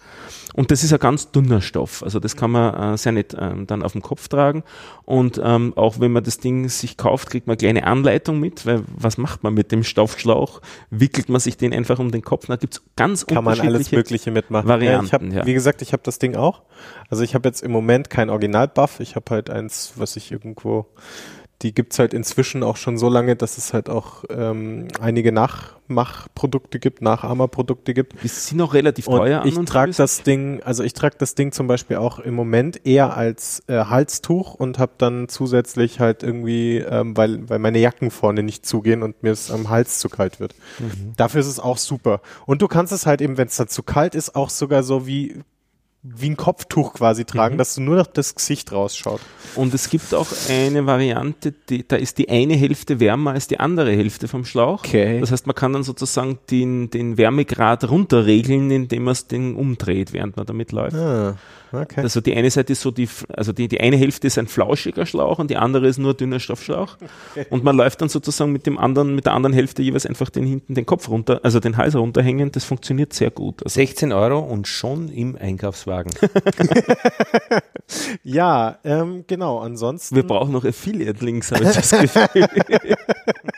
Und 0.55 0.71
das 0.71 0.85
ist 0.85 0.93
ein 0.93 1.01
ganz 1.01 1.33
dünner 1.33 1.61
Stoff. 1.61 2.03
Also 2.05 2.21
das 2.21 2.37
kann 2.37 2.53
man 2.53 2.95
äh, 2.95 2.97
sehr 2.97 3.11
nett 3.11 3.37
ähm, 3.39 3.67
dann 3.67 3.83
auf 3.83 3.93
dem 3.93 4.03
Kopf 4.03 4.29
tragen. 4.29 4.63
Und 5.05 5.41
ähm, 5.43 5.73
auch 5.75 5.99
wenn 5.99 6.13
man 6.13 6.23
das 6.23 6.39
Ding 6.39 6.69
sich 6.69 6.97
kauft, 6.97 7.29
kriegt 7.29 7.49
man 7.49 7.55
eine 7.55 7.59
kleine 7.59 7.87
Anleitung 7.87 8.39
mit, 8.39 8.65
weil 8.65 8.85
was 8.97 9.19
macht 9.19 9.43
man 9.43 9.53
mit 9.53 9.73
dem 9.73 9.83
Stoffschlauch? 9.83 10.61
Wickelt 10.91 11.29
man 11.29 11.41
sich 11.41 11.57
den 11.57 11.75
einfach 11.75 11.99
um 11.99 12.13
den 12.13 12.23
Kopf? 12.23 12.47
Da 12.47 12.55
gibt's 12.55 12.83
ganz 12.95 13.27
kann 13.27 13.39
unterschiedliche 13.39 13.67
man 13.69 13.75
alles 13.75 13.93
Mögliche 13.93 14.31
mitmachen. 14.31 14.69
Varianten. 14.69 15.03
Ja, 15.03 15.07
ich 15.07 15.13
hab, 15.13 15.23
ja. 15.23 15.47
Wie 15.47 15.55
gesagt, 15.55 15.83
ich 15.83 15.93
habe 15.93 16.05
das 16.05 16.21
Ding 16.21 16.37
auch. 16.37 16.63
Also 17.11 17.25
ich 17.25 17.35
habe 17.35 17.49
jetzt 17.49 17.63
im 17.63 17.73
Moment 17.73 18.09
kein 18.09 18.31
Original-Buff. 18.55 19.01
Ich 19.01 19.17
habe 19.17 19.27
halt 19.31 19.51
eins, 19.51 19.95
was 19.97 20.17
ich 20.17 20.33
irgendwo 20.33 20.87
die 21.63 21.73
gibt's 21.73 21.99
halt 21.99 22.13
inzwischen 22.13 22.63
auch 22.63 22.77
schon 22.77 22.99
so 22.99 23.09
lange, 23.09 23.37
dass 23.37 23.57
es 23.57 23.73
halt 23.73 23.89
auch 23.89 24.25
ähm, 24.29 24.89
einige 25.01 25.33
Nachmachprodukte 25.33 26.79
gibt, 26.79 27.01
Nachahmerprodukte 27.01 27.95
gibt. 27.95 28.23
Die 28.23 28.29
sind 28.29 28.61
auch 28.61 28.75
relativ 28.75 29.07
teuer 29.07 29.41
und 29.41 29.49
Ich 29.49 29.59
trage 29.65 29.93
das 29.93 30.23
Ding, 30.25 30.63
also 30.63 30.83
ich 30.83 30.93
trage 30.93 31.17
das 31.17 31.37
Ding 31.37 31.53
zum 31.53 31.67
Beispiel 31.67 31.97
auch 31.97 32.19
im 32.19 32.35
Moment 32.35 32.85
eher 32.85 33.17
als 33.17 33.63
äh, 33.69 33.85
Halstuch 33.85 34.53
und 34.55 34.79
habe 34.79 34.93
dann 34.99 35.29
zusätzlich 35.29 36.01
halt 36.01 36.23
irgendwie, 36.23 36.79
ähm, 36.79 37.17
weil, 37.17 37.49
weil 37.49 37.61
meine 37.61 37.79
Jacken 37.79 38.11
vorne 38.11 38.43
nicht 38.43 38.67
zugehen 38.67 39.03
und 39.03 39.23
mir 39.23 39.33
es 39.33 39.51
am 39.51 39.71
Hals 39.71 40.01
zu 40.01 40.11
kalt 40.11 40.41
wird. 40.41 40.55
Mhm. 40.81 41.15
Dafür 41.17 41.41
ist 41.41 41.47
es 41.47 41.61
auch 41.61 41.79
super. 41.79 42.21
Und 42.45 42.61
du 42.61 42.69
kannst 42.69 42.93
es 42.93 43.07
halt 43.07 43.23
eben, 43.23 43.39
wenn 43.39 43.49
es 43.49 43.57
dann 43.57 43.69
zu 43.69 43.83
kalt 43.83 44.15
ist, 44.15 44.37
auch 44.37 44.51
sogar 44.51 44.83
so 44.83 45.07
wie 45.07 45.41
wie 46.07 46.29
ein 46.29 46.37
Kopftuch 46.37 46.93
quasi 46.93 47.25
tragen, 47.25 47.55
mhm. 47.55 47.59
dass 47.59 47.75
du 47.75 47.81
nur 47.81 47.97
noch 47.97 48.07
das 48.07 48.35
Gesicht 48.35 48.73
rausschaut. 48.73 49.21
Und 49.57 49.73
es 49.73 49.89
gibt 49.89 50.13
auch 50.13 50.27
eine 50.51 50.85
Variante, 50.85 51.53
die, 51.71 51.89
da 51.89 51.97
ist 51.97 52.19
die 52.19 52.29
eine 52.29 52.55
Hälfte 52.55 53.01
wärmer 53.01 53.33
als 53.33 53.49
die 53.49 53.59
andere 53.59 53.91
Hälfte 53.93 54.29
vom 54.29 54.45
Schlauch. 54.45 54.85
Okay. 54.85 55.19
Das 55.21 55.33
heißt, 55.33 55.47
man 55.47 55.57
kann 55.57 55.73
dann 55.73 55.83
sozusagen 55.83 56.39
den, 56.51 56.91
den 56.91 57.17
Wärmegrad 57.17 57.89
runterregeln, 57.89 58.71
indem 58.71 59.05
man 59.05 59.13
es 59.13 59.27
den 59.29 59.57
umdreht, 59.57 60.13
während 60.13 60.37
man 60.37 60.45
damit 60.45 60.73
läuft. 60.73 60.95
Ah. 60.95 61.37
Okay. 61.73 62.01
Also 62.01 62.21
die 62.21 62.35
eine 62.35 62.51
Seite 62.51 62.73
ist 62.73 62.83
so 62.83 62.91
die, 62.91 63.09
also 63.29 63.53
die, 63.53 63.69
die 63.69 63.81
eine 63.81 63.97
Hälfte 63.97 64.27
ist 64.27 64.39
ein 64.39 64.47
flauschiger 64.47 65.07
Schlauch 65.07 65.39
und 65.39 65.51
die 65.51 65.57
andere 65.57 65.87
ist 65.87 65.99
nur 65.99 66.15
dünner 66.15 66.41
Stoffschlauch. 66.41 66.97
Okay. 67.33 67.47
Und 67.51 67.65
man 67.65 67.77
läuft 67.77 68.01
dann 68.01 68.09
sozusagen 68.09 68.53
mit 68.53 68.67
dem 68.67 68.79
anderen, 68.79 69.15
mit 69.15 69.27
der 69.27 69.33
anderen 69.33 69.53
Hälfte 69.55 69.83
jeweils 69.83 70.07
einfach 70.07 70.31
den 70.31 70.47
hinten 70.47 70.75
den 70.75 70.87
Kopf 70.87 71.09
runter, 71.09 71.41
also 71.43 71.61
den 71.61 71.77
Hals 71.77 71.97
runterhängen. 71.97 72.53
Das 72.53 72.65
funktioniert 72.65 73.13
sehr 73.13 73.31
gut. 73.31 73.63
Also 73.65 73.75
16 73.75 74.13
Euro 74.13 74.39
und 74.39 74.69
schon 74.69 75.09
im 75.09 75.37
Einkaufswagen. 75.37 76.13
ja, 78.23 78.79
ähm, 78.85 79.25
genau. 79.27 79.59
Ansonsten. 79.61 80.17
Wir 80.17 80.27
brauchen 80.27 80.53
noch 80.53 80.65
Affiliate-Links, 80.65 81.53
habe 81.53 81.65
ich 81.65 81.73
das 81.73 81.91
Gefühl. 81.91 82.47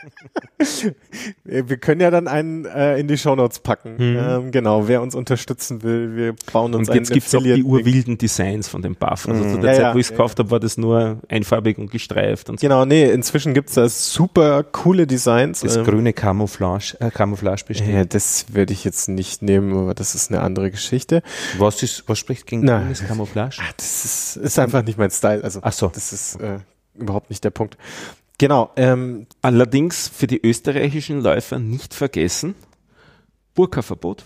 wir 1.43 1.77
können 1.77 2.01
ja 2.01 2.09
dann 2.09 2.27
einen 2.27 2.65
äh, 2.65 2.97
in 2.97 3.07
die 3.07 3.17
Shownotes 3.17 3.59
packen. 3.59 3.95
Mhm. 3.97 4.17
Ähm, 4.17 4.51
genau, 4.51 4.87
wer 4.87 5.03
uns 5.03 5.13
unterstützen 5.13 5.83
will, 5.83 6.15
wir 6.15 6.35
bauen 6.51 6.73
uns 6.73 6.89
Und 6.89 6.95
jetzt 6.95 7.11
gibt 7.11 7.27
es 7.27 7.35
auch 7.35 7.43
die 7.43 7.63
urwilden 7.63 8.17
Designs 8.17 8.67
von 8.67 8.81
dem 8.81 8.95
Buff. 8.95 9.27
Also 9.27 9.43
mhm. 9.43 9.53
zu 9.53 9.59
der 9.59 9.73
ja, 9.73 9.77
Zeit, 9.77 9.95
wo 9.95 9.99
ich 9.99 10.05
es 10.05 10.09
ja, 10.09 10.15
gekauft 10.15 10.39
ja. 10.39 10.43
habe, 10.43 10.51
war 10.51 10.59
das 10.59 10.77
nur 10.77 11.19
einfarbig 11.29 11.77
und 11.77 11.91
gestreift. 11.91 12.49
Und 12.49 12.59
so. 12.59 12.65
Genau, 12.65 12.85
nee, 12.85 13.09
inzwischen 13.09 13.53
gibt 13.53 13.69
es 13.69 13.75
da 13.75 13.87
super 13.87 14.63
coole 14.63 15.05
Designs. 15.05 15.59
Das 15.59 15.77
ähm, 15.77 15.83
grüne 15.83 16.13
Camouflage, 16.13 16.97
äh, 16.99 17.11
Camouflage 17.11 17.63
besteht. 17.67 17.87
Ja, 17.87 18.05
das 18.05 18.47
würde 18.53 18.73
ich 18.73 18.83
jetzt 18.83 19.09
nicht 19.09 19.43
nehmen, 19.43 19.77
aber 19.77 19.93
das 19.93 20.15
ist 20.15 20.31
eine 20.31 20.41
andere 20.41 20.71
Geschichte. 20.71 21.21
Was, 21.59 21.83
ist, 21.83 22.03
was 22.07 22.17
spricht 22.17 22.47
gegen 22.47 22.65
Na, 22.65 22.79
grünes 22.79 23.05
Camouflage? 23.05 23.57
Ach, 23.61 23.73
das 23.73 24.05
ist, 24.05 24.37
ist 24.37 24.57
einfach 24.57 24.83
nicht 24.83 24.97
mein 24.97 25.11
Style. 25.11 25.43
Also, 25.43 25.59
Ach 25.61 25.73
so. 25.73 25.91
das 25.93 26.13
ist 26.13 26.41
äh, 26.41 26.59
überhaupt 26.95 27.29
nicht 27.29 27.43
der 27.43 27.51
Punkt. 27.51 27.77
Genau. 28.37 28.71
Ähm, 28.75 29.27
Allerdings 29.41 30.07
für 30.07 30.27
die 30.27 30.45
österreichischen 30.45 31.21
Läufer 31.21 31.59
nicht 31.59 31.93
vergessen, 31.93 32.55
Burka-Verbot. 33.55 34.25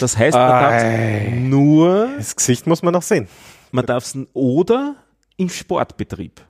Das 0.00 0.16
heißt, 0.16 0.36
man 0.36 0.48
darf 0.48 1.30
nur. 1.34 2.10
Das 2.16 2.34
Gesicht 2.36 2.66
muss 2.66 2.82
man 2.82 2.92
noch 2.92 3.02
sehen. 3.02 3.28
Man 3.72 3.84
darf 3.84 4.04
es 4.04 4.16
oder 4.32 4.96
im 5.36 5.50
Sportbetrieb. 5.50 6.40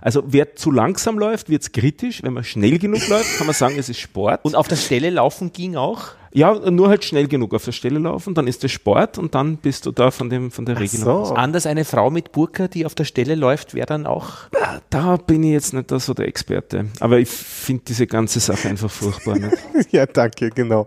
Also 0.00 0.22
wer 0.26 0.54
zu 0.56 0.70
langsam 0.70 1.18
läuft, 1.18 1.50
wird 1.50 1.62
es 1.62 1.72
kritisch. 1.72 2.22
Wenn 2.22 2.32
man 2.32 2.44
schnell 2.44 2.78
genug 2.78 3.06
läuft, 3.08 3.36
kann 3.36 3.46
man 3.46 3.54
sagen, 3.54 3.74
es 3.78 3.88
ist 3.88 3.98
Sport. 4.00 4.44
Und 4.44 4.54
auf 4.54 4.68
der 4.68 4.76
Stelle 4.76 5.10
laufen 5.10 5.52
ging 5.52 5.76
auch? 5.76 6.10
Ja, 6.34 6.70
nur 6.70 6.88
halt 6.88 7.04
schnell 7.04 7.28
genug 7.28 7.54
auf 7.54 7.64
der 7.64 7.72
Stelle 7.72 7.98
laufen, 7.98 8.34
dann 8.34 8.46
ist 8.46 8.64
es 8.64 8.72
Sport 8.72 9.18
und 9.18 9.34
dann 9.34 9.58
bist 9.58 9.86
du 9.86 9.92
da 9.92 10.10
von, 10.10 10.30
dem, 10.30 10.50
von 10.50 10.64
der 10.64 10.80
Regelung. 10.80 11.26
So. 11.26 11.34
Anders 11.34 11.66
eine 11.66 11.84
Frau 11.84 12.10
mit 12.10 12.32
Burka, 12.32 12.68
die 12.68 12.86
auf 12.86 12.94
der 12.94 13.04
Stelle 13.04 13.34
läuft, 13.34 13.74
wäre 13.74 13.86
dann 13.86 14.06
auch. 14.06 14.48
Ja, 14.54 14.80
da 14.90 15.16
bin 15.16 15.42
ich 15.42 15.52
jetzt 15.52 15.74
nicht 15.74 15.90
so 15.90 16.14
der 16.14 16.28
Experte. 16.28 16.86
Aber 17.00 17.18
ich 17.18 17.28
finde 17.28 17.84
diese 17.88 18.06
ganze 18.06 18.40
Sache 18.40 18.68
einfach 18.68 18.90
furchtbar. 18.90 19.38
ja, 19.90 20.06
danke, 20.06 20.50
genau. 20.50 20.86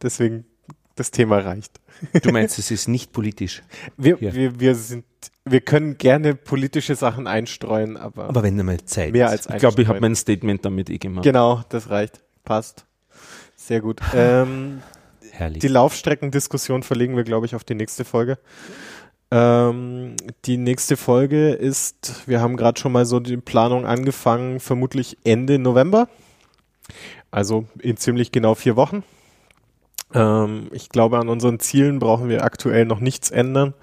Deswegen, 0.00 0.44
das 0.94 1.10
Thema 1.10 1.38
reicht. 1.38 1.80
Du 2.22 2.30
meinst, 2.30 2.58
es 2.58 2.70
ist 2.70 2.88
nicht 2.88 3.12
politisch? 3.12 3.62
Wir, 3.96 4.20
wir, 4.20 4.60
wir 4.60 4.74
sind 4.74 5.04
wir 5.44 5.60
können 5.60 5.98
gerne 5.98 6.34
politische 6.34 6.94
Sachen 6.94 7.26
einstreuen, 7.26 7.96
aber. 7.96 8.28
Aber 8.28 8.42
wenn 8.42 8.56
du 8.56 8.64
mal 8.64 8.82
Zeit 8.84 9.12
Mehr 9.12 9.28
als 9.28 9.48
Ich 9.48 9.56
glaube, 9.56 9.82
ich 9.82 9.88
habe 9.88 10.00
mein 10.00 10.14
Statement 10.14 10.64
damit 10.64 10.90
eh 10.90 10.98
gemacht. 10.98 11.24
Genau, 11.24 11.62
das 11.68 11.90
reicht. 11.90 12.20
Passt. 12.44 12.86
Sehr 13.70 13.82
gut. 13.82 14.00
Ähm, 14.16 14.82
Herrlich. 15.30 15.60
Die 15.60 15.68
Laufstreckendiskussion 15.68 16.82
verlegen 16.82 17.14
wir, 17.14 17.22
glaube 17.22 17.46
ich, 17.46 17.54
auf 17.54 17.62
die 17.62 17.76
nächste 17.76 18.04
Folge. 18.04 18.36
Ähm, 19.30 20.16
die 20.44 20.56
nächste 20.56 20.96
Folge 20.96 21.50
ist, 21.50 22.26
wir 22.26 22.40
haben 22.40 22.56
gerade 22.56 22.80
schon 22.80 22.90
mal 22.90 23.06
so 23.06 23.20
die 23.20 23.36
Planung 23.36 23.86
angefangen, 23.86 24.58
vermutlich 24.58 25.18
Ende 25.22 25.60
November. 25.60 26.08
Also 27.30 27.68
in 27.78 27.96
ziemlich 27.96 28.32
genau 28.32 28.56
vier 28.56 28.74
Wochen. 28.74 29.04
Ähm, 30.14 30.66
ich 30.72 30.88
glaube, 30.88 31.20
an 31.20 31.28
unseren 31.28 31.60
Zielen 31.60 32.00
brauchen 32.00 32.28
wir 32.28 32.42
aktuell 32.42 32.86
noch 32.86 32.98
nichts 32.98 33.30
ändern. 33.30 33.74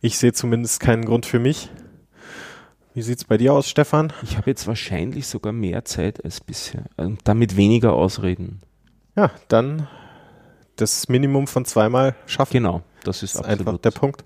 Ich 0.00 0.18
sehe 0.18 0.32
zumindest 0.32 0.80
keinen 0.80 1.04
Grund 1.04 1.26
für 1.26 1.38
mich. 1.38 1.70
Wie 2.92 3.02
sieht's 3.02 3.22
bei 3.22 3.36
dir 3.36 3.52
aus, 3.52 3.70
Stefan? 3.70 4.12
Ich 4.24 4.36
habe 4.36 4.50
jetzt 4.50 4.66
wahrscheinlich 4.66 5.28
sogar 5.28 5.52
mehr 5.52 5.84
Zeit 5.84 6.24
als 6.24 6.40
bisher 6.40 6.86
und 6.96 7.20
damit 7.22 7.56
weniger 7.56 7.92
Ausreden. 7.92 8.62
Ja, 9.16 9.30
dann 9.48 9.88
das 10.76 11.08
Minimum 11.08 11.46
von 11.46 11.64
zweimal 11.64 12.14
schaffen. 12.26 12.52
Genau, 12.52 12.82
das 13.04 13.22
ist, 13.22 13.34
das 13.34 13.42
ist 13.42 13.46
einfach 13.46 13.78
der 13.78 13.90
Punkt. 13.90 14.24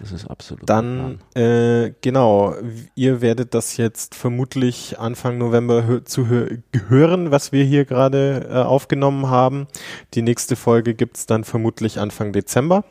Das 0.00 0.12
ist 0.12 0.26
absolut. 0.26 0.68
Dann, 0.68 1.20
äh, 1.34 1.92
genau, 2.00 2.54
ihr 2.94 3.20
werdet 3.20 3.54
das 3.54 3.76
jetzt 3.76 4.14
vermutlich 4.14 4.98
Anfang 4.98 5.38
November 5.38 6.04
zu 6.04 6.28
hören, 6.28 7.30
was 7.30 7.52
wir 7.52 7.64
hier 7.64 7.84
gerade 7.84 8.48
äh, 8.50 8.54
aufgenommen 8.56 9.28
haben. 9.28 9.66
Die 10.14 10.22
nächste 10.22 10.56
Folge 10.56 10.94
gibt's 10.94 11.26
dann 11.26 11.44
vermutlich 11.44 11.98
Anfang 11.98 12.32
Dezember. 12.32 12.84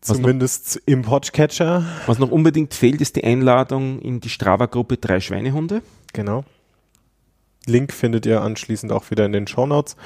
Zumindest 0.00 0.76
noch, 0.76 0.82
im 0.86 1.02
Podcatcher. 1.02 1.84
Was 2.06 2.18
noch 2.18 2.30
unbedingt 2.30 2.72
fehlt, 2.72 3.02
ist 3.02 3.16
die 3.16 3.24
Einladung 3.24 4.00
in 4.00 4.20
die 4.20 4.30
Strava-Gruppe 4.30 4.96
Drei 4.96 5.20
Schweinehunde. 5.20 5.82
Genau. 6.14 6.44
Link 7.70 7.92
findet 7.92 8.26
ihr 8.26 8.42
anschließend 8.42 8.92
auch 8.92 9.10
wieder 9.10 9.24
in 9.24 9.32
den 9.32 9.46
Shownotes. 9.46 9.96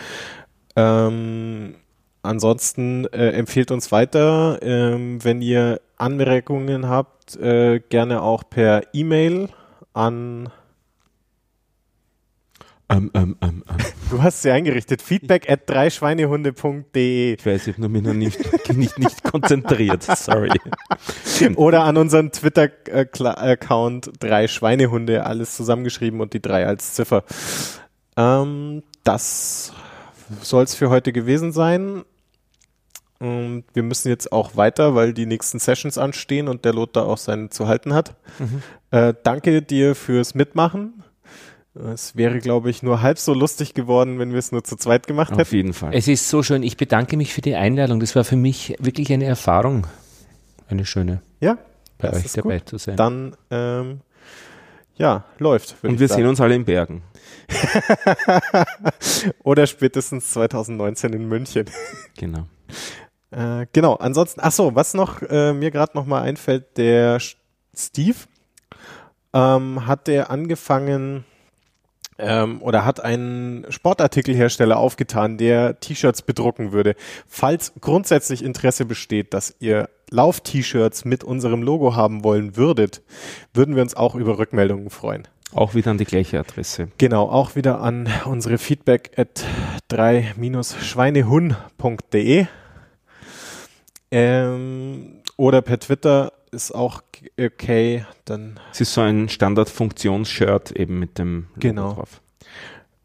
Ähm, 0.77 1.77
ansonsten 2.23 3.07
äh, 3.07 3.31
empfehlt 3.31 3.71
uns 3.71 3.93
weiter. 3.93 4.59
Ähm, 4.63 5.23
wenn 5.25 5.43
ihr 5.43 5.81
Anmerkungen 5.97 6.89
habt, 6.89 7.37
äh, 7.37 7.81
gerne 7.81 8.23
auch 8.23 8.45
per 8.49 8.83
E-Mail 8.93 9.49
an 9.93 10.51
ähm, 12.95 13.11
ähm, 13.15 13.37
ähm, 13.41 13.65
ähm. 13.69 13.77
Du 14.11 14.23
hast 14.23 14.43
sie 14.43 14.51
eingerichtet. 14.51 15.03
Feedback 15.03 15.51
at 15.51 15.69
dreischweinehunde.de. 15.69 17.35
Ich 17.35 17.45
weiß, 17.45 17.67
ich 17.67 17.77
habe 17.77 17.89
mich 17.89 18.03
noch 18.03 18.15
nicht, 18.15 18.39
nicht, 18.73 18.99
nicht 18.99 19.25
konzentriert. 19.25 20.03
Sorry. 20.17 20.51
Oder 21.57 21.85
an 21.85 21.97
unseren 21.97 22.31
Twitter-Account 22.31 24.13
drei 24.21 24.47
Schweinehunde, 24.49 25.27
alles 25.27 25.57
zusammengeschrieben 25.57 26.21
und 26.21 26.33
die 26.35 26.41
drei 26.41 26.67
als 26.67 26.95
Ziffer. 26.95 27.25
Ähm, 28.17 28.83
das 29.03 29.73
soll 30.41 30.65
es 30.65 30.75
für 30.75 30.91
heute 30.91 31.13
gewesen 31.13 31.53
sein. 31.53 32.05
Und 33.19 33.65
wir 33.73 33.83
müssen 33.83 34.09
jetzt 34.09 34.33
auch 34.33 34.57
weiter, 34.57 34.95
weil 34.95 35.15
die 35.15 35.27
nächsten 35.27 35.59
Sessions 35.59 35.99
anstehen 35.99 36.49
und 36.49 36.65
der 36.65 36.75
Lothar 36.75 37.07
auch 37.07 37.19
seinen 37.19 37.51
zu 37.51 37.67
halten 37.69 37.95
hat. 37.95 38.17
Mhm. 38.39 38.63
Äh, 38.91 39.15
danke 39.23 39.63
dir 39.63 39.95
fürs 39.95 40.35
Mitmachen. 40.35 41.04
Es 41.75 42.15
wäre, 42.15 42.39
glaube 42.39 42.71
ich, 42.71 42.85
nur 42.85 43.03
halb 43.03 43.19
so 43.19 43.35
lustig 43.35 43.75
geworden, 43.75 44.21
wenn 44.21 44.31
wir 44.31 44.39
es 44.39 44.53
nur 44.53 44.63
zu 44.63 44.77
zweit 44.77 45.09
gemacht 45.09 45.33
hätten. 45.33 45.41
Auf 45.41 45.53
jeden 45.53 45.73
Fall. 45.73 45.93
Es 45.93 46.07
ist 46.07 46.29
so 46.29 46.43
schön. 46.45 46.63
Ich 46.63 46.77
bedanke 46.77 47.17
mich 47.17 47.35
für 47.35 47.41
die 47.41 47.57
Einladung. 47.57 47.99
Das 47.99 48.15
war 48.15 48.23
für 48.23 48.37
mich 48.37 48.77
wirklich 48.79 49.13
eine 49.13 49.25
Erfahrung. 49.25 49.87
Eine 50.69 50.87
schöne. 50.87 51.21
Ja. 51.41 51.59
Bei 51.99 52.13
euch 52.13 52.33
dabei 52.33 52.59
gut. 52.59 52.69
zu 52.69 52.79
sein. 52.79 52.97
Dann, 52.97 53.37
ähm, 53.51 54.01
ja, 54.97 55.25
läuft. 55.39 55.77
Und 55.83 55.99
wir 55.99 56.07
sagen. 56.07 56.23
sehen 56.23 56.29
uns 56.29 56.41
alle 56.41 56.55
in 56.55 56.65
Bergen. 56.65 57.03
Oder 59.43 59.67
spätestens 59.67 60.31
2019 60.33 61.13
in 61.13 61.29
München. 61.29 61.67
Genau. 62.17 62.47
Äh, 63.33 63.67
genau. 63.73 63.95
Ansonsten, 63.95 64.41
ach 64.41 64.53
so, 64.53 64.77
was 64.77 64.95
noch 64.95 65.21
äh, 65.23 65.53
mir 65.53 65.73
gerade 65.73 65.97
noch 65.97 66.07
mal 66.07 66.23
einfällt, 66.23 66.77
der 66.77 67.19
Steve 67.75 68.17
ähm, 69.33 69.87
hat 69.87 70.07
der 70.07 70.31
angefangen 70.31 71.25
ähm, 72.19 72.61
oder 72.63 72.85
hat 72.85 73.03
einen 73.03 73.67
Sportartikelhersteller 73.71 74.77
aufgetan, 74.77 75.39
der 75.39 75.81
T-Shirts 75.81 76.23
bedrucken 76.23 76.73
würde. 76.73 76.95
Falls 77.27 77.73
grundsätzlich 77.81 78.45
Interesse 78.45 78.85
besteht, 78.85 79.35
dass 79.35 79.57
ihr 79.61 79.89
Lauf-T-Shirts 80.11 81.05
mit 81.05 81.23
unserem 81.25 81.63
Logo 81.63 81.97
haben 81.97 82.23
wollen 82.25 82.57
würdet, 82.57 83.03
würden 83.53 83.75
wir 83.75 83.83
uns 83.83 83.97
auch 83.97 84.15
über 84.15 84.39
Rückmeldungen 84.39 84.89
freuen. 84.91 85.27
Auch 85.53 85.75
wieder 85.75 85.91
an 85.93 85.99
die 85.99 86.05
gleiche 86.05 86.39
Adresse. 86.41 86.89
Genau, 86.99 87.29
auch 87.29 87.55
wieder 87.55 87.81
an 87.81 88.09
unsere 88.25 88.59
feedback 88.59 89.13
at 89.17 89.45
3-schweinehun.de 89.91 92.47
ähm, 94.11 95.23
oder 95.37 95.63
per 95.63 95.79
Twitter 95.79 96.33
ist 96.55 96.73
auch 96.73 97.03
okay. 97.39 98.07
Dann 98.25 98.59
es 98.73 98.81
ist 98.81 98.95
so 98.95 99.03
ein 99.03 99.29
Standard-Funktions-Shirt 99.29 100.73
eben 100.73 100.99
mit 100.99 101.19
dem 101.19 101.49
Logo 101.55 101.61
genau. 101.61 101.93
drauf. 101.95 102.23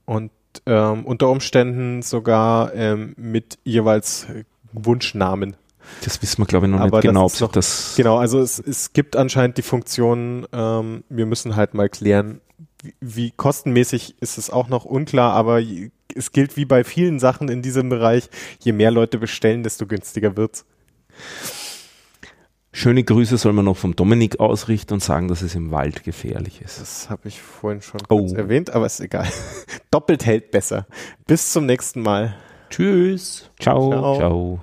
Und 0.05 0.31
ähm, 0.65 1.05
unter 1.05 1.29
Umständen 1.29 2.01
sogar 2.01 2.73
ähm, 2.73 3.13
mit 3.17 3.59
jeweils 3.63 4.27
Wunschnamen. 4.71 5.55
Das 6.03 6.21
wissen 6.21 6.41
wir, 6.41 6.45
glaube 6.45 6.67
ich, 6.67 6.71
noch 6.71 6.79
Aber 6.79 6.97
nicht 6.97 7.07
genau, 7.07 7.25
ob 7.25 7.39
noch, 7.39 7.51
das. 7.51 7.93
Genau, 7.97 8.17
also 8.17 8.39
es, 8.39 8.59
es 8.59 8.93
gibt 8.93 9.15
anscheinend 9.15 9.57
die 9.57 9.61
Funktion, 9.63 10.47
ähm, 10.51 11.03
wir 11.09 11.25
müssen 11.25 11.55
halt 11.55 11.73
mal 11.73 11.89
klären, 11.89 12.41
wie, 12.81 12.93
wie 13.01 13.31
kostenmäßig 13.31 14.15
ist 14.21 14.37
es 14.37 14.49
auch 14.49 14.69
noch 14.69 14.85
unklar, 14.85 15.33
aber 15.33 15.61
es 16.15 16.31
gilt 16.31 16.57
wie 16.57 16.65
bei 16.65 16.83
vielen 16.83 17.19
Sachen 17.19 17.49
in 17.49 17.61
diesem 17.61 17.89
Bereich, 17.89 18.29
je 18.59 18.71
mehr 18.71 18.91
Leute 18.91 19.17
bestellen, 19.17 19.63
desto 19.63 19.87
günstiger 19.87 20.37
wird's. 20.37 20.65
Schöne 22.71 23.03
Grüße 23.03 23.37
soll 23.37 23.53
man 23.53 23.65
noch 23.65 23.77
vom 23.77 23.95
Dominik 23.95 24.39
ausrichten 24.39 24.93
und 24.93 25.03
sagen, 25.03 25.27
dass 25.27 25.41
es 25.41 25.55
im 25.55 25.71
Wald 25.71 26.03
gefährlich 26.03 26.61
ist. 26.61 26.79
Das 26.79 27.09
habe 27.09 27.27
ich 27.27 27.41
vorhin 27.41 27.81
schon 27.81 27.99
kurz 28.07 28.31
oh. 28.31 28.35
erwähnt, 28.35 28.69
aber 28.69 28.85
ist 28.85 28.99
egal. 28.99 29.27
Doppelt 29.91 30.25
hält 30.25 30.51
besser. 30.51 30.85
Bis 31.25 31.51
zum 31.51 31.65
nächsten 31.65 32.01
Mal. 32.01 32.35
Tschüss. 32.69 33.49
Ciao. 33.59 33.89
Ciao. 33.89 34.17
Ciao. 34.17 34.61